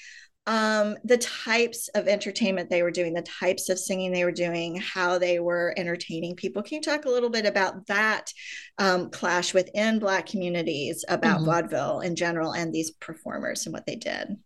um, 0.47 0.97
the 1.05 1.19
types 1.19 1.89
of 1.95 2.09
entertainment 2.09 2.69
they 2.69 2.83
were 2.83 2.91
doing, 2.91 3.15
the 3.15 3.23
types 3.23 3.69
of 3.69 3.79
singing 3.79 4.11
they 4.11 4.25
were 4.25 4.33
doing, 4.33 4.77
how 4.77 5.19
they 5.19 5.39
were 5.39 5.73
entertaining 5.77 6.35
people. 6.35 6.63
Can 6.63 6.77
you 6.77 6.83
talk 6.83 7.05
a 7.05 7.11
little 7.11 7.31
bit 7.31 7.47
about 7.47 7.87
that 7.87 8.33
um, 8.79 9.11
clash 9.11 9.55
within 9.55 10.01
Black 10.01 10.27
communities 10.27 11.05
about 11.09 11.37
mm-hmm. 11.37 11.47
vaudeville 11.47 12.01
in 12.01 12.17
general 12.17 12.53
and 12.53 12.73
these 12.73 12.91
performers 12.91 13.67
and 13.67 13.73
what 13.73 13.87
they 13.87 13.97
did? 13.97 14.37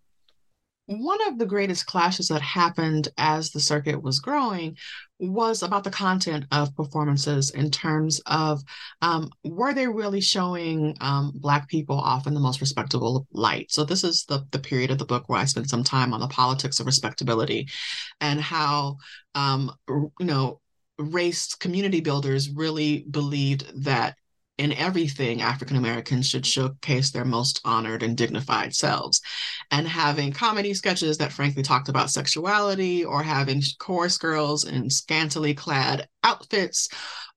One 0.86 1.18
of 1.28 1.38
the 1.38 1.46
greatest 1.46 1.86
clashes 1.86 2.28
that 2.28 2.42
happened 2.42 3.08
as 3.18 3.50
the 3.50 3.60
circuit 3.60 4.00
was 4.00 4.20
growing 4.20 4.76
was 5.18 5.62
about 5.62 5.82
the 5.82 5.90
content 5.90 6.44
of 6.52 6.74
performances 6.76 7.50
in 7.50 7.70
terms 7.70 8.20
of 8.26 8.62
um, 9.02 9.30
were 9.44 9.74
they 9.74 9.88
really 9.88 10.20
showing 10.20 10.96
um, 11.00 11.32
black 11.34 11.68
people 11.68 11.98
off 11.98 12.26
in 12.26 12.34
the 12.34 12.40
most 12.40 12.60
respectable 12.60 13.26
light? 13.32 13.72
So 13.72 13.84
this 13.84 14.04
is 14.04 14.24
the, 14.24 14.46
the 14.52 14.58
period 14.58 14.90
of 14.90 14.98
the 14.98 15.04
book 15.04 15.28
where 15.28 15.40
i 15.40 15.44
spent 15.44 15.68
some 15.68 15.82
time 15.82 16.12
on 16.12 16.20
the 16.20 16.28
politics 16.28 16.78
of 16.78 16.86
respectability 16.86 17.68
and 18.20 18.40
how 18.40 18.96
um, 19.34 19.72
you 19.88 20.12
know 20.20 20.60
race 20.98 21.54
community 21.54 22.00
builders 22.00 22.50
really 22.50 23.04
believed 23.10 23.84
that 23.84 24.16
in 24.58 24.72
everything, 24.72 25.42
African 25.42 25.76
Americans 25.76 26.26
should 26.28 26.46
showcase 26.46 27.10
their 27.10 27.24
most 27.24 27.60
honored 27.64 28.02
and 28.02 28.16
dignified 28.16 28.74
selves. 28.74 29.20
And 29.70 29.86
having 29.86 30.32
comedy 30.32 30.72
sketches 30.72 31.18
that 31.18 31.32
frankly 31.32 31.62
talked 31.62 31.88
about 31.88 32.10
sexuality 32.10 33.04
or 33.04 33.22
having 33.22 33.62
chorus 33.78 34.16
girls 34.16 34.64
in 34.64 34.88
scantily 34.88 35.52
clad 35.54 36.08
outfits 36.26 36.88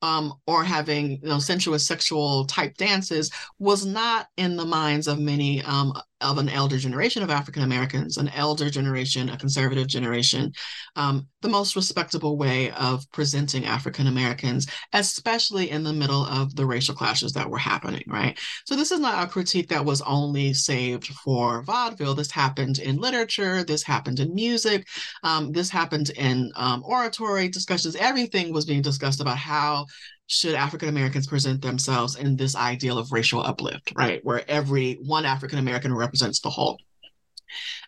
um, 0.02 0.34
or 0.47 0.63
having 0.63 1.12
you 1.12 1.30
know 1.30 1.39
sensuous 1.39 1.86
sexual 1.86 2.45
type 2.45 2.75
dances 2.78 3.32
was 3.60 3.86
not 3.86 4.28
in 4.38 4.56
the 4.56 4.65
minds 4.65 5.08
of 5.08 5.19
many 5.19 5.62
um, 5.63 5.93
of 6.21 6.38
an 6.38 6.49
elder 6.49 6.78
generation 6.78 7.23
of 7.23 7.30
African 7.30 7.63
Americans, 7.63 8.17
an 8.17 8.28
elder 8.30 8.69
generation, 8.69 9.30
a 9.30 9.38
conservative 9.38 9.88
generation, 9.88 10.52
um, 10.97 11.28
the 11.41 11.49
most 11.49 11.75
respectable 11.78 12.38
way 12.38 12.71
of 12.71 13.10
presenting 13.12 13.65
African 13.65 14.08
Americans, 14.08 14.67
especially 14.91 15.69
in 15.69 15.84
the 15.84 15.93
middle 15.93 16.25
of 16.25 16.56
the 16.56 16.65
racial 16.65 16.93
clashes 16.93 17.32
that 17.34 17.49
were 17.49 17.58
happening, 17.58 18.04
right? 18.08 18.38
So 18.65 18.75
this 18.75 18.91
is 18.91 18.99
not 18.99 19.23
a 19.23 19.32
critique 19.32 19.69
that 19.69 19.86
was 19.86 20.02
only 20.02 20.54
saved 20.54 21.08
for 21.08 21.63
vaudeville. 21.63 22.15
This 22.15 22.32
happened 22.32 22.80
in 22.80 22.97
literature, 22.97 23.63
this 23.63 23.84
happened 23.84 24.19
in 24.19 24.36
music, 24.36 24.88
um, 25.23 25.54
this 25.54 25.69
happened 25.69 26.10
in 26.17 26.52
um, 26.58 26.84
oratory 26.86 27.47
discussions. 27.47 27.95
Everything 27.95 28.52
was 28.52 28.65
being 28.65 28.79
discussed 28.82 29.22
about 29.22 29.38
how 29.38 29.86
should 30.28 30.56
African 30.56 30.89
Americans 30.89 31.28
present 31.28 31.62
themselves 31.62 32.15
in 32.15 32.36
this 32.36 32.56
ideal 32.56 32.98
of 32.98 33.12
racial 33.12 33.42
uplift, 33.42 33.94
right? 33.96 34.24
Where 34.24 34.44
every 34.50 34.94
one 35.02 35.26
African 35.26 35.58
American 35.58 35.94
represents 35.94 36.39
the 36.39 36.50
whole. 36.50 36.80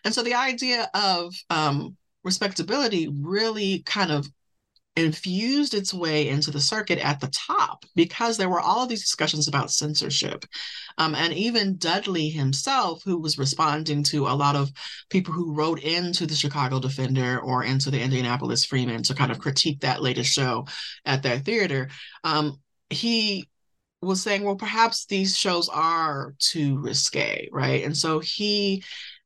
And 0.04 0.12
so 0.12 0.22
the 0.22 0.34
idea 0.34 0.90
of 0.92 1.32
um, 1.50 1.96
respectability 2.24 3.08
really 3.08 3.82
kind 3.86 4.10
of 4.10 4.26
infused 4.96 5.72
its 5.72 5.94
way 5.94 6.28
into 6.28 6.50
the 6.50 6.60
circuit 6.60 6.98
at 6.98 7.18
the 7.18 7.28
top 7.28 7.84
because 7.94 8.36
there 8.36 8.50
were 8.50 8.60
all 8.60 8.82
of 8.82 8.88
these 8.88 9.00
discussions 9.00 9.48
about 9.48 9.70
censorship. 9.70 10.44
Um, 10.98 11.14
and 11.14 11.32
even 11.32 11.78
Dudley 11.78 12.28
himself, 12.28 13.02
who 13.02 13.18
was 13.18 13.38
responding 13.38 14.02
to 14.04 14.26
a 14.26 14.36
lot 14.36 14.54
of 14.54 14.70
people 15.08 15.32
who 15.32 15.54
wrote 15.54 15.80
into 15.82 16.26
the 16.26 16.34
Chicago 16.34 16.78
Defender 16.78 17.40
or 17.40 17.64
into 17.64 17.90
the 17.90 18.00
Indianapolis 18.00 18.66
Freeman 18.66 19.02
to 19.04 19.14
kind 19.14 19.32
of 19.32 19.38
critique 19.38 19.80
that 19.80 20.02
latest 20.02 20.30
show 20.30 20.66
at 21.06 21.22
their 21.22 21.38
theater, 21.38 21.88
um, 22.24 22.60
he 22.90 23.48
was 24.02 24.20
saying, 24.20 24.42
well, 24.42 24.56
perhaps 24.56 25.06
these 25.06 25.36
shows 25.36 25.68
are 25.68 26.34
too 26.38 26.78
risque, 26.80 27.48
right? 27.52 27.84
And 27.84 27.96
so 27.96 28.18
he 28.18 28.82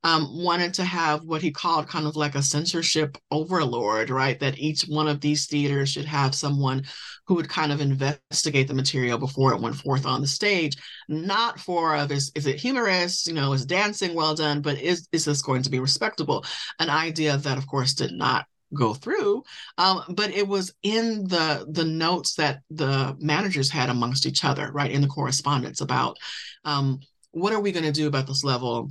um, 0.06 0.28
wanted 0.30 0.72
to 0.72 0.84
have 0.84 1.24
what 1.24 1.42
he 1.42 1.50
called 1.50 1.88
kind 1.88 2.06
of 2.06 2.14
like 2.14 2.36
a 2.36 2.42
censorship 2.42 3.18
overlord, 3.32 4.08
right? 4.08 4.38
That 4.38 4.56
each 4.56 4.82
one 4.82 5.08
of 5.08 5.20
these 5.20 5.46
theaters 5.46 5.88
should 5.88 6.04
have 6.04 6.32
someone 6.32 6.84
who 7.26 7.34
would 7.34 7.48
kind 7.48 7.72
of 7.72 7.80
investigate 7.80 8.68
the 8.68 8.74
material 8.74 9.18
before 9.18 9.52
it 9.52 9.60
went 9.60 9.74
forth 9.74 10.06
on 10.06 10.20
the 10.20 10.28
stage, 10.28 10.76
not 11.08 11.58
for 11.58 11.96
of 11.96 12.12
is, 12.12 12.30
is 12.36 12.46
it 12.46 12.60
humorous, 12.60 13.26
you 13.26 13.32
know, 13.32 13.52
is 13.52 13.66
dancing 13.66 14.14
well 14.14 14.36
done, 14.36 14.60
but 14.62 14.78
is 14.78 15.08
is 15.10 15.24
this 15.24 15.42
going 15.42 15.62
to 15.62 15.70
be 15.70 15.80
respectable? 15.80 16.44
An 16.78 16.88
idea 16.88 17.36
that, 17.38 17.58
of 17.58 17.66
course, 17.66 17.92
did 17.92 18.12
not 18.12 18.46
go 18.74 18.94
through 18.94 19.42
um, 19.78 20.02
but 20.08 20.30
it 20.30 20.46
was 20.46 20.74
in 20.82 21.22
the 21.28 21.66
the 21.70 21.84
notes 21.84 22.34
that 22.34 22.62
the 22.70 23.16
managers 23.20 23.70
had 23.70 23.88
amongst 23.88 24.26
each 24.26 24.44
other 24.44 24.72
right 24.72 24.90
in 24.90 25.00
the 25.00 25.06
correspondence 25.06 25.80
about 25.80 26.16
um, 26.64 26.98
what 27.30 27.52
are 27.52 27.60
we 27.60 27.70
going 27.70 27.84
to 27.84 27.92
do 27.92 28.08
about 28.08 28.26
this 28.26 28.42
level 28.42 28.90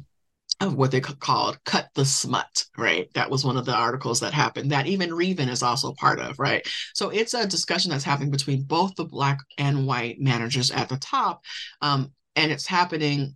of 0.62 0.76
what 0.76 0.92
they 0.92 1.02
called 1.02 1.60
cut 1.66 1.90
the 1.96 2.06
smut, 2.06 2.66
right? 2.78 3.10
That 3.14 3.30
was 3.30 3.44
one 3.44 3.58
of 3.58 3.66
the 3.66 3.76
articles 3.76 4.22
that 4.22 4.34
happened 4.34 4.72
that 4.72 4.88
even 4.88 5.10
Reevin 5.10 5.50
is 5.50 5.64
also 5.64 5.94
part 5.94 6.20
of, 6.20 6.40
right? 6.40 6.66
So 6.94 7.10
it's 7.10 7.34
a 7.34 7.48
discussion 7.48 7.92
that's 7.92 8.04
happening 8.04 8.32
between 8.32 8.64
both 8.64 8.96
the 8.96 9.06
black 9.06 9.40
and 9.58 9.86
white 9.86 10.20
managers 10.20 10.72
at 10.72 10.90
the 10.90 10.98
top. 10.98 11.44
Um, 11.82 12.14
and 12.36 12.52
it's 12.52 12.68
happening 12.68 13.36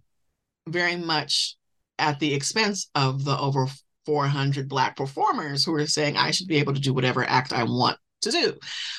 very 0.68 0.96
much 0.96 1.56
at 1.98 2.20
the 2.20 2.34
expense 2.34 2.90
of 2.96 3.26
the 3.26 3.38
over 3.38 3.68
400 4.06 4.70
black 4.70 4.96
performers 4.96 5.64
who 5.66 5.74
are 5.76 5.86
saying, 5.88 6.18
I 6.18 6.32
should 6.32 6.48
be 6.48 6.58
able 6.58 6.74
to 6.74 6.80
do 6.80 6.94
whatever 6.94 7.24
act 7.24 7.54
I 7.54 7.64
want 7.64 7.98
to 8.22 8.32
do. 8.32 8.54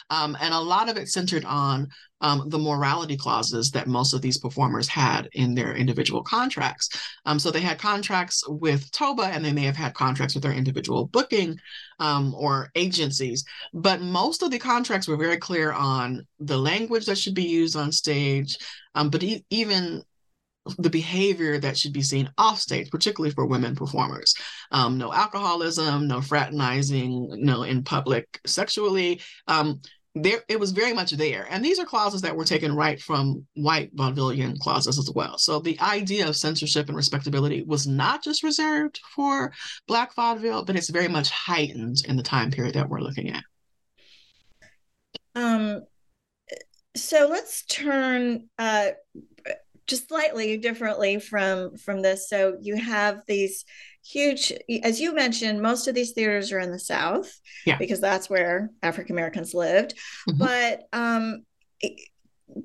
Um, 0.09 0.37
and 0.41 0.55
a 0.55 0.61
lot 0.61 0.89
of 0.89 0.97
it 0.97 1.09
centered 1.09 1.45
on 1.45 1.89
um, 2.21 2.49
the 2.49 2.59
morality 2.59 3.17
clauses 3.17 3.71
that 3.71 3.87
most 3.87 4.13
of 4.13 4.23
these 4.23 4.39
performers 4.39 4.89
had 4.89 5.29
in 5.33 5.55
their 5.55 5.75
individual 5.75 6.23
contracts. 6.23 6.89
Um, 7.25 7.39
so 7.39 7.51
they 7.51 7.61
had 7.61 7.79
contracts 7.79 8.45
with 8.49 8.91
Toba 8.91 9.25
and 9.25 9.45
they 9.45 9.53
may 9.53 9.65
have 9.65 9.77
had 9.77 9.95
contracts 9.95 10.35
with 10.35 10.43
their 10.43 10.53
individual 10.53 11.07
booking 11.07 11.59
um, 11.99 12.35
or 12.35 12.71
agencies, 12.75 13.45
but 13.73 14.01
most 14.01 14.43
of 14.43 14.51
the 14.51 14.59
contracts 14.59 15.09
were 15.09 15.17
very 15.17 15.37
clear 15.37 15.73
on 15.73 16.27
the 16.39 16.59
language 16.59 17.07
that 17.07 17.19
should 17.19 17.35
be 17.35 17.45
used 17.45 17.77
on 17.77 17.93
stage, 17.93 18.59
um, 18.95 19.11
but 19.11 19.23
e- 19.23 19.45
even 19.51 20.03
the 20.79 20.91
behavior 20.91 21.59
that 21.59 21.77
should 21.77 21.93
be 21.93 22.03
seen 22.03 22.31
off 22.37 22.61
stage, 22.61 22.91
particularly 22.91 23.33
for 23.33 23.47
women 23.47 23.75
performers. 23.75 24.35
Um, 24.71 24.99
no 24.99 25.13
alcoholism, 25.13 26.07
no 26.07 26.21
fraternizing, 26.21 27.29
no 27.45 27.63
in 27.63 27.83
public 27.83 28.41
sexually. 28.47 29.21
Um, 29.47 29.81
there, 30.15 30.41
it 30.49 30.59
was 30.59 30.73
very 30.73 30.93
much 30.93 31.13
there. 31.13 31.47
And 31.51 31.65
these 31.65 31.79
are 31.79 31.85
clauses 31.85 32.23
that 32.23 32.37
were 32.37 32.45
taken 32.45 32.75
right 32.75 33.01
from 33.01 33.47
white 33.55 33.95
vaudevillian 33.95 34.59
clauses 34.59 34.99
as 34.99 35.11
well. 35.15 35.39
So 35.39 35.61
the 35.61 35.79
idea 35.81 36.29
of 36.29 36.37
censorship 36.37 36.89
and 36.89 36.97
respectability 36.97 37.63
was 37.63 37.87
not 37.87 38.25
just 38.25 38.43
reserved 38.43 39.01
for 39.15 39.53
Black 39.87 40.15
vaudeville, 40.15 40.65
but 40.65 40.77
it's 40.77 40.91
very 40.91 41.09
much 41.09 41.31
heightened 41.31 41.99
in 42.09 42.17
the 42.17 42.23
time 42.23 42.51
period 42.51 42.75
that 42.75 42.89
we're 42.89 43.01
looking 43.01 43.31
at. 43.31 43.45
Um, 45.37 45.83
so 46.97 47.29
let's 47.31 47.65
turn 47.67 48.49
uh, 48.59 48.89
just 49.87 50.09
slightly 50.09 50.57
differently 50.57 51.19
from 51.19 51.77
from 51.77 52.03
this 52.03 52.29
so 52.29 52.57
you 52.61 52.77
have 52.77 53.23
these 53.27 53.65
huge 54.05 54.53
as 54.83 55.01
you 55.01 55.15
mentioned 55.15 55.61
most 55.61 55.87
of 55.87 55.95
these 55.95 56.13
theaters 56.13 56.53
are 56.53 56.59
in 56.59 56.71
the 56.71 56.79
south 56.79 57.31
yeah. 57.67 57.77
because 57.77 58.01
that's 58.01 58.31
where 58.31 58.71
african 58.83 59.15
americans 59.15 59.53
lived 59.53 59.95
mm-hmm. 60.29 60.39
but 60.39 60.83
um 60.93 61.43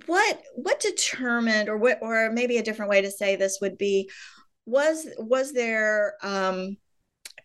what 0.06 0.42
what 0.56 0.80
determined 0.80 1.70
or 1.70 1.78
what 1.78 2.00
or 2.02 2.32
maybe 2.32 2.58
a 2.58 2.64
different 2.64 2.90
way 2.90 3.02
to 3.02 3.12
say 3.12 3.36
this 3.36 3.60
would 3.62 3.78
be 3.78 4.10
was 4.66 5.08
was 5.18 5.54
there 5.54 6.14
um 6.24 6.78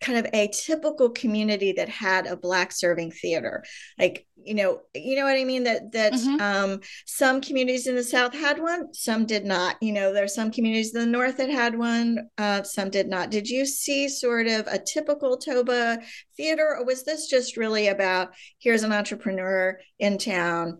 kind 0.01 0.17
of 0.17 0.27
a 0.33 0.47
typical 0.47 1.09
community 1.11 1.73
that 1.73 1.87
had 1.87 2.25
a 2.25 2.35
black 2.35 2.71
serving 2.71 3.11
theater. 3.11 3.63
Like 3.97 4.25
you 4.43 4.55
know 4.55 4.81
you 4.95 5.15
know 5.15 5.25
what 5.25 5.37
i 5.37 5.43
mean? 5.43 5.63
That 5.63 5.91
that 5.91 6.13
mm-hmm. 6.13 6.41
um, 6.41 6.79
some 7.05 7.41
communities 7.41 7.87
in 7.87 7.95
the 7.95 8.03
south 8.03 8.33
had 8.33 8.59
one 8.59 8.93
some 8.93 9.25
did 9.25 9.45
not. 9.45 9.77
You 9.81 9.93
know 9.93 10.11
there's 10.11 10.33
some 10.33 10.51
communities 10.51 10.93
in 10.93 11.01
the 11.01 11.07
north 11.07 11.37
that 11.37 11.49
had 11.49 11.77
one 11.77 12.29
uh, 12.37 12.63
some 12.63 12.89
did 12.89 13.07
not. 13.07 13.29
Did 13.29 13.47
you 13.47 13.65
see 13.65 14.09
sort 14.09 14.47
of 14.47 14.67
a 14.67 14.79
typical 14.79 15.37
toba 15.37 15.99
theater 16.35 16.75
or 16.77 16.85
was 16.85 17.03
this 17.03 17.27
just 17.27 17.55
really 17.55 17.87
about 17.87 18.29
here's 18.59 18.83
an 18.83 18.93
entrepreneur 18.93 19.79
in 19.99 20.17
town 20.17 20.79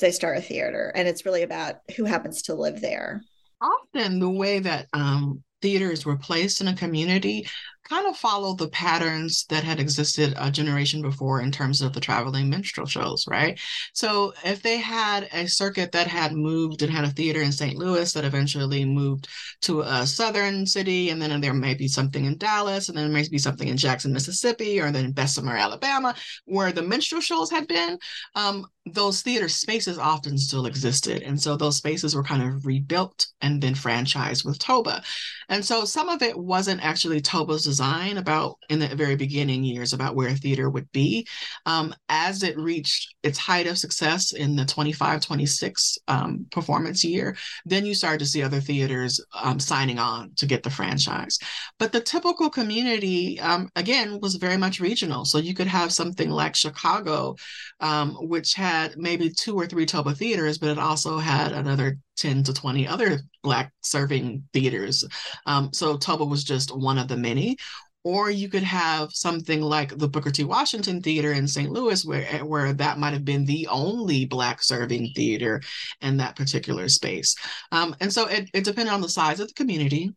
they 0.00 0.10
start 0.10 0.36
a 0.36 0.42
theater 0.42 0.92
and 0.94 1.08
it's 1.08 1.24
really 1.24 1.42
about 1.42 1.76
who 1.96 2.04
happens 2.04 2.42
to 2.42 2.54
live 2.54 2.80
there? 2.80 3.22
Often 3.60 4.20
the 4.20 4.30
way 4.30 4.60
that 4.60 4.86
um, 4.92 5.42
theaters 5.62 6.04
were 6.04 6.16
placed 6.16 6.60
in 6.60 6.68
a 6.68 6.74
community 6.74 7.46
kind 7.88 8.06
of 8.06 8.16
follow 8.16 8.54
the 8.54 8.68
patterns 8.68 9.46
that 9.48 9.64
had 9.64 9.80
existed 9.80 10.34
a 10.36 10.50
generation 10.50 11.00
before 11.00 11.40
in 11.40 11.50
terms 11.50 11.80
of 11.80 11.92
the 11.92 12.00
traveling 12.00 12.50
minstrel 12.50 12.86
shows, 12.86 13.24
right? 13.28 13.58
So 13.92 14.32
if 14.44 14.62
they 14.62 14.78
had 14.78 15.28
a 15.32 15.46
circuit 15.46 15.92
that 15.92 16.06
had 16.06 16.32
moved 16.32 16.82
and 16.82 16.92
had 16.92 17.04
a 17.04 17.10
theater 17.10 17.40
in 17.40 17.52
St. 17.52 17.76
Louis 17.76 18.12
that 18.12 18.24
eventually 18.24 18.84
moved 18.84 19.28
to 19.62 19.80
a 19.80 20.06
southern 20.06 20.66
city, 20.66 21.10
and 21.10 21.20
then 21.20 21.40
there 21.40 21.54
may 21.54 21.74
be 21.74 21.88
something 21.88 22.24
in 22.24 22.36
Dallas, 22.38 22.88
and 22.88 22.96
then 22.96 23.04
there 23.04 23.22
may 23.22 23.28
be 23.28 23.38
something 23.38 23.68
in 23.68 23.76
Jackson, 23.76 24.12
Mississippi, 24.12 24.80
or 24.80 24.90
then 24.90 25.12
Bessemer, 25.12 25.56
Alabama, 25.56 26.14
where 26.44 26.72
the 26.72 26.82
minstrel 26.82 27.20
shows 27.20 27.50
had 27.50 27.66
been, 27.66 27.98
um, 28.34 28.66
those 28.94 29.22
theater 29.22 29.48
spaces 29.48 29.98
often 29.98 30.38
still 30.38 30.66
existed. 30.66 31.22
And 31.22 31.40
so 31.40 31.56
those 31.56 31.76
spaces 31.76 32.14
were 32.14 32.22
kind 32.22 32.42
of 32.42 32.66
rebuilt 32.66 33.26
and 33.40 33.60
then 33.62 33.74
franchised 33.74 34.44
with 34.44 34.58
Toba. 34.58 35.02
And 35.48 35.64
so 35.64 35.84
some 35.84 36.08
of 36.08 36.22
it 36.22 36.36
wasn't 36.38 36.84
actually 36.84 37.20
Toba's 37.20 37.66
design 37.78 38.18
about 38.18 38.58
in 38.70 38.80
the 38.80 38.88
very 38.96 39.14
beginning 39.14 39.62
years 39.62 39.92
about 39.92 40.16
where 40.16 40.30
theater 40.30 40.68
would 40.68 40.90
be. 40.90 41.24
Um, 41.64 41.94
as 42.08 42.42
it 42.42 42.58
reached 42.58 43.14
its 43.22 43.38
height 43.38 43.68
of 43.68 43.78
success 43.78 44.32
in 44.32 44.56
the 44.56 44.64
25, 44.64 45.20
26 45.20 45.98
um, 46.08 46.46
performance 46.50 47.04
year, 47.04 47.36
then 47.64 47.86
you 47.86 47.94
started 47.94 48.18
to 48.18 48.26
see 48.26 48.42
other 48.42 48.60
theaters 48.60 49.24
um, 49.32 49.60
signing 49.60 50.00
on 50.00 50.32
to 50.36 50.46
get 50.46 50.64
the 50.64 50.70
franchise. 50.70 51.38
But 51.78 51.92
the 51.92 52.00
typical 52.00 52.50
community, 52.50 53.38
um, 53.38 53.68
again, 53.76 54.18
was 54.20 54.34
very 54.34 54.56
much 54.56 54.80
regional. 54.80 55.24
So 55.24 55.38
you 55.38 55.54
could 55.54 55.68
have 55.68 55.92
something 55.92 56.30
like 56.30 56.56
Chicago, 56.56 57.36
um, 57.78 58.14
which 58.28 58.54
had 58.54 58.96
maybe 58.96 59.30
two 59.30 59.54
or 59.54 59.66
three 59.66 59.86
Toba 59.86 60.14
theaters, 60.14 60.58
but 60.58 60.70
it 60.70 60.78
also 60.78 61.18
had 61.18 61.52
another 61.52 61.98
10 62.18 62.42
to 62.44 62.52
20 62.52 62.86
other 62.86 63.20
Black 63.42 63.72
serving 63.82 64.44
theaters. 64.52 65.04
Um, 65.46 65.72
so 65.72 65.96
Toba 65.96 66.24
was 66.24 66.44
just 66.44 66.76
one 66.76 66.98
of 66.98 67.08
the 67.08 67.16
many. 67.16 67.56
Or 68.04 68.30
you 68.30 68.48
could 68.48 68.62
have 68.62 69.10
something 69.12 69.60
like 69.60 69.98
the 69.98 70.08
Booker 70.08 70.30
T. 70.30 70.44
Washington 70.44 71.02
Theater 71.02 71.32
in 71.32 71.48
St. 71.48 71.70
Louis, 71.70 72.04
where, 72.06 72.24
where 72.44 72.72
that 72.72 72.98
might 72.98 73.12
have 73.12 73.24
been 73.24 73.44
the 73.44 73.66
only 73.66 74.24
Black 74.24 74.62
serving 74.62 75.12
theater 75.14 75.60
in 76.00 76.16
that 76.18 76.36
particular 76.36 76.88
space. 76.88 77.34
Um, 77.72 77.94
and 78.00 78.12
so 78.12 78.26
it, 78.26 78.48
it 78.54 78.64
depended 78.64 78.94
on 78.94 79.00
the 79.00 79.08
size 79.08 79.40
of 79.40 79.48
the 79.48 79.54
community, 79.54 80.12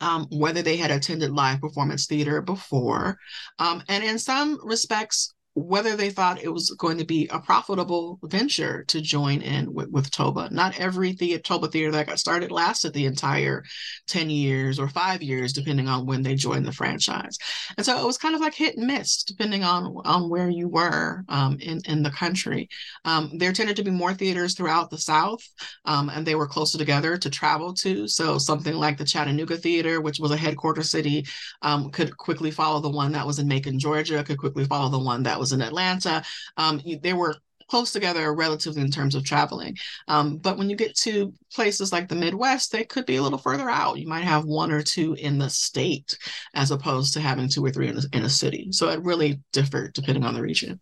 um, 0.00 0.26
whether 0.30 0.62
they 0.62 0.76
had 0.76 0.90
attended 0.90 1.30
live 1.30 1.60
performance 1.60 2.06
theater 2.06 2.40
before. 2.40 3.18
Um, 3.58 3.82
and 3.88 4.02
in 4.02 4.18
some 4.18 4.58
respects, 4.64 5.34
whether 5.54 5.94
they 5.94 6.10
thought 6.10 6.42
it 6.42 6.52
was 6.52 6.70
going 6.78 6.98
to 6.98 7.04
be 7.04 7.28
a 7.28 7.38
profitable 7.38 8.18
venture 8.24 8.84
to 8.84 9.00
join 9.00 9.40
in 9.40 9.72
with, 9.72 9.88
with 9.90 10.10
Toba. 10.10 10.48
Not 10.50 10.78
every 10.78 11.12
the- 11.12 11.38
Toba 11.38 11.68
theater 11.68 11.92
that 11.92 12.08
got 12.08 12.18
started 12.18 12.50
lasted 12.50 12.92
the 12.92 13.06
entire 13.06 13.62
10 14.08 14.30
years 14.30 14.80
or 14.80 14.88
five 14.88 15.22
years, 15.22 15.52
depending 15.52 15.88
on 15.88 16.06
when 16.06 16.22
they 16.22 16.34
joined 16.34 16.66
the 16.66 16.72
franchise. 16.72 17.38
And 17.76 17.86
so 17.86 17.96
it 18.00 18.04
was 18.04 18.18
kind 18.18 18.34
of 18.34 18.40
like 18.40 18.54
hit 18.54 18.76
and 18.76 18.86
miss, 18.86 19.22
depending 19.22 19.62
on, 19.62 19.94
on 20.04 20.28
where 20.28 20.50
you 20.50 20.68
were 20.68 21.24
um, 21.28 21.56
in, 21.60 21.80
in 21.86 22.02
the 22.02 22.10
country. 22.10 22.68
Um, 23.04 23.30
there 23.38 23.52
tended 23.52 23.76
to 23.76 23.84
be 23.84 23.90
more 23.92 24.12
theaters 24.12 24.54
throughout 24.54 24.90
the 24.90 24.98
South, 24.98 25.42
um, 25.84 26.08
and 26.08 26.26
they 26.26 26.34
were 26.34 26.48
closer 26.48 26.78
together 26.78 27.16
to 27.16 27.30
travel 27.30 27.72
to. 27.74 28.08
So 28.08 28.38
something 28.38 28.74
like 28.74 28.98
the 28.98 29.04
Chattanooga 29.04 29.56
Theater, 29.56 30.00
which 30.00 30.18
was 30.18 30.32
a 30.32 30.36
headquarters 30.36 30.90
city, 30.90 31.26
um, 31.62 31.90
could 31.90 32.16
quickly 32.16 32.50
follow 32.50 32.80
the 32.80 32.90
one 32.90 33.12
that 33.12 33.26
was 33.26 33.38
in 33.38 33.46
Macon, 33.46 33.78
Georgia, 33.78 34.24
could 34.24 34.38
quickly 34.38 34.64
follow 34.64 34.88
the 34.88 34.98
one 34.98 35.22
that 35.22 35.38
was 35.38 35.43
was 35.44 35.52
in 35.52 35.60
Atlanta. 35.60 36.24
Um, 36.56 36.80
they 37.02 37.12
were 37.12 37.36
close 37.68 37.92
together 37.92 38.34
relatively 38.34 38.82
in 38.82 38.90
terms 38.90 39.14
of 39.14 39.24
traveling. 39.24 39.76
Um, 40.08 40.38
but 40.38 40.56
when 40.56 40.70
you 40.70 40.76
get 40.76 40.96
to 40.98 41.32
places 41.52 41.92
like 41.92 42.08
the 42.08 42.14
Midwest, 42.14 42.72
they 42.72 42.84
could 42.84 43.06
be 43.06 43.16
a 43.16 43.22
little 43.22 43.38
further 43.38 43.68
out. 43.68 43.98
You 43.98 44.08
might 44.08 44.24
have 44.24 44.44
one 44.44 44.70
or 44.70 44.82
two 44.82 45.14
in 45.14 45.38
the 45.38 45.50
state 45.50 46.16
as 46.54 46.70
opposed 46.70 47.12
to 47.14 47.20
having 47.20 47.48
two 47.48 47.64
or 47.64 47.70
three 47.70 47.88
in 47.88 47.98
a, 47.98 48.02
in 48.16 48.24
a 48.24 48.28
city. 48.28 48.68
So 48.70 48.88
it 48.88 49.02
really 49.02 49.40
differed 49.52 49.92
depending 49.92 50.24
on 50.24 50.34
the 50.34 50.42
region. 50.42 50.80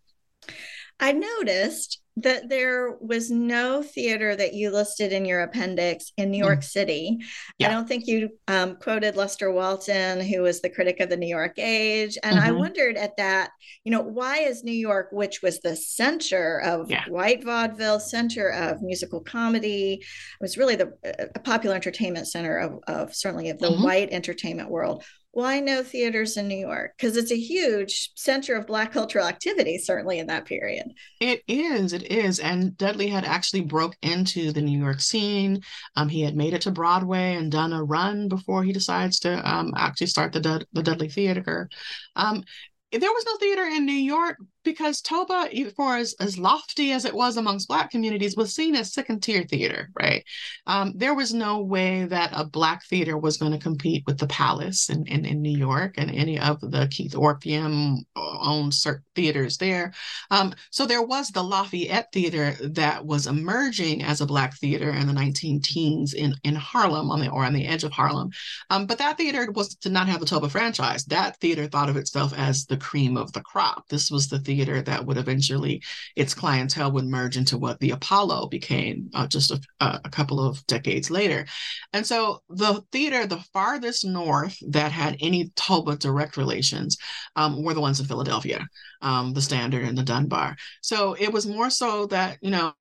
I 1.03 1.11
noticed 1.11 1.99
that 2.15 2.47
there 2.47 2.95
was 3.01 3.29
no 3.29 3.83
theater 3.83 4.37
that 4.37 4.53
you 4.53 4.71
listed 4.71 5.11
in 5.11 5.25
your 5.25 5.41
appendix 5.41 6.13
in 6.15 6.31
New 6.31 6.37
York 6.37 6.59
mm. 6.59 6.63
City. 6.63 7.17
Yeah. 7.57 7.67
I 7.67 7.71
don't 7.71 7.87
think 7.89 8.07
you 8.07 8.29
um, 8.47 8.77
quoted 8.77 9.17
Lester 9.17 9.51
Walton, 9.51 10.21
who 10.21 10.43
was 10.43 10.61
the 10.61 10.69
critic 10.69 11.01
of 11.01 11.09
the 11.09 11.17
New 11.17 11.27
York 11.27 11.59
Age. 11.59 12.17
And 12.23 12.37
mm-hmm. 12.37 12.47
I 12.47 12.51
wondered 12.51 12.95
at 12.95 13.17
that, 13.17 13.49
you 13.83 13.91
know, 13.91 14.01
why 14.01 14.37
is 14.37 14.63
New 14.63 14.71
York, 14.71 15.09
which 15.11 15.41
was 15.41 15.59
the 15.59 15.75
center 15.75 16.59
of 16.59 16.89
yeah. 16.89 17.03
white 17.09 17.43
vaudeville, 17.43 17.99
center 17.99 18.47
of 18.47 18.81
musical 18.81 19.19
comedy, 19.19 19.95
it 19.95 20.05
was 20.39 20.57
really 20.57 20.77
the 20.77 20.93
uh, 21.05 21.39
popular 21.39 21.75
entertainment 21.75 22.29
center 22.29 22.59
of, 22.59 22.79
of 22.87 23.13
certainly 23.13 23.49
of 23.49 23.59
the 23.59 23.67
mm-hmm. 23.67 23.83
white 23.83 24.13
entertainment 24.13 24.69
world. 24.69 25.03
Why 25.33 25.59
no 25.59 25.81
theaters 25.81 26.37
in 26.37 26.47
New 26.47 26.57
York? 26.57 26.93
Because 26.95 27.17
it's 27.17 27.31
a 27.31 27.35
huge 27.35 28.11
center 28.13 28.55
of 28.55 28.67
Black 28.67 28.91
cultural 28.91 29.25
activity, 29.25 29.79
certainly 29.79 30.19
in 30.19 30.27
that 30.27 30.45
period. 30.45 30.93
It 31.19 31.41
is, 31.47 31.91
it 31.91 32.03
is. 32.03 32.39
And 32.39 32.77
Dudley 32.77 33.07
had 33.07 33.25
actually 33.25 33.61
broke 33.61 33.95
into 34.03 34.51
the 34.51 34.61
New 34.61 34.77
York 34.77 34.99
scene. 34.99 35.61
Um, 35.95 36.07
he 36.07 36.21
had 36.21 36.35
made 36.35 36.53
it 36.53 36.61
to 36.61 36.71
Broadway 36.71 37.33
and 37.33 37.51
done 37.51 37.73
a 37.73 37.83
run 37.83 38.27
before 38.27 38.63
he 38.63 38.71
decides 38.71 39.19
to 39.21 39.49
um, 39.49 39.73
actually 39.75 40.07
start 40.07 40.33
the, 40.33 40.63
the 40.71 40.83
Dudley 40.83 41.09
Theater. 41.09 41.67
Um, 42.15 42.43
there 42.91 43.11
was 43.11 43.25
no 43.25 43.35
theater 43.37 43.63
in 43.63 43.87
New 43.87 43.93
York 43.93 44.37
because 44.63 45.01
Toba, 45.01 45.49
for 45.75 45.97
as, 45.97 46.15
as 46.19 46.37
lofty 46.37 46.91
as 46.91 47.05
it 47.05 47.13
was 47.13 47.37
amongst 47.37 47.67
Black 47.67 47.91
communities, 47.91 48.35
was 48.35 48.55
seen 48.55 48.75
as 48.75 48.93
second 48.93 49.21
tier 49.21 49.43
theater, 49.43 49.89
right? 49.99 50.23
Um, 50.67 50.93
there 50.95 51.13
was 51.13 51.33
no 51.33 51.61
way 51.61 52.05
that 52.05 52.31
a 52.33 52.45
Black 52.45 52.85
theater 52.85 53.17
was 53.17 53.37
going 53.37 53.51
to 53.51 53.57
compete 53.57 54.03
with 54.07 54.17
the 54.17 54.27
Palace 54.27 54.89
in, 54.89 55.05
in, 55.07 55.25
in, 55.25 55.41
New 55.41 55.57
York 55.57 55.95
and 55.97 56.09
any 56.09 56.39
of 56.39 56.61
the 56.61 56.87
Keith 56.89 57.15
Orpheum 57.15 58.05
owned 58.15 58.73
theaters 59.15 59.57
there. 59.57 59.93
Um, 60.31 60.53
so 60.71 60.85
there 60.85 61.03
was 61.03 61.29
the 61.29 61.43
Lafayette 61.43 62.11
Theater 62.13 62.55
that 62.61 63.05
was 63.05 63.27
emerging 63.27 64.03
as 64.03 64.21
a 64.21 64.25
Black 64.25 64.55
theater 64.57 64.89
in 64.89 65.07
the 65.07 65.13
19 65.13 65.61
teens 65.61 66.13
in, 66.13 66.33
in 66.43 66.55
Harlem 66.55 67.11
on 67.11 67.19
the, 67.19 67.29
or 67.29 67.43
on 67.43 67.53
the 67.53 67.67
edge 67.67 67.83
of 67.83 67.91
Harlem. 67.91 68.29
Um, 68.69 68.85
but 68.85 68.97
that 68.99 69.17
theater 69.17 69.51
was 69.51 69.75
did 69.75 69.91
not 69.91 70.07
have 70.07 70.21
a 70.21 70.25
Toba 70.25 70.49
franchise. 70.49 71.03
That 71.05 71.37
theater 71.41 71.67
thought 71.67 71.89
of 71.89 71.97
itself 71.97 72.33
as 72.37 72.65
the 72.65 72.77
cream 72.77 73.17
of 73.17 73.33
the 73.33 73.41
crop. 73.41 73.89
This 73.89 74.09
was 74.09 74.29
the 74.29 74.39
theater 74.39 74.52
that 74.61 75.05
would 75.05 75.17
eventually, 75.17 75.81
its 76.15 76.33
clientele 76.33 76.91
would 76.91 77.05
merge 77.05 77.37
into 77.37 77.57
what 77.57 77.79
the 77.79 77.91
Apollo 77.91 78.47
became 78.47 79.09
uh, 79.13 79.27
just 79.27 79.51
a, 79.51 79.59
a 79.79 80.09
couple 80.09 80.39
of 80.39 80.65
decades 80.67 81.09
later. 81.09 81.45
And 81.93 82.05
so 82.05 82.41
the 82.49 82.83
theater, 82.91 83.25
the 83.25 83.43
farthest 83.53 84.05
north 84.05 84.57
that 84.69 84.91
had 84.91 85.17
any 85.19 85.49
Toba 85.55 85.95
direct 85.97 86.37
relations 86.37 86.97
um, 87.35 87.63
were 87.63 87.73
the 87.73 87.81
ones 87.81 87.99
in 87.99 88.05
Philadelphia, 88.05 88.65
um, 89.01 89.33
the 89.33 89.41
Standard 89.41 89.83
and 89.83 89.97
the 89.97 90.03
Dunbar. 90.03 90.55
So 90.81 91.15
it 91.19 91.31
was 91.31 91.45
more 91.45 91.69
so 91.69 92.05
that, 92.07 92.37
you 92.41 92.51
know, 92.51 92.73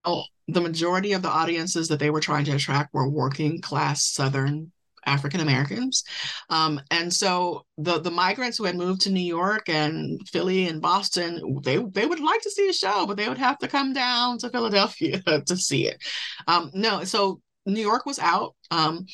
the 0.49 0.61
majority 0.61 1.13
of 1.13 1.23
the 1.23 1.29
audiences 1.29 1.89
that 1.89 1.99
they 1.99 2.11
were 2.11 2.21
trying 2.21 2.45
to 2.47 2.57
attract 2.57 2.93
were 2.93 3.09
working 3.09 3.61
class 3.61 4.05
Southern 4.05 4.73
African 5.07 5.41
Americans. 5.41 6.05
Um, 6.51 6.81
and 6.91 7.13
so 7.13 7.67
the 7.79 8.01
the 8.01 8.11
migrants 8.11 8.59
who 8.59 8.65
had 8.65 8.77
moved 8.77 9.03
to 9.03 9.11
New 9.11 9.21
York 9.21 9.69
and 9.69 10.21
Philly 10.29 10.69
and 10.69 10.81
Boston, 10.81 11.61
they 11.63 11.79
they 11.79 12.07
would 12.07 12.21
like 12.21 12.43
to 12.43 12.51
see 12.51 12.69
a 12.69 12.73
show, 12.73 13.07
but 13.07 13.17
they 13.17 13.29
would 13.29 13.39
have 13.39 13.59
to 13.59 13.69
come 13.69 13.93
down 13.93 14.39
to 14.39 14.51
Philadelphia 14.51 15.23
to 15.47 15.57
see 15.57 15.89
it. 15.89 15.99
Um, 16.47 16.71
no, 16.75 17.05
so 17.05 17.41
New 17.67 17.81
York 17.81 18.07
was 18.07 18.19
out, 18.19 18.55
um, 18.71 19.07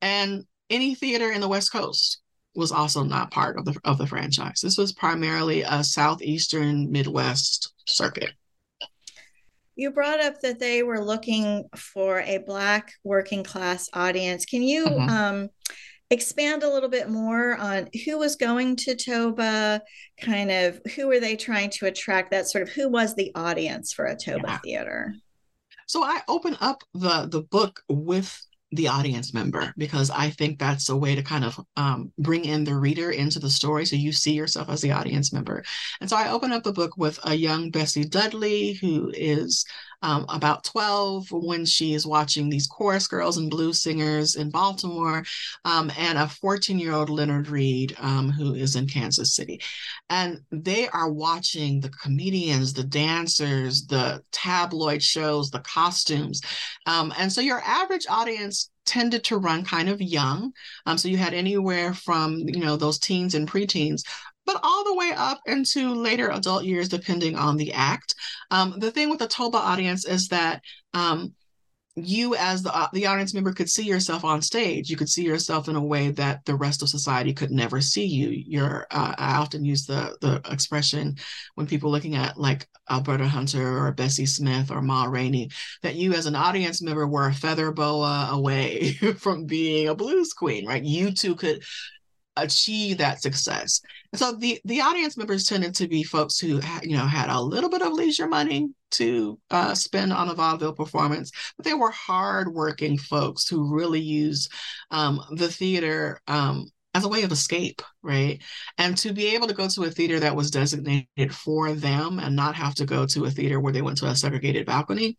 and 0.00 0.44
any 0.70 0.94
theater 0.94 1.30
in 1.30 1.40
the 1.40 1.48
West 1.48 1.72
Coast 1.72 2.20
was 2.54 2.72
also 2.72 3.04
not 3.04 3.30
part 3.30 3.58
of 3.58 3.64
the 3.64 3.78
of 3.84 3.98
the 3.98 4.06
franchise. 4.06 4.60
This 4.62 4.78
was 4.78 4.92
primarily 4.92 5.62
a 5.62 5.84
southeastern 5.84 6.90
Midwest 6.90 7.72
circuit. 7.86 8.32
You 9.76 9.90
brought 9.90 10.20
up 10.20 10.40
that 10.40 10.58
they 10.58 10.82
were 10.82 11.04
looking 11.04 11.68
for 11.76 12.20
a 12.20 12.38
Black 12.38 12.92
working 13.04 13.44
class 13.44 13.88
audience. 13.92 14.44
Can 14.46 14.62
you 14.62 14.86
mm-hmm. 14.86 15.08
um, 15.08 15.48
expand 16.10 16.62
a 16.62 16.72
little 16.72 16.88
bit 16.88 17.10
more 17.10 17.56
on 17.56 17.88
who 18.04 18.18
was 18.18 18.36
going 18.36 18.76
to 18.76 18.96
Toba? 18.96 19.82
Kind 20.20 20.50
of 20.50 20.80
who 20.94 21.06
were 21.06 21.20
they 21.20 21.36
trying 21.36 21.70
to 21.70 21.86
attract? 21.86 22.30
That 22.30 22.48
sort 22.48 22.62
of 22.62 22.70
who 22.70 22.88
was 22.88 23.14
the 23.14 23.32
audience 23.34 23.92
for 23.92 24.06
a 24.06 24.16
Toba 24.16 24.44
yeah. 24.48 24.58
theater? 24.64 25.14
So 25.86 26.02
I 26.02 26.20
open 26.26 26.56
up 26.60 26.82
the 26.94 27.28
the 27.30 27.42
book 27.42 27.82
with 27.88 28.44
the 28.72 28.88
audience 28.88 29.32
member 29.32 29.72
because 29.76 30.10
I 30.10 30.30
think 30.30 30.58
that's 30.58 30.88
a 30.88 30.96
way 30.96 31.14
to 31.14 31.22
kind 31.22 31.44
of 31.44 31.60
um, 31.76 32.12
bring 32.18 32.44
in 32.44 32.64
the 32.64 32.76
reader 32.76 33.10
into 33.10 33.38
the 33.38 33.50
story 33.50 33.86
so 33.86 33.94
you 33.94 34.12
see 34.12 34.32
yourself 34.32 34.68
as 34.68 34.80
the 34.80 34.92
audience 34.92 35.32
member. 35.32 35.62
And 36.00 36.10
so 36.10 36.16
I 36.16 36.30
open 36.30 36.52
up 36.52 36.64
the 36.64 36.72
book 36.72 36.96
with 36.96 37.18
a 37.24 37.34
young 37.34 37.70
Bessie 37.70 38.04
Dudley 38.04 38.72
who 38.74 39.10
is 39.14 39.64
um, 40.02 40.26
about 40.28 40.64
12 40.64 41.30
when 41.30 41.64
she 41.64 41.94
is 41.94 42.06
watching 42.06 42.48
these 42.48 42.66
chorus 42.66 43.06
girls 43.06 43.36
and 43.36 43.50
blues 43.50 43.82
singers 43.82 44.36
in 44.36 44.50
Baltimore, 44.50 45.24
um, 45.64 45.90
and 45.98 46.18
a 46.18 46.28
14 46.28 46.78
year 46.78 46.92
old 46.92 47.10
Leonard 47.10 47.48
Reed 47.48 47.96
um, 47.98 48.30
who 48.30 48.54
is 48.54 48.76
in 48.76 48.86
Kansas 48.86 49.34
City. 49.34 49.60
And 50.10 50.40
they 50.50 50.88
are 50.88 51.10
watching 51.10 51.80
the 51.80 51.90
comedians, 51.90 52.72
the 52.72 52.84
dancers, 52.84 53.86
the 53.86 54.22
tabloid 54.32 55.02
shows, 55.02 55.50
the 55.50 55.60
costumes. 55.60 56.40
Um, 56.86 57.12
and 57.18 57.32
so 57.32 57.40
your 57.40 57.60
average 57.60 58.06
audience 58.08 58.70
tended 58.86 59.24
to 59.24 59.36
run 59.36 59.64
kind 59.64 59.88
of 59.88 60.00
young. 60.00 60.52
Um, 60.86 60.96
so 60.96 61.08
you 61.08 61.16
had 61.16 61.34
anywhere 61.34 61.92
from, 61.92 62.38
you 62.38 62.60
know, 62.60 62.76
those 62.76 62.98
teens 62.98 63.34
and 63.34 63.48
preteens 63.48 64.02
but 64.46 64.60
all 64.62 64.84
the 64.84 64.94
way 64.94 65.12
up 65.14 65.40
into 65.46 65.94
later 65.94 66.30
adult 66.30 66.64
years, 66.64 66.88
depending 66.88 67.36
on 67.36 67.56
the 67.56 67.72
act. 67.72 68.14
Um, 68.50 68.78
the 68.78 68.90
thing 68.90 69.10
with 69.10 69.18
the 69.18 69.26
Toba 69.26 69.58
audience 69.58 70.06
is 70.06 70.28
that 70.28 70.62
um, 70.94 71.34
you, 71.96 72.36
as 72.36 72.62
the, 72.62 72.90
the 72.92 73.06
audience 73.06 73.32
member, 73.32 73.52
could 73.52 73.70
see 73.70 73.84
yourself 73.84 74.22
on 74.22 74.42
stage. 74.42 74.90
You 74.90 74.96
could 74.96 75.08
see 75.08 75.24
yourself 75.24 75.68
in 75.68 75.76
a 75.76 75.84
way 75.84 76.10
that 76.10 76.44
the 76.44 76.54
rest 76.54 76.82
of 76.82 76.90
society 76.90 77.32
could 77.32 77.50
never 77.50 77.80
see 77.80 78.04
you. 78.04 78.28
You're, 78.28 78.86
uh, 78.90 79.14
I 79.16 79.36
often 79.36 79.64
use 79.64 79.86
the 79.86 80.16
the 80.20 80.42
expression 80.50 81.16
when 81.54 81.66
people 81.66 81.90
looking 81.90 82.14
at 82.14 82.36
like 82.36 82.68
Alberta 82.90 83.26
Hunter 83.26 83.78
or 83.78 83.92
Bessie 83.92 84.26
Smith 84.26 84.70
or 84.70 84.82
Ma 84.82 85.04
Rainey, 85.04 85.50
that 85.82 85.96
you 85.96 86.12
as 86.12 86.26
an 86.26 86.36
audience 86.36 86.82
member 86.82 87.06
were 87.06 87.28
a 87.28 87.34
feather 87.34 87.72
boa 87.72 88.28
away 88.30 88.92
from 89.18 89.46
being 89.46 89.88
a 89.88 89.94
blues 89.94 90.34
queen, 90.34 90.66
right? 90.66 90.84
You 90.84 91.12
too 91.12 91.34
could 91.34 91.62
achieve 92.36 92.98
that 92.98 93.22
success. 93.22 93.80
So 94.16 94.32
the 94.32 94.60
the 94.64 94.80
audience 94.80 95.16
members 95.16 95.44
tended 95.44 95.74
to 95.76 95.88
be 95.88 96.02
folks 96.02 96.38
who 96.38 96.60
you 96.82 96.96
know 96.96 97.06
had 97.06 97.28
a 97.28 97.40
little 97.40 97.70
bit 97.70 97.82
of 97.82 97.92
leisure 97.92 98.26
money 98.26 98.68
to 98.92 99.38
uh, 99.50 99.74
spend 99.74 100.12
on 100.12 100.28
a 100.28 100.34
vaudeville 100.34 100.72
performance, 100.72 101.30
but 101.56 101.64
they 101.64 101.74
were 101.74 101.90
hardworking 101.90 102.98
folks 102.98 103.48
who 103.48 103.74
really 103.74 104.00
used 104.00 104.50
um, 104.90 105.20
the 105.32 105.48
theater 105.48 106.20
um, 106.28 106.66
as 106.94 107.04
a 107.04 107.08
way 107.08 107.24
of 107.24 107.32
escape, 107.32 107.82
right? 108.02 108.42
And 108.78 108.96
to 108.98 109.12
be 109.12 109.34
able 109.34 109.48
to 109.48 109.54
go 109.54 109.68
to 109.68 109.84
a 109.84 109.90
theater 109.90 110.18
that 110.20 110.34
was 110.34 110.50
designated 110.50 111.34
for 111.34 111.72
them 111.72 112.18
and 112.18 112.34
not 112.34 112.54
have 112.54 112.74
to 112.76 112.86
go 112.86 113.04
to 113.06 113.26
a 113.26 113.30
theater 113.30 113.60
where 113.60 113.72
they 113.72 113.82
went 113.82 113.98
to 113.98 114.06
a 114.06 114.16
segregated 114.16 114.64
balcony 114.66 115.18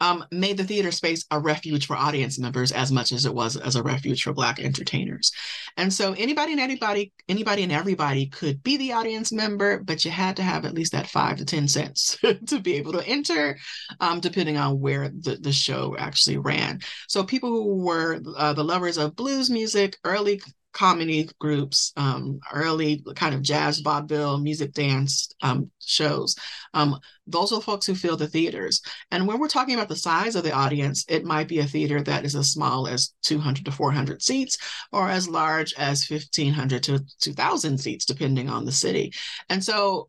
um, 0.00 0.24
made 0.30 0.56
the 0.56 0.64
theater 0.64 0.90
space 0.90 1.24
a 1.30 1.38
refuge 1.38 1.86
for 1.86 1.96
audience 1.96 2.38
members 2.38 2.72
as 2.72 2.90
much 2.90 3.12
as 3.12 3.26
it 3.26 3.34
was 3.34 3.56
as 3.56 3.76
a 3.76 3.82
refuge 3.82 4.22
for 4.22 4.32
Black 4.32 4.58
entertainers. 4.58 5.32
And 5.76 5.92
so 5.92 6.14
anybody 6.14 6.52
and 6.52 6.60
anybody, 6.60 7.12
anybody 7.28 7.62
and 7.62 7.72
everybody 7.72 8.26
could 8.26 8.62
be 8.62 8.76
the 8.76 8.92
audience 8.92 9.32
member, 9.32 9.78
but 9.82 10.04
you 10.04 10.10
had 10.10 10.36
to 10.36 10.42
have 10.42 10.64
at 10.64 10.74
least 10.74 10.92
that 10.92 11.06
five 11.06 11.36
to 11.36 11.44
10 11.44 11.68
cents 11.68 12.18
to 12.46 12.60
be 12.60 12.76
able 12.76 12.92
to 12.92 13.06
enter, 13.06 13.58
um, 14.00 14.20
depending 14.20 14.56
on 14.56 14.80
where 14.80 15.08
the, 15.08 15.36
the 15.40 15.52
show 15.52 15.96
actually 15.98 16.38
ran. 16.38 16.80
So 17.08 17.22
people 17.24 17.50
who 17.50 17.82
were 17.82 18.20
uh, 18.36 18.52
the 18.54 18.64
lovers 18.64 18.98
of 18.98 19.16
blues 19.16 19.50
music, 19.50 19.96
early 20.04 20.40
comedy 20.72 21.28
groups, 21.38 21.92
um, 21.96 22.40
early 22.52 23.02
kind 23.16 23.34
of 23.34 23.42
jazz, 23.42 23.80
vaudeville, 23.80 24.38
music 24.38 24.72
dance 24.72 25.32
um, 25.42 25.70
shows. 25.80 26.36
Um, 26.74 26.98
those 27.26 27.52
are 27.52 27.60
folks 27.60 27.86
who 27.86 27.94
fill 27.94 28.16
the 28.16 28.28
theaters. 28.28 28.82
And 29.10 29.26
when 29.26 29.38
we're 29.38 29.48
talking 29.48 29.74
about 29.74 29.88
the 29.88 29.96
size 29.96 30.36
of 30.36 30.44
the 30.44 30.52
audience, 30.52 31.04
it 31.08 31.24
might 31.24 31.48
be 31.48 31.58
a 31.58 31.66
theater 31.66 32.02
that 32.02 32.24
is 32.24 32.36
as 32.36 32.52
small 32.52 32.86
as 32.86 33.12
200 33.22 33.64
to 33.64 33.72
400 33.72 34.22
seats 34.22 34.58
or 34.92 35.08
as 35.08 35.28
large 35.28 35.74
as 35.74 36.08
1,500 36.08 36.82
to 36.84 37.04
2,000 37.20 37.78
seats, 37.78 38.04
depending 38.04 38.48
on 38.48 38.64
the 38.64 38.72
city. 38.72 39.12
And 39.48 39.62
so 39.62 40.08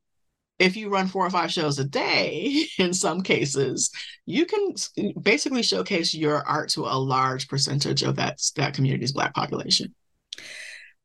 if 0.59 0.78
you 0.78 0.89
run 0.89 1.07
four 1.07 1.26
or 1.26 1.30
five 1.32 1.51
shows 1.51 1.80
a 1.80 1.84
day, 1.84 2.66
in 2.78 2.93
some 2.93 3.22
cases, 3.22 3.89
you 4.26 4.45
can 4.45 4.74
basically 5.20 5.64
showcase 5.64 6.14
your 6.14 6.47
art 6.47 6.70
to 6.70 6.82
a 6.82 6.95
large 6.95 7.47
percentage 7.47 8.03
of 8.03 8.16
that, 8.18 8.39
that 8.55 8.76
community's 8.76 9.12
Black 9.12 9.34
population. 9.34 9.93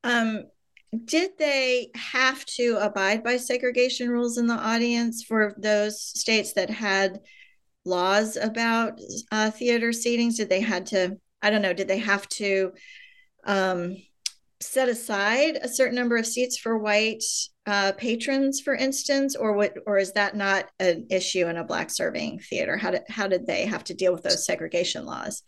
Um, 0.04 0.44
did 1.04 1.32
they 1.38 1.90
have 1.94 2.44
to 2.46 2.78
abide 2.80 3.22
by 3.22 3.36
segregation 3.36 4.08
rules 4.08 4.38
in 4.38 4.46
the 4.46 4.54
audience 4.54 5.22
for 5.22 5.54
those 5.58 6.00
states 6.00 6.52
that 6.54 6.70
had 6.70 7.20
laws 7.84 8.36
about 8.36 9.00
uh, 9.32 9.50
theater 9.50 9.88
seatings? 9.90 10.36
Did 10.36 10.48
they 10.48 10.60
had 10.60 10.86
to? 10.86 11.18
I 11.42 11.50
don't 11.50 11.62
know. 11.62 11.72
Did 11.72 11.88
they 11.88 11.98
have 11.98 12.28
to 12.30 12.72
um, 13.44 13.96
set 14.60 14.88
aside 14.88 15.56
a 15.56 15.68
certain 15.68 15.96
number 15.96 16.16
of 16.16 16.26
seats 16.26 16.56
for 16.56 16.78
white 16.78 17.24
uh, 17.66 17.92
patrons, 17.92 18.60
for 18.60 18.74
instance, 18.74 19.36
or 19.36 19.52
what? 19.52 19.74
Or 19.86 19.98
is 19.98 20.12
that 20.12 20.36
not 20.36 20.66
an 20.78 21.06
issue 21.10 21.46
in 21.46 21.56
a 21.56 21.64
black 21.64 21.90
serving 21.90 22.40
theater? 22.40 22.76
How 22.76 22.92
did 22.92 23.02
how 23.08 23.26
did 23.26 23.46
they 23.46 23.66
have 23.66 23.84
to 23.84 23.94
deal 23.94 24.12
with 24.12 24.22
those 24.22 24.46
segregation 24.46 25.04
laws? 25.04 25.42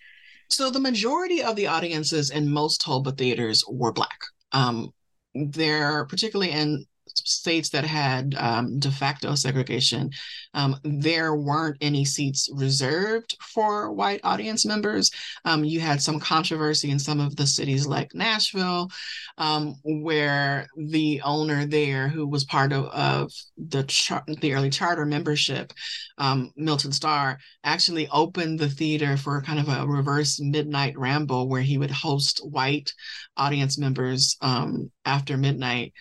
So 0.51 0.71
the 0.71 0.81
majority 0.81 1.43
of 1.43 1.57
the 1.57 1.67
audiences 1.67 2.31
in 2.31 2.51
most 2.51 2.81
Toba 2.81 3.13
theaters 3.13 3.63
were 3.69 3.93
black. 3.93 4.19
Um, 4.53 4.93
they're 5.35 6.07
particularly 6.07 6.53
in 6.53 6.85
states 7.27 7.71
that 7.71 7.85
had 7.85 8.35
um, 8.37 8.79
de 8.79 8.91
facto 8.91 9.35
segregation, 9.35 10.11
um, 10.55 10.77
there 10.85 11.35
weren't 11.35 11.77
any 11.81 12.05
seats 12.05 12.49
reserved 12.53 13.37
for 13.41 13.93
white 13.93 14.21
audience 14.25 14.65
members. 14.65 15.11
Um, 15.45 15.65
you 15.65 15.81
had 15.81 16.03
some 16.03 16.21
controversy 16.21 16.91
in 16.91 16.99
some 16.99 17.21
of 17.21 17.37
the 17.37 17.47
cities 17.47 17.87
like 17.87 18.15
Nashville, 18.15 18.91
um, 19.39 19.77
where 19.85 20.67
the 20.77 21.21
owner 21.23 21.67
there, 21.67 22.09
who 22.09 22.27
was 22.27 22.45
part 22.45 22.73
of, 22.73 22.87
of 22.87 23.33
the 23.57 23.85
char- 23.85 24.25
the 24.41 24.55
early 24.55 24.71
charter 24.71 25.05
membership, 25.05 25.73
um, 26.19 26.51
Milton 26.57 26.93
Starr, 26.93 27.39
actually 27.65 28.09
opened 28.09 28.59
the 28.59 28.69
theater 28.69 29.17
for 29.17 29.43
kind 29.43 29.59
of 29.59 29.69
a 29.69 29.87
reverse 29.87 30.41
midnight 30.41 30.99
ramble 30.99 31.49
where 31.49 31.63
he 31.63 31.79
would 31.79 31.91
host 31.91 32.41
white 32.45 32.93
audience 33.37 33.79
members 33.79 34.37
um, 34.41 34.91
after 35.05 35.37
midnight 35.37 35.93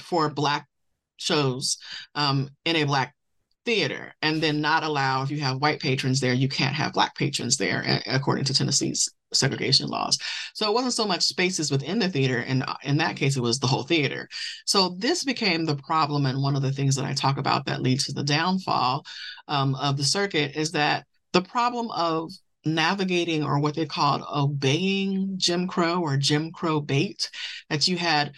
for 0.00 0.30
black 0.30 0.66
shows 1.16 1.78
um, 2.14 2.48
in 2.64 2.76
a 2.76 2.84
black 2.84 3.14
theater 3.64 4.12
and 4.22 4.42
then 4.42 4.60
not 4.60 4.82
allow 4.82 5.22
if 5.22 5.30
you 5.30 5.40
have 5.40 5.60
white 5.60 5.80
patrons 5.80 6.18
there 6.18 6.32
you 6.32 6.48
can't 6.48 6.74
have 6.74 6.92
black 6.92 7.14
patrons 7.14 7.56
there 7.56 8.00
according 8.06 8.44
to 8.44 8.52
tennessee's 8.52 9.08
segregation 9.34 9.88
laws. 9.88 10.18
So 10.54 10.68
it 10.68 10.74
wasn't 10.74 10.94
so 10.94 11.06
much 11.06 11.22
spaces 11.22 11.70
within 11.70 11.98
the 11.98 12.08
theater 12.08 12.38
and 12.46 12.64
in 12.82 12.98
that 12.98 13.16
case 13.16 13.36
it 13.36 13.42
was 13.42 13.58
the 13.58 13.66
whole 13.66 13.82
theater. 13.82 14.28
So 14.66 14.96
this 14.98 15.24
became 15.24 15.64
the 15.64 15.76
problem 15.76 16.26
and 16.26 16.42
one 16.42 16.56
of 16.56 16.62
the 16.62 16.72
things 16.72 16.96
that 16.96 17.04
i 17.04 17.12
talk 17.12 17.38
about 17.38 17.66
that 17.66 17.82
leads 17.82 18.04
to 18.06 18.12
the 18.12 18.24
downfall 18.24 19.04
um, 19.48 19.74
of 19.76 19.96
the 19.96 20.04
circuit 20.04 20.56
is 20.56 20.72
that 20.72 21.06
the 21.32 21.42
problem 21.42 21.90
of 21.90 22.30
navigating 22.64 23.42
or 23.42 23.58
what 23.58 23.74
they 23.74 23.86
called 23.86 24.22
obeying 24.32 25.34
jim 25.36 25.66
crow 25.66 26.00
or 26.00 26.16
jim 26.16 26.52
crow 26.52 26.80
bait 26.80 27.28
that 27.68 27.88
you 27.88 27.96
had 27.96 28.32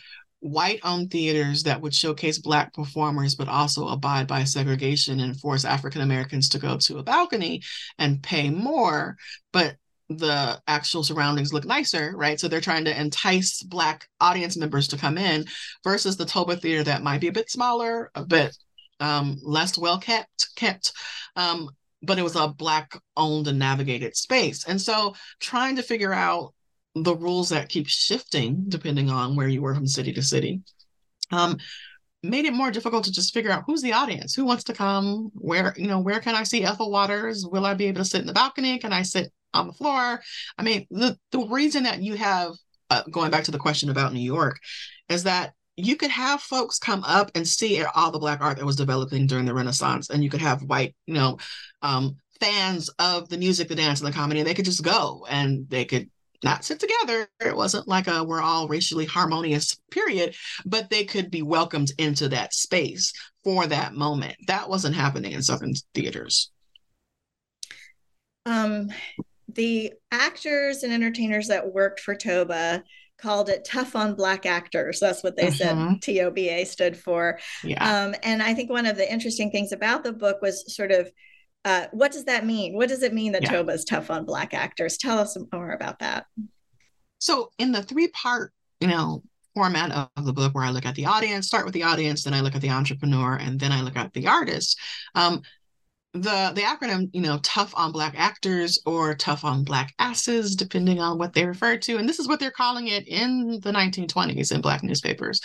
white 0.45 0.79
owned 0.85 1.11
theaters 1.11 1.63
that 1.63 1.81
would 1.81 1.95
showcase 1.95 2.39
black 2.39 2.73
performers 2.75 3.35
but 3.35 3.49
also 3.49 3.89
abide 3.89 4.27
by 4.27 4.45
segregation 4.45 5.21
and 5.21 5.41
force 5.41 5.65
african 5.65 6.03
americans 6.03 6.51
to 6.51 6.59
go 6.59 6.77
to 6.77 6.99
a 6.99 7.03
balcony 7.03 7.63
and 7.99 8.23
pay 8.23 8.51
more. 8.51 9.17
But 9.53 9.77
the 10.11 10.61
actual 10.69 11.03
surroundings 11.03 11.55
look 11.55 11.65
nicer 11.65 12.13
right? 12.15 12.39
So 12.39 12.47
they're 12.47 12.61
trying 12.61 12.85
to 12.85 13.01
entice 13.01 13.63
black 13.63 14.07
audience 14.21 14.55
members 14.57 14.87
to 14.89 14.99
come 14.99 15.17
in 15.17 15.47
versus 15.83 16.19
the 16.19 16.27
toba 16.27 16.57
theater 16.57 16.85
that 16.85 17.03
might 17.03 17.23
be 17.23 17.29
a 17.29 17.33
bit 17.33 17.51
smaller 17.51 18.11
a 18.15 18.23
bit 18.23 18.55
um, 19.01 19.39
less 19.43 19.79
well 19.79 19.99
kept 19.99 20.55
kept 20.57 20.93
um, 21.37 21.71
but 22.03 22.19
it 22.19 22.23
was 22.23 22.37
a 22.37 22.49
black 22.49 22.99
owned 23.17 23.49
and 23.49 23.59
navigated 23.59 24.17
space. 24.17 24.65
And 24.65 24.81
so 24.81 25.15
trying 25.41 25.77
to 25.77 25.83
figure 25.83 26.13
out 26.13 26.53
the 26.95 27.17
rules 27.17 27.49
that 27.49 27.69
keep 27.69 27.89
shifting 27.89 28.65
depending 28.69 29.11
on 29.11 29.35
where 29.35 29.49
you 29.49 29.63
were 29.63 29.75
from 29.75 29.87
city 29.87 30.13
to 30.13 30.23
city 30.23 30.61
um, 31.33 31.59
made 32.23 32.47
it 32.47 32.55
more 32.55 32.71
difficult 32.71 33.05
to 33.05 33.13
just 33.13 33.35
figure 33.35 33.51
out 33.51 33.65
who's 33.67 33.83
the 33.83 33.93
audience 33.93 34.35
who 34.35 34.45
wants 34.45 34.65
to 34.65 34.73
come 34.73 35.31
where 35.35 35.75
you 35.77 35.87
know 35.87 36.01
where 36.01 36.21
can 36.21 36.35
i 36.35 36.43
see 36.43 36.65
ethel 36.65 36.91
waters? 36.91 37.47
Will 37.47 37.67
i 37.67 37.75
be 37.75 37.87
able 37.87 38.01
to 38.01 38.05
sit 38.05 38.21
in 38.21 38.27
the 38.27 38.33
balcony? 38.33 38.79
Can 38.79 38.93
i 38.93 39.03
sit 39.03 39.33
on 39.53 39.67
the 39.67 39.73
floor? 39.73 40.21
I 40.59 40.63
mean 40.63 40.87
the 40.91 41.19
the 41.31 41.47
reason 41.47 41.85
that 41.85 42.03
you 42.03 42.15
have 42.15 42.53
uh, 42.91 43.03
going 43.11 43.31
back 43.31 43.45
to 43.45 43.51
the 43.51 43.59
question 43.59 43.91
about 43.91 44.13
new 44.13 44.21
york 44.21 44.59
is 45.09 45.25
that 45.25 45.53
you 45.77 45.97
could 45.97 46.11
have 46.11 46.41
folks 46.41 46.79
come 46.79 47.03
up 47.05 47.31
and 47.35 47.47
see 47.47 47.83
all 47.83 48.11
the 48.11 48.19
black 48.19 48.41
art 48.41 48.59
that 48.59 48.67
was 48.67 48.77
developing 48.77 49.27
during 49.27 49.45
the 49.45 49.55
renaissance 49.55 50.11
and 50.11 50.23
you 50.23 50.31
could 50.31 50.41
have 50.41 50.63
white 50.63 50.95
you 51.07 51.15
know 51.15 51.39
um, 51.83 52.17
fans 52.41 52.91
of 52.99 53.29
the 53.29 53.39
music 53.39 53.69
the 53.69 53.75
dance 53.75 54.01
and 54.01 54.09
the 54.09 54.17
comedy 54.17 54.41
and 54.41 54.49
they 54.49 54.55
could 54.55 54.65
just 54.65 54.83
go 54.83 55.27
and 55.29 55.69
they 55.69 55.85
could 55.85 56.09
not 56.45 56.65
sit 56.65 56.79
together. 56.79 57.29
It 57.41 57.57
wasn't 57.57 57.89
like 57.89 58.07
a 58.07 58.23
we're 58.23 58.41
all 58.41 58.69
racially 58.69 59.07
harmonious 59.07 59.77
period, 59.91 60.35
but 60.65 60.91
they 60.91 61.05
could 61.05 61.31
be 61.31 61.43
welcomed 61.43 61.93
into 61.99 62.29
that 62.29 62.55
space 62.55 63.13
for 63.43 63.67
that 63.67 63.95
moment. 63.95 64.37
That 64.47 64.69
wasn't 64.69 64.95
happening 64.95 65.33
in 65.33 65.43
Southern 65.43 65.73
theaters. 65.95 66.51
Um, 68.47 68.91
the 69.49 69.93
actors 70.13 70.83
and 70.83 70.93
entertainers 70.93 71.49
that 71.49 71.73
worked 71.73 72.01
for 72.01 72.15
Toba 72.15 72.85
called 73.17 73.49
it 73.49 73.65
tough 73.65 73.95
on 73.95 74.15
black 74.15 74.45
actors 74.45 74.99
that's 74.99 75.23
what 75.23 75.37
they 75.37 75.47
mm-hmm. 75.47 75.95
said 76.03 76.03
toba 76.03 76.67
stood 76.67 76.97
for 76.97 77.39
yeah. 77.63 78.05
um, 78.05 78.15
and 78.25 78.43
i 78.43 78.53
think 78.53 78.69
one 78.69 78.87
of 78.87 78.97
the 78.97 79.11
interesting 79.11 79.53
things 79.53 79.71
about 79.71 80.03
the 80.03 80.13
book 80.13 80.43
was 80.43 80.75
sort 80.75 80.91
of 80.91 81.09
uh, 81.65 81.87
what 81.93 82.13
does 82.13 82.25
that 82.25 82.45
mean? 82.45 82.75
What 82.75 82.89
does 82.89 83.03
it 83.03 83.15
mean 83.15 83.33
that 83.33 83.43
yeah. 83.43 83.51
Toba 83.53 83.73
is 83.73 83.85
tough 83.85 84.11
on 84.11 84.25
Black 84.25 84.53
actors? 84.53 84.99
Tell 84.99 85.19
us 85.19 85.37
more 85.53 85.73
about 85.73 85.99
that. 86.01 86.27
So, 87.19 87.51
in 87.59 87.73
the 87.73 87.83
three 87.83 88.09
part, 88.09 88.53
you 88.81 88.89
know, 88.89 89.23
format 89.55 90.11
of 90.17 90.25
the 90.25 90.33
book 90.33 90.55
where 90.55 90.65
I 90.65 90.71
look 90.71 90.85
at 90.85 90.95
the 90.95 91.07
audience, 91.07 91.47
start 91.47 91.65
with 91.65 91.75
the 91.75 91.85
audience, 91.85 92.25
then 92.25 92.35
I 92.35 92.41
look 92.41 92.55
at 92.55 92.61
the 92.61 92.71
entrepreneur, 92.71 93.37
and 93.37 93.59
then 93.59 93.73
I 93.73 93.81
look 93.81 93.97
at 93.97 94.13
the 94.13 94.27
artist. 94.27 94.79
Um, 95.15 95.41
the 96.13 96.53
the 96.55 96.61
acronym, 96.61 97.11
you 97.13 97.23
know, 97.23 97.41
tough 97.43 97.73
on 97.77 97.91
black 97.91 98.15
actors 98.17 98.79
or 98.87 99.15
tough 99.15 99.45
on 99.45 99.65
black 99.65 99.93
asses, 99.99 100.55
depending 100.55 101.01
on 101.01 101.19
what 101.19 101.33
they 101.33 101.45
refer 101.45 101.77
to, 101.79 101.97
and 101.97 102.09
this 102.09 102.21
is 102.21 102.29
what 102.29 102.39
they're 102.39 102.51
calling 102.51 102.89
it 102.89 103.09
in 103.09 103.59
the 103.63 103.73
1920s 103.73 104.53
in 104.53 104.61
black 104.61 104.83
newspapers, 104.83 105.41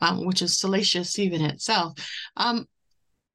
um, 0.00 0.24
which 0.24 0.40
is 0.40 0.58
salacious 0.58 1.18
even 1.18 1.42
itself. 1.42 1.92
Um, 2.36 2.66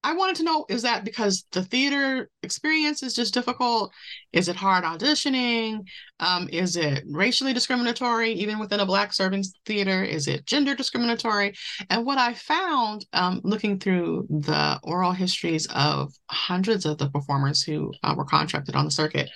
I 0.04 0.14
wanted 0.14 0.38
to 0.38 0.44
know 0.44 0.66
is 0.70 0.84
that 0.84 1.04
because 1.04 1.46
the 1.52 1.64
theater 1.64 2.30
experience 2.42 3.04
is 3.04 3.14
just 3.14 3.34
difficult? 3.34 3.92
Is 4.32 4.48
it 4.48 4.56
hard 4.56 4.86
auditioning? 4.86 5.82
Um, 6.20 6.48
is 6.52 6.78
it 6.78 7.04
racially 7.06 7.52
discriminatory, 7.54 8.32
even 8.32 8.60
within 8.60 8.80
a 8.80 8.86
Black 8.86 9.14
serving 9.14 9.44
theater? 9.66 10.04
Is 10.04 10.28
it 10.28 10.46
gender 10.46 10.74
discriminatory? 10.74 11.54
And 11.90 12.06
what 12.06 12.18
I 12.18 12.34
found 12.34 13.06
um, 13.12 13.42
looking 13.44 13.78
through 13.78 14.28
the 14.30 14.80
oral 14.84 15.12
histories 15.12 15.68
of 15.68 16.14
hundreds 16.30 16.86
of 16.86 16.98
the 16.98 17.10
performers 17.10 17.62
who 17.62 17.92
uh, 18.04 18.14
were 18.16 18.26
contracted 18.26 18.76
on 18.76 18.86
the 18.86 18.92
circuit 18.92 19.30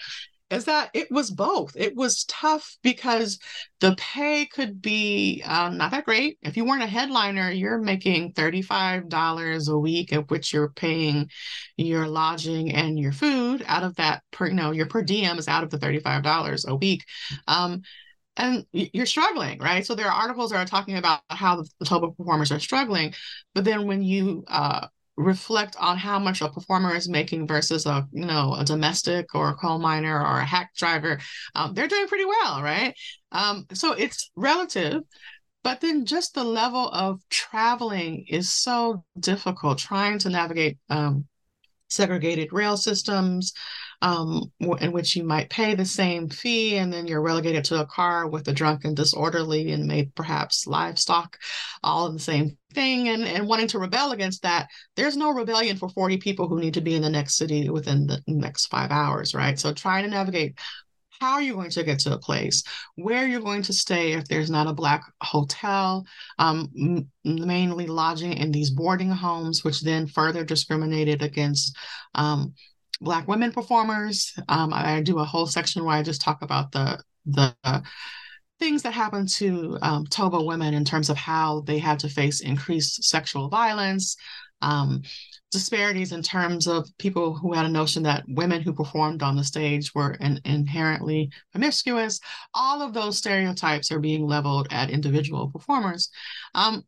is 0.54 0.66
that 0.66 0.90
it 0.94 1.12
was 1.12 1.32
both. 1.32 1.76
It 1.76 1.96
was 1.96 2.24
tough 2.26 2.78
because 2.84 3.40
the 3.80 3.96
pay 3.98 4.46
could 4.46 4.82
be 4.82 5.44
um, 5.46 5.78
not 5.78 5.92
that 5.92 6.06
great. 6.06 6.38
If 6.42 6.56
you 6.56 6.66
weren't 6.66 6.84
a 6.84 6.88
headliner, 6.88 7.52
you're 7.52 7.80
making 7.80 8.34
$35 8.34 9.70
a 9.70 9.78
week, 9.78 10.12
of 10.12 10.30
which 10.30 10.54
you're 10.54 10.70
paying 10.70 11.30
your 11.78 12.08
lodging 12.08 12.74
and 12.74 12.98
your 12.98 13.12
food 13.12 13.64
out 13.68 13.84
of 13.84 13.96
that 13.96 14.24
per, 14.32 14.48
you 14.48 14.54
know, 14.54 14.72
your 14.72 14.86
per 14.86 15.02
diem 15.02 15.38
is 15.38 15.48
out 15.48 15.64
of 15.64 15.70
the 15.70 15.78
$35 15.80 16.66
a 16.68 16.76
week. 16.76 17.04
Um, 17.48 17.82
and 18.36 18.66
you're 18.72 19.06
struggling, 19.06 19.60
right? 19.60 19.86
So 19.86 19.94
there 19.94 20.08
are 20.08 20.22
articles 20.22 20.52
that 20.52 20.58
are 20.58 20.66
talking 20.66 20.98
about 20.98 21.22
how 21.30 21.58
the 21.58 21.86
Toba 21.86 22.12
performers 22.12 22.52
are 22.52 22.60
struggling, 22.60 23.14
but 23.54 23.64
then 23.64 23.86
when 23.86 24.02
you 24.02 24.44
uh, 24.48 24.88
reflect 25.16 25.76
on 25.80 25.98
how 25.98 26.18
much 26.18 26.42
a 26.42 26.50
performer 26.50 26.96
is 26.96 27.08
making 27.08 27.48
versus 27.48 27.86
a 27.86 28.08
you 28.12 28.26
know 28.26 28.56
a 28.58 28.66
domestic 28.66 29.36
or 29.36 29.50
a 29.50 29.54
coal 29.56 29.80
miner 29.80 30.20
or 30.20 30.40
a 30.40 30.46
hack 30.46 30.72
driver. 30.76 31.20
Um, 31.56 31.74
they're 31.74 31.88
doing 31.88 32.08
pretty 32.08 32.26
well 32.26 32.62
right? 32.62 32.96
Um, 33.32 33.66
so 33.74 33.94
it's 33.94 34.32
relative 34.36 35.04
but 35.64 35.80
then 35.80 36.06
just 36.06 36.34
the 36.34 36.44
level 36.44 36.90
of 36.90 37.22
traveling 37.30 38.26
is 38.28 38.52
so 38.52 39.04
difficult 39.18 39.78
trying 39.78 40.20
to 40.20 40.30
navigate 40.30 40.78
um, 40.90 41.26
segregated 41.94 42.52
rail 42.52 42.78
systems 42.78 43.54
um, 44.02 44.52
in 44.82 44.92
which 44.92 45.16
you 45.16 45.24
might 45.24 45.50
pay 45.50 45.76
the 45.76 45.86
same 45.86 46.28
fee 46.28 46.76
and 46.76 46.92
then 46.92 47.08
you're 47.08 47.22
relegated 47.22 47.64
to 47.64 47.80
a 47.80 47.86
car 47.86 48.28
with 48.28 48.48
a 48.50 48.54
drunken 48.54 48.94
disorderly 48.94 49.72
and 49.72 49.86
maybe 49.86 50.12
perhaps 50.14 50.68
livestock 50.68 51.38
all 51.84 52.08
in 52.08 52.14
the 52.14 52.20
same 52.20 52.58
thing 52.74 53.08
and, 53.08 53.24
and 53.24 53.48
wanting 53.48 53.68
to 53.68 53.80
rebel 53.80 54.12
against 54.12 54.42
that. 54.42 54.68
There's 54.96 55.16
no 55.16 55.32
rebellion 55.32 55.78
for 55.78 55.88
40 55.88 56.18
people 56.18 56.50
who 56.50 56.60
need 56.60 56.74
to 56.74 56.82
be 56.82 56.96
in 56.96 57.02
the 57.02 57.10
next 57.10 57.38
city 57.38 57.70
within 57.70 58.06
the 58.08 58.22
next 58.28 58.68
five 58.68 58.92
hours 58.92 59.34
right? 59.34 59.58
So 59.60 59.74
trying 59.74 60.04
to 60.04 60.10
navigate 60.10 60.60
how 61.24 61.36
are 61.36 61.42
you 61.42 61.54
going 61.54 61.70
to 61.70 61.84
get 61.84 62.00
to 62.00 62.14
a 62.14 62.18
place? 62.18 62.64
Where 62.96 63.24
are 63.24 63.28
you're 63.28 63.40
going 63.40 63.62
to 63.64 63.74
stay 63.74 64.12
if 64.12 64.26
there's 64.26 64.50
not 64.50 64.68
a 64.68 64.74
black 64.74 65.04
hotel 65.22 66.06
um, 66.38 66.70
m- 66.78 67.10
mainly 67.24 67.88
lodging 67.88 68.34
in 68.34 68.52
these 68.52 68.72
boarding 68.72 69.10
homes 69.10 69.64
which 69.64 69.82
then 69.82 70.06
further 70.06 70.44
discriminated 70.44 71.22
against 71.22 71.78
um, 72.14 72.54
black 73.00 73.26
women 73.26 73.54
performers. 73.54 74.34
Um, 74.50 74.74
I, 74.74 75.02
do 75.02 75.20
a 75.20 75.26
whole 75.26 75.46
section 75.46 75.86
where 75.86 75.96
i 75.96 76.04
just 76.04 76.22
talk 76.22 76.42
about 76.42 76.72
the 76.74 77.02
the 77.26 77.56
things 78.60 78.82
that 78.84 78.94
happen 78.94 79.26
to 79.26 79.78
um, 79.82 80.06
toba 80.06 80.42
women 80.42 80.74
in 80.74 80.84
terms 80.84 81.10
of 81.10 81.16
how 81.16 81.62
they 81.62 81.80
had 81.80 82.00
to 82.00 82.10
face 82.10 82.42
increased 82.42 83.04
sexual 83.06 83.48
violence. 83.48 84.18
Um, 84.62 85.04
disparities 85.54 86.12
in 86.12 86.22
terms 86.22 86.68
of 86.68 86.90
people 86.98 87.34
who 87.34 87.54
had 87.54 87.66
a 87.66 87.70
notion 87.70 88.04
that 88.04 88.26
women 88.28 88.62
who 88.62 88.74
performed 88.74 89.24
on 89.24 89.38
the 89.38 89.44
stage 89.44 89.96
were 89.96 90.16
in, 90.16 90.42
inherently 90.44 91.32
promiscuous. 91.52 92.20
All 92.54 92.82
of 92.82 92.94
those 92.94 93.18
stereotypes 93.18 93.92
are 93.92 94.00
being 94.00 94.28
leveled 94.28 94.68
at 94.72 94.90
individual 94.90 95.50
performers. 95.50 96.10
Um, 96.54 96.84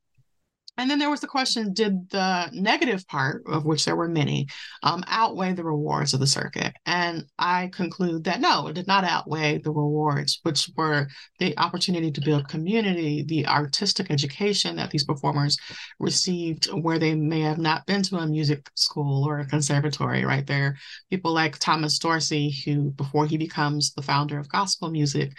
and 0.77 0.89
then 0.89 0.99
there 0.99 1.09
was 1.09 1.21
the 1.21 1.27
question 1.27 1.73
did 1.73 2.09
the 2.09 2.49
negative 2.53 3.07
part, 3.07 3.43
of 3.47 3.65
which 3.65 3.85
there 3.85 3.95
were 3.95 4.07
many, 4.07 4.47
um, 4.83 5.03
outweigh 5.07 5.53
the 5.53 5.63
rewards 5.63 6.13
of 6.13 6.19
the 6.19 6.27
circuit? 6.27 6.73
And 6.85 7.25
I 7.39 7.69
conclude 7.73 8.25
that 8.25 8.41
no, 8.41 8.67
it 8.67 8.73
did 8.73 8.87
not 8.87 9.03
outweigh 9.03 9.59
the 9.59 9.71
rewards, 9.71 10.39
which 10.43 10.69
were 10.75 11.07
the 11.39 11.57
opportunity 11.57 12.11
to 12.11 12.21
build 12.21 12.49
community, 12.49 13.23
the 13.23 13.47
artistic 13.47 14.11
education 14.11 14.75
that 14.75 14.91
these 14.91 15.05
performers 15.05 15.57
received 15.99 16.65
where 16.65 16.99
they 16.99 17.15
may 17.15 17.41
have 17.41 17.57
not 17.57 17.85
been 17.85 18.03
to 18.03 18.17
a 18.17 18.27
music 18.27 18.69
school 18.75 19.23
or 19.27 19.39
a 19.39 19.47
conservatory, 19.47 20.25
right? 20.25 20.45
There 20.45 20.77
people 21.09 21.33
like 21.33 21.57
Thomas 21.59 21.97
Dorsey, 21.99 22.53
who 22.65 22.91
before 22.91 23.25
he 23.25 23.37
becomes 23.37 23.93
the 23.93 24.01
founder 24.01 24.39
of 24.39 24.49
gospel 24.49 24.89
music, 24.89 25.31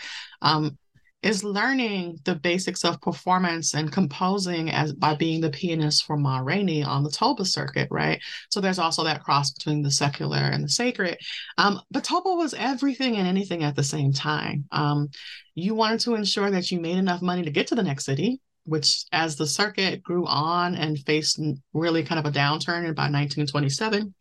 um, 0.43 0.78
is 1.26 1.42
learning 1.42 2.20
the 2.24 2.36
basics 2.36 2.84
of 2.84 3.00
performance 3.00 3.74
and 3.74 3.90
composing 3.90 4.70
as 4.70 4.92
by 4.92 5.12
being 5.12 5.40
the 5.40 5.50
pianist 5.50 6.04
for 6.04 6.16
Ma 6.16 6.38
Rainey 6.38 6.84
on 6.84 7.02
the 7.02 7.10
Toba 7.10 7.44
circuit, 7.44 7.88
right? 7.90 8.22
So 8.48 8.60
there's 8.60 8.78
also 8.78 9.02
that 9.02 9.24
cross 9.24 9.50
between 9.50 9.82
the 9.82 9.90
secular 9.90 10.38
and 10.38 10.62
the 10.62 10.68
sacred. 10.68 11.18
Um, 11.58 11.80
but 11.90 12.04
Toba 12.04 12.32
was 12.32 12.54
everything 12.54 13.16
and 13.16 13.26
anything 13.26 13.64
at 13.64 13.74
the 13.74 13.82
same 13.82 14.12
time. 14.12 14.66
Um, 14.70 15.08
you 15.56 15.74
wanted 15.74 15.98
to 16.00 16.14
ensure 16.14 16.48
that 16.52 16.70
you 16.70 16.78
made 16.78 16.96
enough 16.96 17.22
money 17.22 17.42
to 17.42 17.50
get 17.50 17.66
to 17.68 17.74
the 17.74 17.82
next 17.82 18.04
city, 18.04 18.40
which 18.64 19.04
as 19.10 19.34
the 19.34 19.48
circuit 19.48 20.04
grew 20.04 20.26
on 20.26 20.76
and 20.76 20.96
faced 21.00 21.40
really 21.74 22.04
kind 22.04 22.20
of 22.20 22.26
a 22.26 22.36
downturn 22.36 22.84
by 22.94 23.10
1927, 23.10 24.14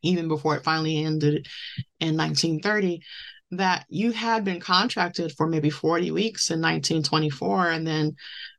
even 0.00 0.28
before 0.28 0.56
it 0.56 0.64
finally 0.64 1.04
ended 1.04 1.46
in 2.00 2.16
1930 2.16 3.02
that 3.50 3.86
you 3.88 4.12
had 4.12 4.44
been 4.44 4.60
contracted 4.60 5.32
for 5.32 5.46
maybe 5.46 5.70
40 5.70 6.10
weeks 6.10 6.50
in 6.50 6.60
1924 6.60 7.70
and 7.70 7.86
then 7.86 8.14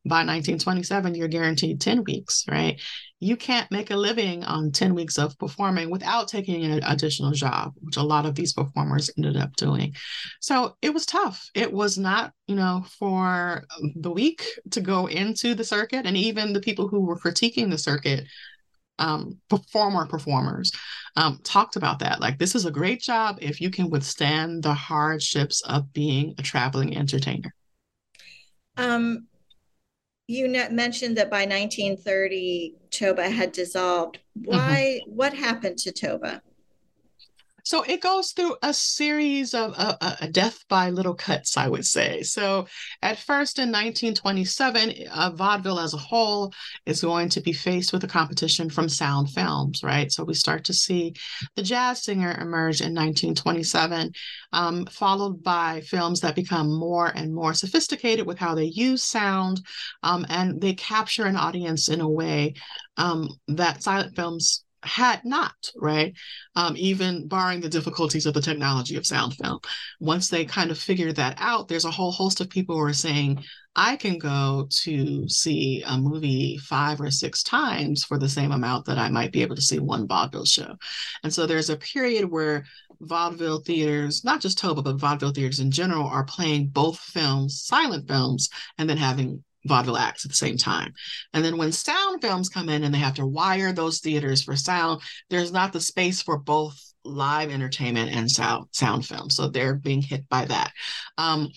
by 0.06 0.26
1927 0.26 1.14
you're 1.14 1.28
guaranteed 1.28 1.80
10 1.80 2.04
weeks 2.06 2.46
right? 2.50 2.82
You 3.20 3.36
can't 3.36 3.70
make 3.70 3.92
a 3.92 3.98
living 3.98 4.44
on 4.44 4.72
10 4.72 4.96
weeks 4.96 5.20
of 5.20 5.38
performing 5.38 5.92
without 5.92 6.28
taking 6.28 6.64
an 6.64 6.82
additional 6.84 7.32
job 7.32 7.74
which 7.82 7.98
a 7.98 8.04
lot 8.04 8.26
of 8.26 8.34
these 8.34 8.54
performers 8.54 9.12
ended 9.16 9.38
up 9.38 9.56
doing. 9.56 9.94
So 10.40 10.76
it 10.82 10.94
was 10.94 11.06
tough. 11.06 11.50
It 11.54 11.72
was 11.72 11.98
not 11.98 12.34
you 12.48 12.56
know 12.56 12.84
for 12.98 13.66
the 13.96 14.12
week 14.12 14.44
to 14.72 14.82
go 14.82 15.06
into 15.06 15.54
the 15.54 15.64
circuit 15.64 16.08
and 16.08 16.18
even 16.18 16.54
the 16.54 16.62
people 16.62 16.88
who 16.88 17.02
were 17.02 17.20
critiquing 17.20 17.70
the 17.70 17.78
circuit 17.78 18.26
um, 19.00 19.40
former 19.72 20.06
performers 20.06 20.72
um, 21.16 21.40
talked 21.44 21.76
about 21.76 22.00
that. 22.00 22.22
Like, 22.22 22.38
this 22.38 22.54
is 22.54 22.66
a 22.66 22.72
great 22.72 23.02
job 23.02 23.38
if 23.42 23.60
you 23.60 23.70
can 23.70 23.90
withstand 23.90 24.64
the 24.64 24.74
hardships 24.74 25.62
of 25.62 25.92
being 25.94 26.36
a 26.38 26.44
traveling 26.44 26.96
entertainer. 26.96 27.54
Um, 28.78 29.28
you 30.28 30.48
mentioned 30.48 31.18
that 31.18 31.32
by 31.32 31.46
1930, 31.46 32.76
Toba 32.92 33.30
had 33.30 33.52
dissolved. 33.52 34.20
Mm-hmm. 34.38 34.52
Why? 34.52 35.00
Mm-hmm. 35.02 35.16
What 35.16 35.34
happened 35.34 35.80
to 35.80 35.92
Toba? 35.92 36.42
So 37.70 37.84
it 37.84 38.02
goes 38.02 38.32
through 38.32 38.56
a 38.64 38.74
series 38.74 39.54
of 39.54 39.78
a, 39.78 40.18
a, 40.22 40.28
death 40.28 40.66
by 40.70 40.90
little 40.90 41.14
cuts, 41.14 41.56
I 41.56 41.68
would 41.68 41.86
say. 41.86 42.24
So 42.24 42.66
at 43.04 43.20
first 43.20 43.60
in 43.60 43.70
1927, 43.70 44.94
uh, 45.12 45.30
vaudeville 45.36 45.80
as 45.80 45.94
a 45.94 45.98
whole 45.98 46.52
is 46.88 47.04
going 47.04 47.30
to 47.30 47.42
be 47.42 47.54
faced 47.54 47.94
with 47.94 48.04
a 48.04 48.08
competition 48.08 48.72
from 48.72 48.90
sound 48.90 49.30
films, 49.30 49.84
right? 49.84 50.12
So 50.12 50.24
we 50.24 50.34
start 50.34 50.64
to 50.64 50.74
see 50.74 51.14
the 51.56 51.62
jazz 51.62 52.04
singer 52.04 52.32
emerge 52.42 52.82
in 52.82 52.96
1927, 52.96 54.14
um, 54.52 54.88
followed 54.88 55.44
by 55.44 55.82
films 55.82 56.22
that 56.22 56.34
become 56.34 56.76
more 56.76 57.12
and 57.16 57.32
more 57.32 57.54
sophisticated 57.54 58.26
with 58.26 58.40
how 58.40 58.56
they 58.56 58.66
use 58.66 59.04
sound, 59.04 59.62
um, 60.02 60.26
and 60.30 60.60
they 60.60 60.74
capture 60.74 61.26
an 61.26 61.36
audience 61.36 61.88
in 61.88 62.02
a 62.02 62.10
way 62.10 62.56
um, 62.98 63.30
that 63.48 63.84
silent 63.84 64.16
films 64.16 64.64
had 64.84 65.24
not, 65.26 65.54
right? 65.76 66.14
Um, 66.56 66.76
even 66.78 67.28
barring 67.28 67.60
the 67.60 67.70
difficulties 67.70 68.26
of 68.26 68.34
the 68.34 68.42
technology 68.42 68.96
of 68.96 69.06
sound 69.06 69.36
film. 69.36 69.60
Once 70.00 70.30
they 70.30 70.46
kind 70.46 70.72
of 70.72 70.78
figured 70.78 71.16
that 71.18 71.36
out, 71.38 71.68
there's 71.68 71.86
a 71.86 71.92
whole 71.92 72.12
host 72.12 72.42
of 72.42 72.50
people 72.50 72.76
who 72.76 72.84
are 72.84 72.94
saying, 72.94 73.44
I 73.76 73.96
can 73.96 74.18
go 74.18 74.68
to 74.84 75.28
see 75.30 75.84
a 75.86 75.98
movie 75.98 76.58
five 76.58 77.00
or 77.00 77.12
six 77.12 77.44
times 77.44 78.04
for 78.04 78.18
the 78.18 78.30
same 78.30 78.52
amount 78.52 78.86
that 78.86 78.98
I 78.98 79.10
might 79.10 79.32
be 79.32 79.42
able 79.42 79.56
to 79.56 79.62
see 79.62 79.80
one 79.80 80.08
vaudeville 80.08 80.46
show. 80.46 80.76
And 81.24 81.34
so 81.34 81.46
there's 81.46 81.70
a 81.70 81.78
period 81.78 82.30
where 82.30 82.66
vaudeville 83.02 83.60
theaters, 83.60 84.24
not 84.24 84.42
just 84.42 84.58
Toba, 84.58 84.82
but 84.82 85.00
vaudeville 85.00 85.32
theaters 85.32 85.60
in 85.60 85.72
general, 85.72 86.08
are 86.08 86.26
playing 86.26 86.68
both 86.68 87.00
films, 87.00 87.62
silent 87.64 88.08
films, 88.08 88.50
and 88.78 88.90
then 88.90 88.98
having 88.98 89.44
vaudeville 89.66 89.98
acts 89.98 90.26
at 90.26 90.32
the 90.32 90.38
same 90.38 90.58
time. 90.58 90.94
And 91.34 91.44
then 91.44 91.58
when 91.58 91.72
sound 91.72 92.22
films 92.22 92.50
come 92.50 92.70
in 92.70 92.84
and 92.84 92.94
they 92.94 93.00
have 93.00 93.16
to 93.16 93.26
wire 93.26 93.72
those 93.72 94.00
theaters 94.00 94.44
for 94.44 94.56
sound, 94.56 95.02
there's 95.30 95.52
not 95.52 95.74
the 95.74 95.82
space 95.82 96.22
for 96.22 96.38
both 96.38 96.78
live 97.06 97.50
entertainment 97.50 98.12
and 98.12 98.30
sound 98.30 98.68
sound 98.72 99.06
film. 99.06 99.30
So 99.30 99.48
they're 99.48 99.76
being 99.76 100.02
hit 100.02 100.28
by 100.30 100.46
that. 100.46 100.72
Um, 101.18 101.50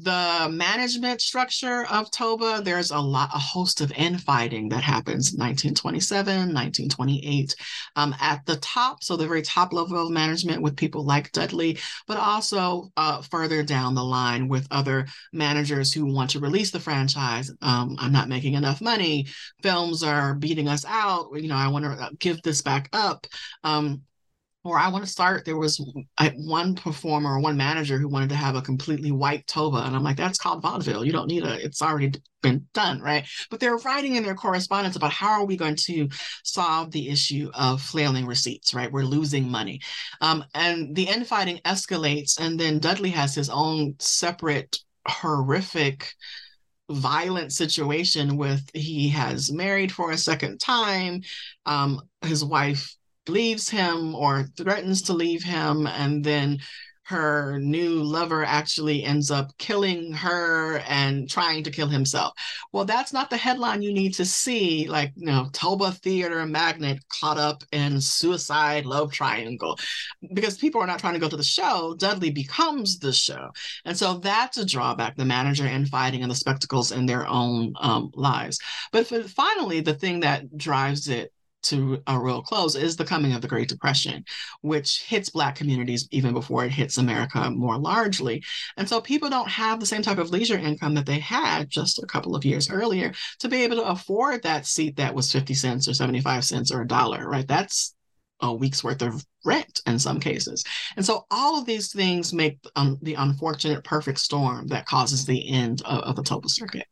the 0.00 0.48
management 0.50 1.20
structure 1.20 1.84
of 1.90 2.10
Toba, 2.10 2.62
there's 2.64 2.90
a 2.90 2.98
lot, 2.98 3.30
a 3.34 3.38
host 3.38 3.80
of 3.80 3.92
infighting 3.92 4.68
that 4.70 4.82
happens 4.82 5.32
1927, 5.32 6.26
1928 6.26 7.54
um, 7.96 8.14
at 8.20 8.44
the 8.46 8.56
top. 8.56 9.02
So 9.02 9.16
the 9.16 9.26
very 9.26 9.42
top 9.42 9.72
level 9.72 10.06
of 10.06 10.10
management 10.10 10.62
with 10.62 10.76
people 10.76 11.04
like 11.04 11.32
Dudley, 11.32 11.78
but 12.06 12.16
also 12.16 12.90
uh, 12.96 13.22
further 13.22 13.62
down 13.62 13.94
the 13.94 14.04
line 14.04 14.48
with 14.48 14.66
other 14.70 15.06
managers 15.32 15.92
who 15.92 16.12
want 16.12 16.30
to 16.30 16.40
release 16.40 16.70
the 16.70 16.80
franchise. 16.80 17.50
Um, 17.60 17.96
I'm 17.98 18.12
not 18.12 18.28
making 18.28 18.54
enough 18.54 18.80
money. 18.80 19.26
Films 19.62 20.02
are 20.02 20.34
beating 20.34 20.68
us 20.68 20.84
out. 20.86 21.30
You 21.34 21.48
know, 21.48 21.56
I 21.56 21.68
want 21.68 21.84
to 21.84 22.10
give 22.18 22.42
this 22.42 22.62
back 22.62 22.88
up. 22.92 23.26
Um, 23.64 24.02
or 24.64 24.78
I 24.78 24.88
want 24.88 25.04
to 25.04 25.10
start. 25.10 25.44
There 25.44 25.56
was 25.56 25.84
one 26.36 26.74
performer, 26.74 27.40
one 27.40 27.56
manager 27.56 27.98
who 27.98 28.08
wanted 28.08 28.28
to 28.28 28.36
have 28.36 28.54
a 28.54 28.62
completely 28.62 29.10
white 29.10 29.46
toba, 29.46 29.78
and 29.78 29.96
I'm 29.96 30.04
like, 30.04 30.16
that's 30.16 30.38
called 30.38 30.62
vaudeville. 30.62 31.04
You 31.04 31.12
don't 31.12 31.26
need 31.26 31.44
a. 31.44 31.64
It's 31.64 31.82
already 31.82 32.12
been 32.42 32.66
done, 32.72 33.00
right? 33.00 33.26
But 33.50 33.60
they're 33.60 33.76
writing 33.76 34.16
in 34.16 34.22
their 34.22 34.34
correspondence 34.34 34.96
about 34.96 35.12
how 35.12 35.32
are 35.32 35.46
we 35.46 35.56
going 35.56 35.76
to 35.86 36.08
solve 36.44 36.90
the 36.92 37.08
issue 37.08 37.50
of 37.54 37.82
flailing 37.82 38.26
receipts, 38.26 38.72
right? 38.72 38.92
We're 38.92 39.02
losing 39.02 39.48
money, 39.48 39.80
um, 40.20 40.44
and 40.54 40.94
the 40.94 41.08
infighting 41.08 41.60
escalates, 41.64 42.38
and 42.38 42.58
then 42.58 42.78
Dudley 42.78 43.10
has 43.10 43.34
his 43.34 43.50
own 43.50 43.96
separate 43.98 44.78
horrific 45.08 46.12
violent 46.90 47.52
situation 47.52 48.36
with 48.36 48.68
he 48.74 49.08
has 49.08 49.50
married 49.50 49.90
for 49.90 50.10
a 50.10 50.18
second 50.18 50.58
time 50.58 51.22
um 51.64 52.00
his 52.22 52.44
wife 52.44 52.96
leaves 53.28 53.68
him 53.68 54.14
or 54.14 54.44
threatens 54.56 55.02
to 55.02 55.12
leave 55.12 55.42
him 55.42 55.86
and 55.86 56.24
then 56.24 56.58
her 57.04 57.58
new 57.58 58.02
lover 58.02 58.44
actually 58.44 59.02
ends 59.04 59.30
up 59.30 59.50
killing 59.58 60.12
her 60.12 60.78
and 60.88 61.28
trying 61.28 61.62
to 61.64 61.70
kill 61.70 61.88
himself. 61.88 62.32
Well, 62.72 62.84
that's 62.84 63.12
not 63.12 63.28
the 63.28 63.36
headline 63.36 63.82
you 63.82 63.92
need 63.92 64.14
to 64.14 64.24
see, 64.24 64.88
like, 64.88 65.12
you 65.16 65.26
know, 65.26 65.48
Toba 65.52 65.92
theater 65.92 66.46
Magnet 66.46 67.00
caught 67.20 67.38
up 67.38 67.64
in 67.72 68.00
suicide 68.00 68.86
love 68.86 69.12
triangle. 69.12 69.78
Because 70.32 70.56
people 70.56 70.80
are 70.80 70.86
not 70.86 71.00
trying 71.00 71.14
to 71.14 71.20
go 71.20 71.28
to 71.28 71.36
the 71.36 71.42
show, 71.42 71.94
Dudley 71.98 72.30
becomes 72.30 72.98
the 72.98 73.12
show. 73.12 73.50
And 73.84 73.96
so 73.96 74.18
that's 74.18 74.56
a 74.58 74.64
drawback, 74.64 75.16
the 75.16 75.24
manager 75.24 75.66
and 75.66 75.88
fighting 75.88 76.22
and 76.22 76.30
the 76.30 76.36
spectacles 76.36 76.92
in 76.92 77.06
their 77.06 77.26
own 77.26 77.74
um, 77.80 78.10
lives. 78.14 78.58
But 78.92 79.06
for, 79.08 79.22
finally, 79.24 79.80
the 79.80 79.94
thing 79.94 80.20
that 80.20 80.56
drives 80.56 81.08
it 81.08 81.32
to 81.62 82.02
a 82.06 82.18
real 82.18 82.42
close 82.42 82.74
is 82.74 82.96
the 82.96 83.04
coming 83.04 83.32
of 83.32 83.42
the 83.42 83.48
Great 83.48 83.68
Depression, 83.68 84.24
which 84.60 85.02
hits 85.02 85.30
Black 85.30 85.56
communities 85.56 86.08
even 86.10 86.32
before 86.32 86.64
it 86.64 86.72
hits 86.72 86.98
America 86.98 87.50
more 87.50 87.78
largely. 87.78 88.42
And 88.76 88.88
so 88.88 89.00
people 89.00 89.30
don't 89.30 89.48
have 89.48 89.80
the 89.80 89.86
same 89.86 90.02
type 90.02 90.18
of 90.18 90.30
leisure 90.30 90.58
income 90.58 90.94
that 90.94 91.06
they 91.06 91.18
had 91.18 91.70
just 91.70 92.02
a 92.02 92.06
couple 92.06 92.34
of 92.34 92.44
years 92.44 92.70
earlier 92.70 93.12
to 93.40 93.48
be 93.48 93.62
able 93.62 93.76
to 93.76 93.88
afford 93.88 94.42
that 94.42 94.66
seat 94.66 94.96
that 94.96 95.14
was 95.14 95.32
50 95.32 95.54
cents 95.54 95.88
or 95.88 95.94
75 95.94 96.44
cents 96.44 96.72
or 96.72 96.82
a 96.82 96.86
dollar, 96.86 97.28
right? 97.28 97.46
That's 97.46 97.94
a 98.40 98.52
week's 98.52 98.82
worth 98.82 99.02
of 99.02 99.24
rent 99.44 99.80
in 99.86 99.98
some 99.98 100.20
cases. 100.20 100.64
And 100.96 101.06
so 101.06 101.26
all 101.30 101.58
of 101.58 101.64
these 101.64 101.92
things 101.92 102.32
make 102.32 102.58
um, 102.76 102.98
the 103.02 103.14
unfortunate 103.14 103.84
perfect 103.84 104.18
storm 104.18 104.66
that 104.68 104.86
causes 104.86 105.24
the 105.24 105.48
end 105.48 105.82
of, 105.82 106.00
of 106.00 106.16
the 106.16 106.22
Toba 106.22 106.48
circuit. 106.48 106.86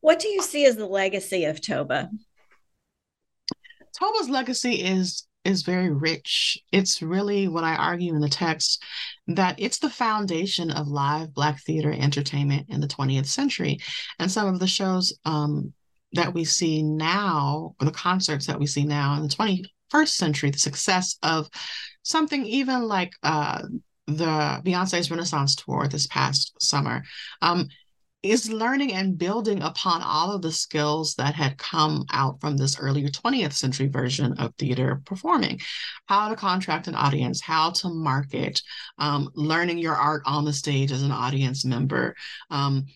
What 0.00 0.20
do 0.20 0.28
you 0.28 0.42
see 0.42 0.64
as 0.66 0.76
the 0.76 0.86
legacy 0.86 1.44
of 1.44 1.60
Toba? 1.60 2.10
Toba's 3.98 4.28
legacy 4.28 4.82
is 4.82 5.26
is 5.44 5.62
very 5.62 5.90
rich. 5.90 6.58
It's 6.72 7.00
really 7.00 7.46
what 7.46 7.62
I 7.62 7.76
argue 7.76 8.14
in 8.14 8.20
the 8.20 8.28
text 8.28 8.82
that 9.28 9.54
it's 9.58 9.78
the 9.78 9.88
foundation 9.88 10.72
of 10.72 10.88
live 10.88 11.32
Black 11.32 11.60
theater 11.62 11.92
entertainment 11.92 12.66
in 12.68 12.80
the 12.80 12.88
20th 12.88 13.26
century. 13.26 13.78
And 14.18 14.30
some 14.30 14.52
of 14.52 14.58
the 14.58 14.66
shows 14.66 15.16
um, 15.24 15.72
that 16.14 16.34
we 16.34 16.44
see 16.44 16.82
now, 16.82 17.76
or 17.80 17.84
the 17.84 17.92
concerts 17.92 18.46
that 18.46 18.58
we 18.58 18.66
see 18.66 18.84
now 18.84 19.14
in 19.14 19.22
the 19.22 19.28
21st 19.28 20.08
century, 20.08 20.50
the 20.50 20.58
success 20.58 21.16
of 21.22 21.48
something 22.02 22.44
even 22.44 22.82
like 22.82 23.12
uh, 23.22 23.62
the 24.06 24.60
Beyonce's 24.64 25.10
Renaissance 25.10 25.54
tour 25.54 25.86
this 25.88 26.06
past 26.08 26.54
summer. 26.60 27.02
Um, 27.40 27.68
is 28.30 28.50
learning 28.50 28.92
and 28.92 29.18
building 29.18 29.62
upon 29.62 30.02
all 30.02 30.32
of 30.32 30.42
the 30.42 30.52
skills 30.52 31.14
that 31.14 31.34
had 31.34 31.58
come 31.58 32.04
out 32.12 32.40
from 32.40 32.56
this 32.56 32.78
earlier 32.78 33.08
20th 33.08 33.52
century 33.52 33.88
version 33.88 34.32
of 34.38 34.54
theater 34.56 35.02
performing. 35.04 35.60
How 36.06 36.28
to 36.28 36.36
contract 36.36 36.88
an 36.88 36.94
audience 36.94 37.40
how 37.40 37.70
to 37.70 37.88
market 37.88 38.60
um, 38.98 39.30
learning 39.34 39.78
your 39.78 39.94
art 39.94 40.22
on 40.26 40.44
the 40.44 40.52
stage 40.52 40.92
as 40.92 41.02
an 41.02 41.12
audience 41.12 41.64
member 41.64 42.14
um, 42.50 42.86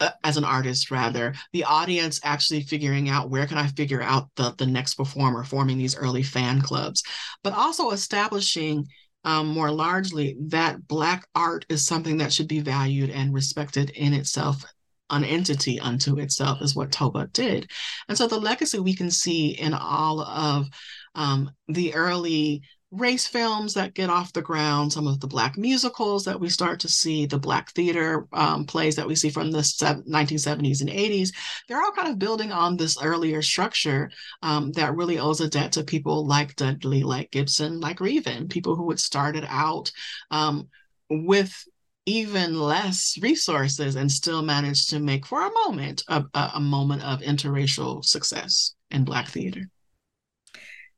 uh, 0.00 0.10
as 0.24 0.36
an 0.36 0.44
artist 0.44 0.90
rather. 0.90 1.34
The 1.52 1.64
audience 1.64 2.20
actually 2.24 2.62
figuring 2.62 3.08
out 3.08 3.30
where 3.30 3.46
can 3.46 3.58
i 3.58 3.68
figure 3.68 4.02
out 4.02 4.30
the, 4.34 4.52
the 4.58 4.66
next 4.66 4.94
performer 4.94 5.44
forming 5.44 5.78
these 5.78 5.96
early 5.96 6.22
fan 6.24 6.60
clubs. 6.60 7.04
But 7.44 7.52
also 7.52 7.90
establishing 7.90 8.88
um, 9.24 9.48
more 9.48 9.70
largely 9.70 10.36
that 10.48 10.86
Black 10.88 11.26
art 11.34 11.64
is 11.68 11.86
something 11.86 12.18
that 12.18 12.32
should 12.32 12.48
be 12.48 12.60
valued 12.60 13.10
and 13.10 13.32
respected 13.32 13.90
in 13.90 14.12
itself. 14.12 14.64
An 15.10 15.24
entity 15.24 15.78
unto 15.78 16.18
itself 16.18 16.62
is 16.62 16.74
what 16.74 16.90
Toba 16.90 17.28
did. 17.32 17.70
And 18.08 18.16
so 18.16 18.26
the 18.26 18.40
legacy 18.40 18.78
we 18.78 18.94
can 18.94 19.10
see 19.10 19.50
in 19.50 19.74
all 19.74 20.22
of 20.22 20.68
um, 21.14 21.50
the 21.68 21.94
early 21.94 22.62
race 22.92 23.26
films 23.26 23.72
that 23.72 23.94
get 23.94 24.10
off 24.10 24.34
the 24.34 24.42
ground, 24.42 24.92
some 24.92 25.06
of 25.06 25.18
the 25.18 25.26
Black 25.26 25.56
musicals 25.56 26.24
that 26.26 26.38
we 26.38 26.50
start 26.50 26.78
to 26.80 26.88
see, 26.88 27.24
the 27.24 27.38
Black 27.38 27.70
theater 27.72 28.26
um, 28.34 28.66
plays 28.66 28.94
that 28.96 29.06
we 29.06 29.14
see 29.14 29.30
from 29.30 29.50
the 29.50 29.60
1970s 29.60 30.82
and 30.82 30.90
80s, 30.90 31.30
they're 31.66 31.80
all 31.80 31.92
kind 31.92 32.08
of 32.08 32.18
building 32.18 32.52
on 32.52 32.76
this 32.76 33.02
earlier 33.02 33.40
structure 33.40 34.10
um, 34.42 34.72
that 34.72 34.94
really 34.94 35.18
owes 35.18 35.40
a 35.40 35.48
debt 35.48 35.72
to 35.72 35.84
people 35.84 36.26
like 36.26 36.54
Dudley, 36.56 37.02
like 37.02 37.30
Gibson, 37.30 37.80
like 37.80 37.98
Reevin, 37.98 38.50
people 38.50 38.76
who 38.76 38.90
had 38.90 39.00
started 39.00 39.46
out 39.48 39.90
um, 40.30 40.68
with 41.08 41.64
even 42.04 42.60
less 42.60 43.16
resources 43.22 43.96
and 43.96 44.12
still 44.12 44.42
managed 44.42 44.90
to 44.90 44.98
make 44.98 45.24
for 45.24 45.46
a 45.46 45.52
moment 45.64 46.04
a, 46.08 46.24
a 46.34 46.60
moment 46.60 47.02
of 47.04 47.20
interracial 47.20 48.04
success 48.04 48.74
in 48.90 49.04
Black 49.04 49.28
theater. 49.28 49.62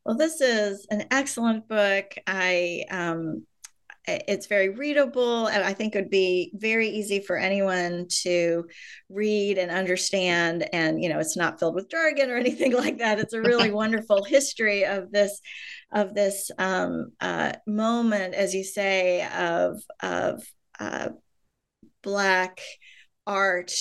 Well, 0.04 0.16
this 0.16 0.40
is 0.40 0.86
an 0.90 1.06
excellent 1.10 1.66
book. 1.66 2.14
I 2.26 2.84
um, 2.90 3.46
it's 4.06 4.46
very 4.46 4.68
readable 4.68 5.46
and 5.46 5.64
i 5.64 5.72
think 5.72 5.94
it 5.94 5.98
would 5.98 6.10
be 6.10 6.50
very 6.54 6.88
easy 6.88 7.20
for 7.20 7.36
anyone 7.38 8.06
to 8.08 8.66
read 9.08 9.56
and 9.56 9.70
understand 9.70 10.68
and 10.72 11.02
you 11.02 11.08
know 11.08 11.18
it's 11.18 11.36
not 11.36 11.58
filled 11.58 11.74
with 11.74 11.90
jargon 11.90 12.30
or 12.30 12.36
anything 12.44 12.72
like 12.72 12.98
that 12.98 13.18
it's 13.18 13.32
a 13.32 13.40
really 13.40 13.70
wonderful 13.72 14.22
history 14.22 14.84
of 14.84 15.10
this 15.10 15.40
of 15.92 16.14
this 16.14 16.50
um, 16.58 17.12
uh, 17.20 17.52
moment 17.66 18.34
as 18.34 18.54
you 18.54 18.64
say 18.64 19.26
of 19.26 19.80
of 20.02 20.42
uh, 20.80 21.08
black 22.02 22.60
art 23.26 23.72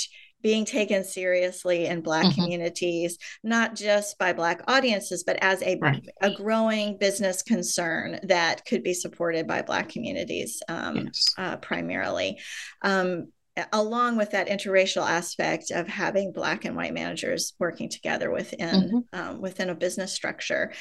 being 0.43 0.65
taken 0.65 1.03
seriously 1.03 1.87
in 1.87 2.01
black 2.01 2.25
mm-hmm. 2.25 2.41
communities 2.41 3.17
not 3.43 3.75
just 3.75 4.17
by 4.19 4.33
black 4.33 4.61
audiences 4.67 5.23
but 5.23 5.37
as 5.41 5.61
a, 5.63 5.77
right. 5.79 6.05
a 6.21 6.31
growing 6.31 6.97
business 6.97 7.41
concern 7.41 8.19
that 8.23 8.63
could 8.65 8.83
be 8.83 8.93
supported 8.93 9.47
by 9.47 9.61
black 9.61 9.89
communities 9.89 10.61
um, 10.67 11.05
yes. 11.05 11.25
uh, 11.37 11.57
primarily 11.57 12.37
um, 12.83 13.27
along 13.71 14.17
with 14.17 14.31
that 14.31 14.47
interracial 14.47 15.07
aspect 15.07 15.69
of 15.69 15.87
having 15.87 16.31
black 16.31 16.65
and 16.65 16.75
white 16.75 16.93
managers 16.93 17.53
working 17.59 17.87
together 17.87 18.31
within 18.31 19.05
mm-hmm. 19.13 19.19
um, 19.19 19.41
within 19.41 19.69
a 19.69 19.75
business 19.75 20.13
structure 20.13 20.73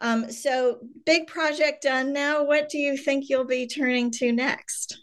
um, 0.00 0.30
so 0.30 0.78
big 1.04 1.26
project 1.26 1.82
done 1.82 2.12
now 2.12 2.44
what 2.44 2.68
do 2.68 2.78
you 2.78 2.96
think 2.96 3.28
you'll 3.28 3.44
be 3.44 3.66
turning 3.66 4.10
to 4.10 4.32
next 4.32 5.02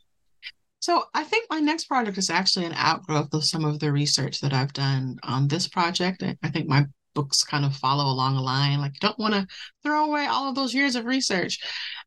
so 0.89 1.03
I 1.13 1.23
think 1.23 1.45
my 1.51 1.59
next 1.59 1.85
project 1.85 2.17
is 2.17 2.31
actually 2.31 2.65
an 2.65 2.73
outgrowth 2.73 3.31
of 3.35 3.45
some 3.45 3.63
of 3.63 3.77
the 3.77 3.91
research 3.91 4.41
that 4.41 4.53
I've 4.53 4.73
done 4.73 5.19
on 5.21 5.47
this 5.47 5.67
project. 5.67 6.23
I 6.23 6.49
think 6.49 6.67
my 6.67 6.87
books 7.19 7.43
kind 7.43 7.65
of 7.65 7.75
follow 7.75 8.05
along 8.05 8.37
a 8.37 8.41
line. 8.41 8.79
Like 8.79 8.93
you 8.93 8.99
don't 9.01 9.19
want 9.19 9.33
to 9.33 9.45
throw 9.83 10.05
away 10.05 10.25
all 10.25 10.47
of 10.47 10.55
those 10.55 10.73
years 10.73 10.95
of 10.95 11.05
research. 11.05 11.59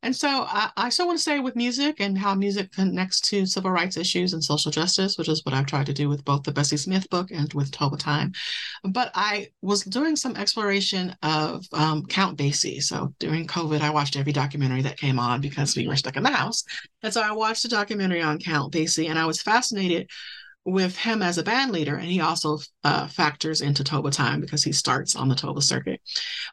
And 0.02 0.16
so 0.16 0.46
I, 0.48 0.70
I 0.76 0.88
still 0.88 1.06
want 1.06 1.18
to 1.18 1.22
say 1.22 1.38
with 1.38 1.54
music 1.54 1.96
and 2.00 2.16
how 2.16 2.34
music 2.34 2.72
connects 2.72 3.20
to 3.28 3.44
civil 3.44 3.70
rights 3.70 3.98
issues 3.98 4.32
and 4.32 4.42
social 4.42 4.70
justice, 4.70 5.18
which 5.18 5.28
is 5.28 5.44
what 5.44 5.54
I've 5.54 5.66
tried 5.66 5.86
to 5.86 5.92
do 5.92 6.08
with 6.08 6.24
both 6.24 6.44
the 6.44 6.52
Bessie 6.52 6.78
Smith 6.78 7.08
book 7.10 7.30
and 7.30 7.52
with 7.52 7.70
Toba 7.70 7.98
Time. 7.98 8.32
But 8.84 9.10
I 9.14 9.48
was 9.60 9.84
doing 9.84 10.16
some 10.16 10.36
exploration 10.36 11.14
of 11.22 11.66
um, 11.74 12.06
Count 12.06 12.38
Basie. 12.38 12.82
So 12.82 13.14
during 13.18 13.46
COVID, 13.46 13.82
I 13.82 13.90
watched 13.90 14.16
every 14.16 14.32
documentary 14.32 14.82
that 14.82 14.98
came 14.98 15.18
on 15.18 15.42
because 15.42 15.76
we 15.76 15.86
were 15.86 15.96
stuck 15.96 16.16
in 16.16 16.22
the 16.22 16.30
house. 16.30 16.64
And 17.02 17.12
so 17.12 17.20
I 17.20 17.32
watched 17.32 17.66
a 17.66 17.68
documentary 17.68 18.22
on 18.22 18.38
Count 18.38 18.72
Basie 18.72 19.10
and 19.10 19.18
I 19.18 19.26
was 19.26 19.42
fascinated 19.42 20.08
with 20.64 20.96
him 20.96 21.22
as 21.22 21.38
a 21.38 21.42
band 21.42 21.72
leader, 21.72 21.96
and 21.96 22.08
he 22.08 22.20
also 22.20 22.58
uh, 22.84 23.06
factors 23.08 23.60
into 23.60 23.82
Toba 23.82 24.10
time 24.10 24.40
because 24.40 24.62
he 24.62 24.72
starts 24.72 25.16
on 25.16 25.28
the 25.28 25.34
Toba 25.34 25.60
circuit. 25.60 26.00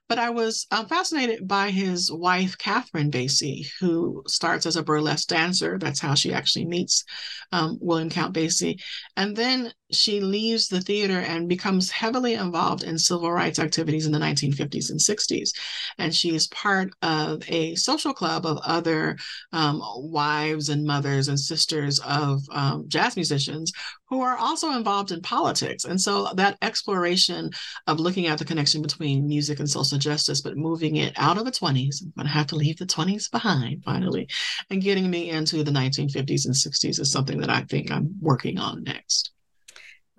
But 0.08 0.18
I 0.18 0.32
was 0.32 0.66
um, 0.72 0.88
fascinated 0.88 1.48
by 1.48 1.70
his 1.70 2.12
wife, 2.12 2.58
Catherine 2.58 3.12
Basie, 3.12 3.68
who 3.80 4.24
starts 4.28 4.66
as 4.66 4.76
a 4.76 4.84
burlesque 4.84 5.28
dancer. 5.28 5.78
That's 5.78 6.00
how 6.00 6.16
she 6.16 6.34
actually 6.34 6.66
meets 6.66 7.04
um, 7.52 7.78
William 7.82 8.10
Count 8.10 8.34
Basie. 8.34 8.82
And 9.16 9.36
then 9.36 9.72
she 9.92 10.20
leaves 10.20 10.68
the 10.68 10.82
theater 10.82 11.20
and 11.20 11.50
becomes 11.50 11.90
heavily 11.90 12.36
involved 12.36 12.84
in 12.84 12.98
civil 12.98 13.32
rights 13.32 13.60
activities 13.60 14.06
in 14.06 14.12
the 14.12 14.20
1950s 14.20 14.92
and 14.92 15.00
60s. 15.00 15.50
And 15.98 16.14
she 16.14 16.36
is 16.36 16.48
part 16.48 16.92
of 17.02 17.42
a 17.48 17.76
social 17.76 18.14
club 18.14 18.46
of 18.46 18.60
other 18.64 19.18
um, 19.52 19.82
wives 19.98 20.70
and 20.70 20.86
mothers 20.86 21.28
and 21.28 21.40
sisters 21.40 22.00
of 22.00 22.42
um, 22.52 22.86
jazz 22.88 23.16
musicians 23.16 23.72
who 24.10 24.22
are 24.22 24.38
also 24.38 24.72
involved 24.72 25.12
in 25.12 25.22
politics. 25.22 25.86
And 25.86 26.00
so 26.00 26.30
that 26.36 26.58
exploration 26.62 27.52
of 27.88 28.00
looking 28.00 28.28
at 28.28 28.38
the 28.38 28.46
connection 28.46 28.82
between 28.82 29.28
music 29.28 29.60
and 29.60 29.70
social 29.70 29.98
justice, 29.98 30.42
but 30.42 30.58
moving 30.58 30.98
it 30.98 31.14
out 31.18 31.38
of 31.38 31.46
the 31.46 31.52
20s, 31.52 32.02
I'm 32.02 32.14
going 32.16 32.28
to 32.28 32.34
have 32.34 32.48
to 32.48 32.56
leave 32.56 32.78
the 32.78 32.86
20s 32.86 33.30
behind 33.30 33.84
finally, 33.84 34.28
and 34.70 34.82
getting 34.82 35.10
me 35.10 35.30
into 35.30 35.64
the 35.64 35.72
1950s 35.72 36.46
and 36.46 36.56
60s 36.56 37.00
is 37.00 37.12
something 37.12 37.40
that 37.40 37.50
I 37.50 37.62
think 37.62 37.92
I'm 37.92 38.16
working 38.20 38.58
on 38.58 38.84
next. 38.84 39.32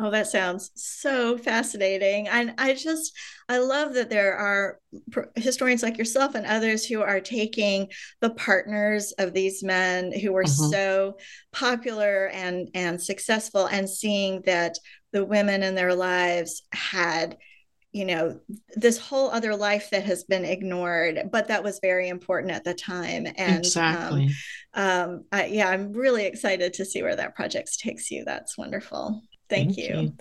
Oh, 0.02 0.10
that 0.10 0.28
sounds 0.28 0.70
so 0.76 1.36
fascinating. 1.36 2.26
And 2.26 2.54
I 2.56 2.72
just, 2.72 3.12
I 3.50 3.58
love 3.58 3.92
that 3.94 4.08
there 4.08 4.34
are 4.34 4.78
historians 5.36 5.82
like 5.82 5.98
yourself 5.98 6.34
and 6.34 6.46
others 6.46 6.86
who 6.86 7.02
are 7.02 7.20
taking 7.20 7.88
the 8.22 8.30
partners 8.30 9.12
of 9.18 9.34
these 9.34 9.62
men 9.62 10.10
who 10.10 10.32
were 10.32 10.44
mm-hmm. 10.44 10.70
so 10.70 11.18
popular 11.52 12.28
and, 12.28 12.70
and 12.74 13.00
successful 13.00 13.66
and 13.66 13.90
seeing 13.90 14.40
that 14.46 14.78
the 15.12 15.22
women 15.22 15.62
in 15.62 15.74
their 15.74 15.94
lives 15.94 16.62
had 16.72 17.36
you 17.92 18.04
know 18.04 18.38
this 18.76 18.98
whole 18.98 19.30
other 19.32 19.56
life 19.56 19.90
that 19.90 20.04
has 20.04 20.22
been 20.22 20.44
ignored 20.44 21.28
but 21.32 21.48
that 21.48 21.64
was 21.64 21.80
very 21.82 22.08
important 22.08 22.52
at 22.52 22.62
the 22.62 22.72
time 22.72 23.26
and 23.36 23.58
exactly. 23.58 24.30
um, 24.74 24.84
um 24.84 25.24
I, 25.32 25.46
yeah 25.46 25.68
i'm 25.68 25.92
really 25.92 26.24
excited 26.24 26.74
to 26.74 26.84
see 26.84 27.02
where 27.02 27.16
that 27.16 27.34
project 27.34 27.80
takes 27.80 28.08
you 28.12 28.24
that's 28.24 28.56
wonderful 28.56 29.20
Thank, 29.50 29.74
thank 29.74 29.88
you. 29.88 30.00
you. 30.00 30.12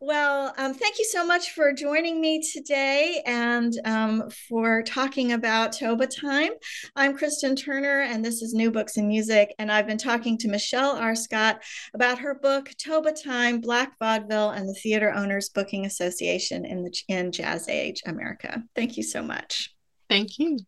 Well, 0.00 0.52
um, 0.58 0.74
thank 0.74 0.98
you 0.98 1.04
so 1.06 1.24
much 1.24 1.52
for 1.52 1.72
joining 1.72 2.20
me 2.20 2.42
today 2.42 3.22
and 3.24 3.72
um, 3.86 4.28
for 4.50 4.82
talking 4.82 5.32
about 5.32 5.72
Toba 5.72 6.06
Time. 6.06 6.50
I'm 6.94 7.16
Kristen 7.16 7.56
Turner, 7.56 8.00
and 8.02 8.22
this 8.22 8.42
is 8.42 8.52
New 8.52 8.70
Books 8.70 8.98
in 8.98 9.08
Music. 9.08 9.54
And 9.58 9.72
I've 9.72 9.86
been 9.86 9.96
talking 9.96 10.36
to 10.38 10.48
Michelle 10.48 10.96
R. 10.96 11.14
Scott 11.14 11.62
about 11.94 12.18
her 12.18 12.34
book, 12.34 12.70
Toba 12.76 13.12
Time 13.12 13.60
Black 13.60 13.98
Vaudeville 13.98 14.50
and 14.50 14.68
the 14.68 14.74
Theater 14.74 15.10
Owners 15.10 15.48
Booking 15.48 15.86
Association 15.86 16.66
in, 16.66 16.84
the, 16.84 16.94
in 17.08 17.32
Jazz 17.32 17.68
Age 17.68 18.02
America. 18.04 18.62
Thank 18.74 18.96
you 18.98 19.02
so 19.02 19.22
much. 19.22 19.74
Thank 20.10 20.38
you. 20.38 20.58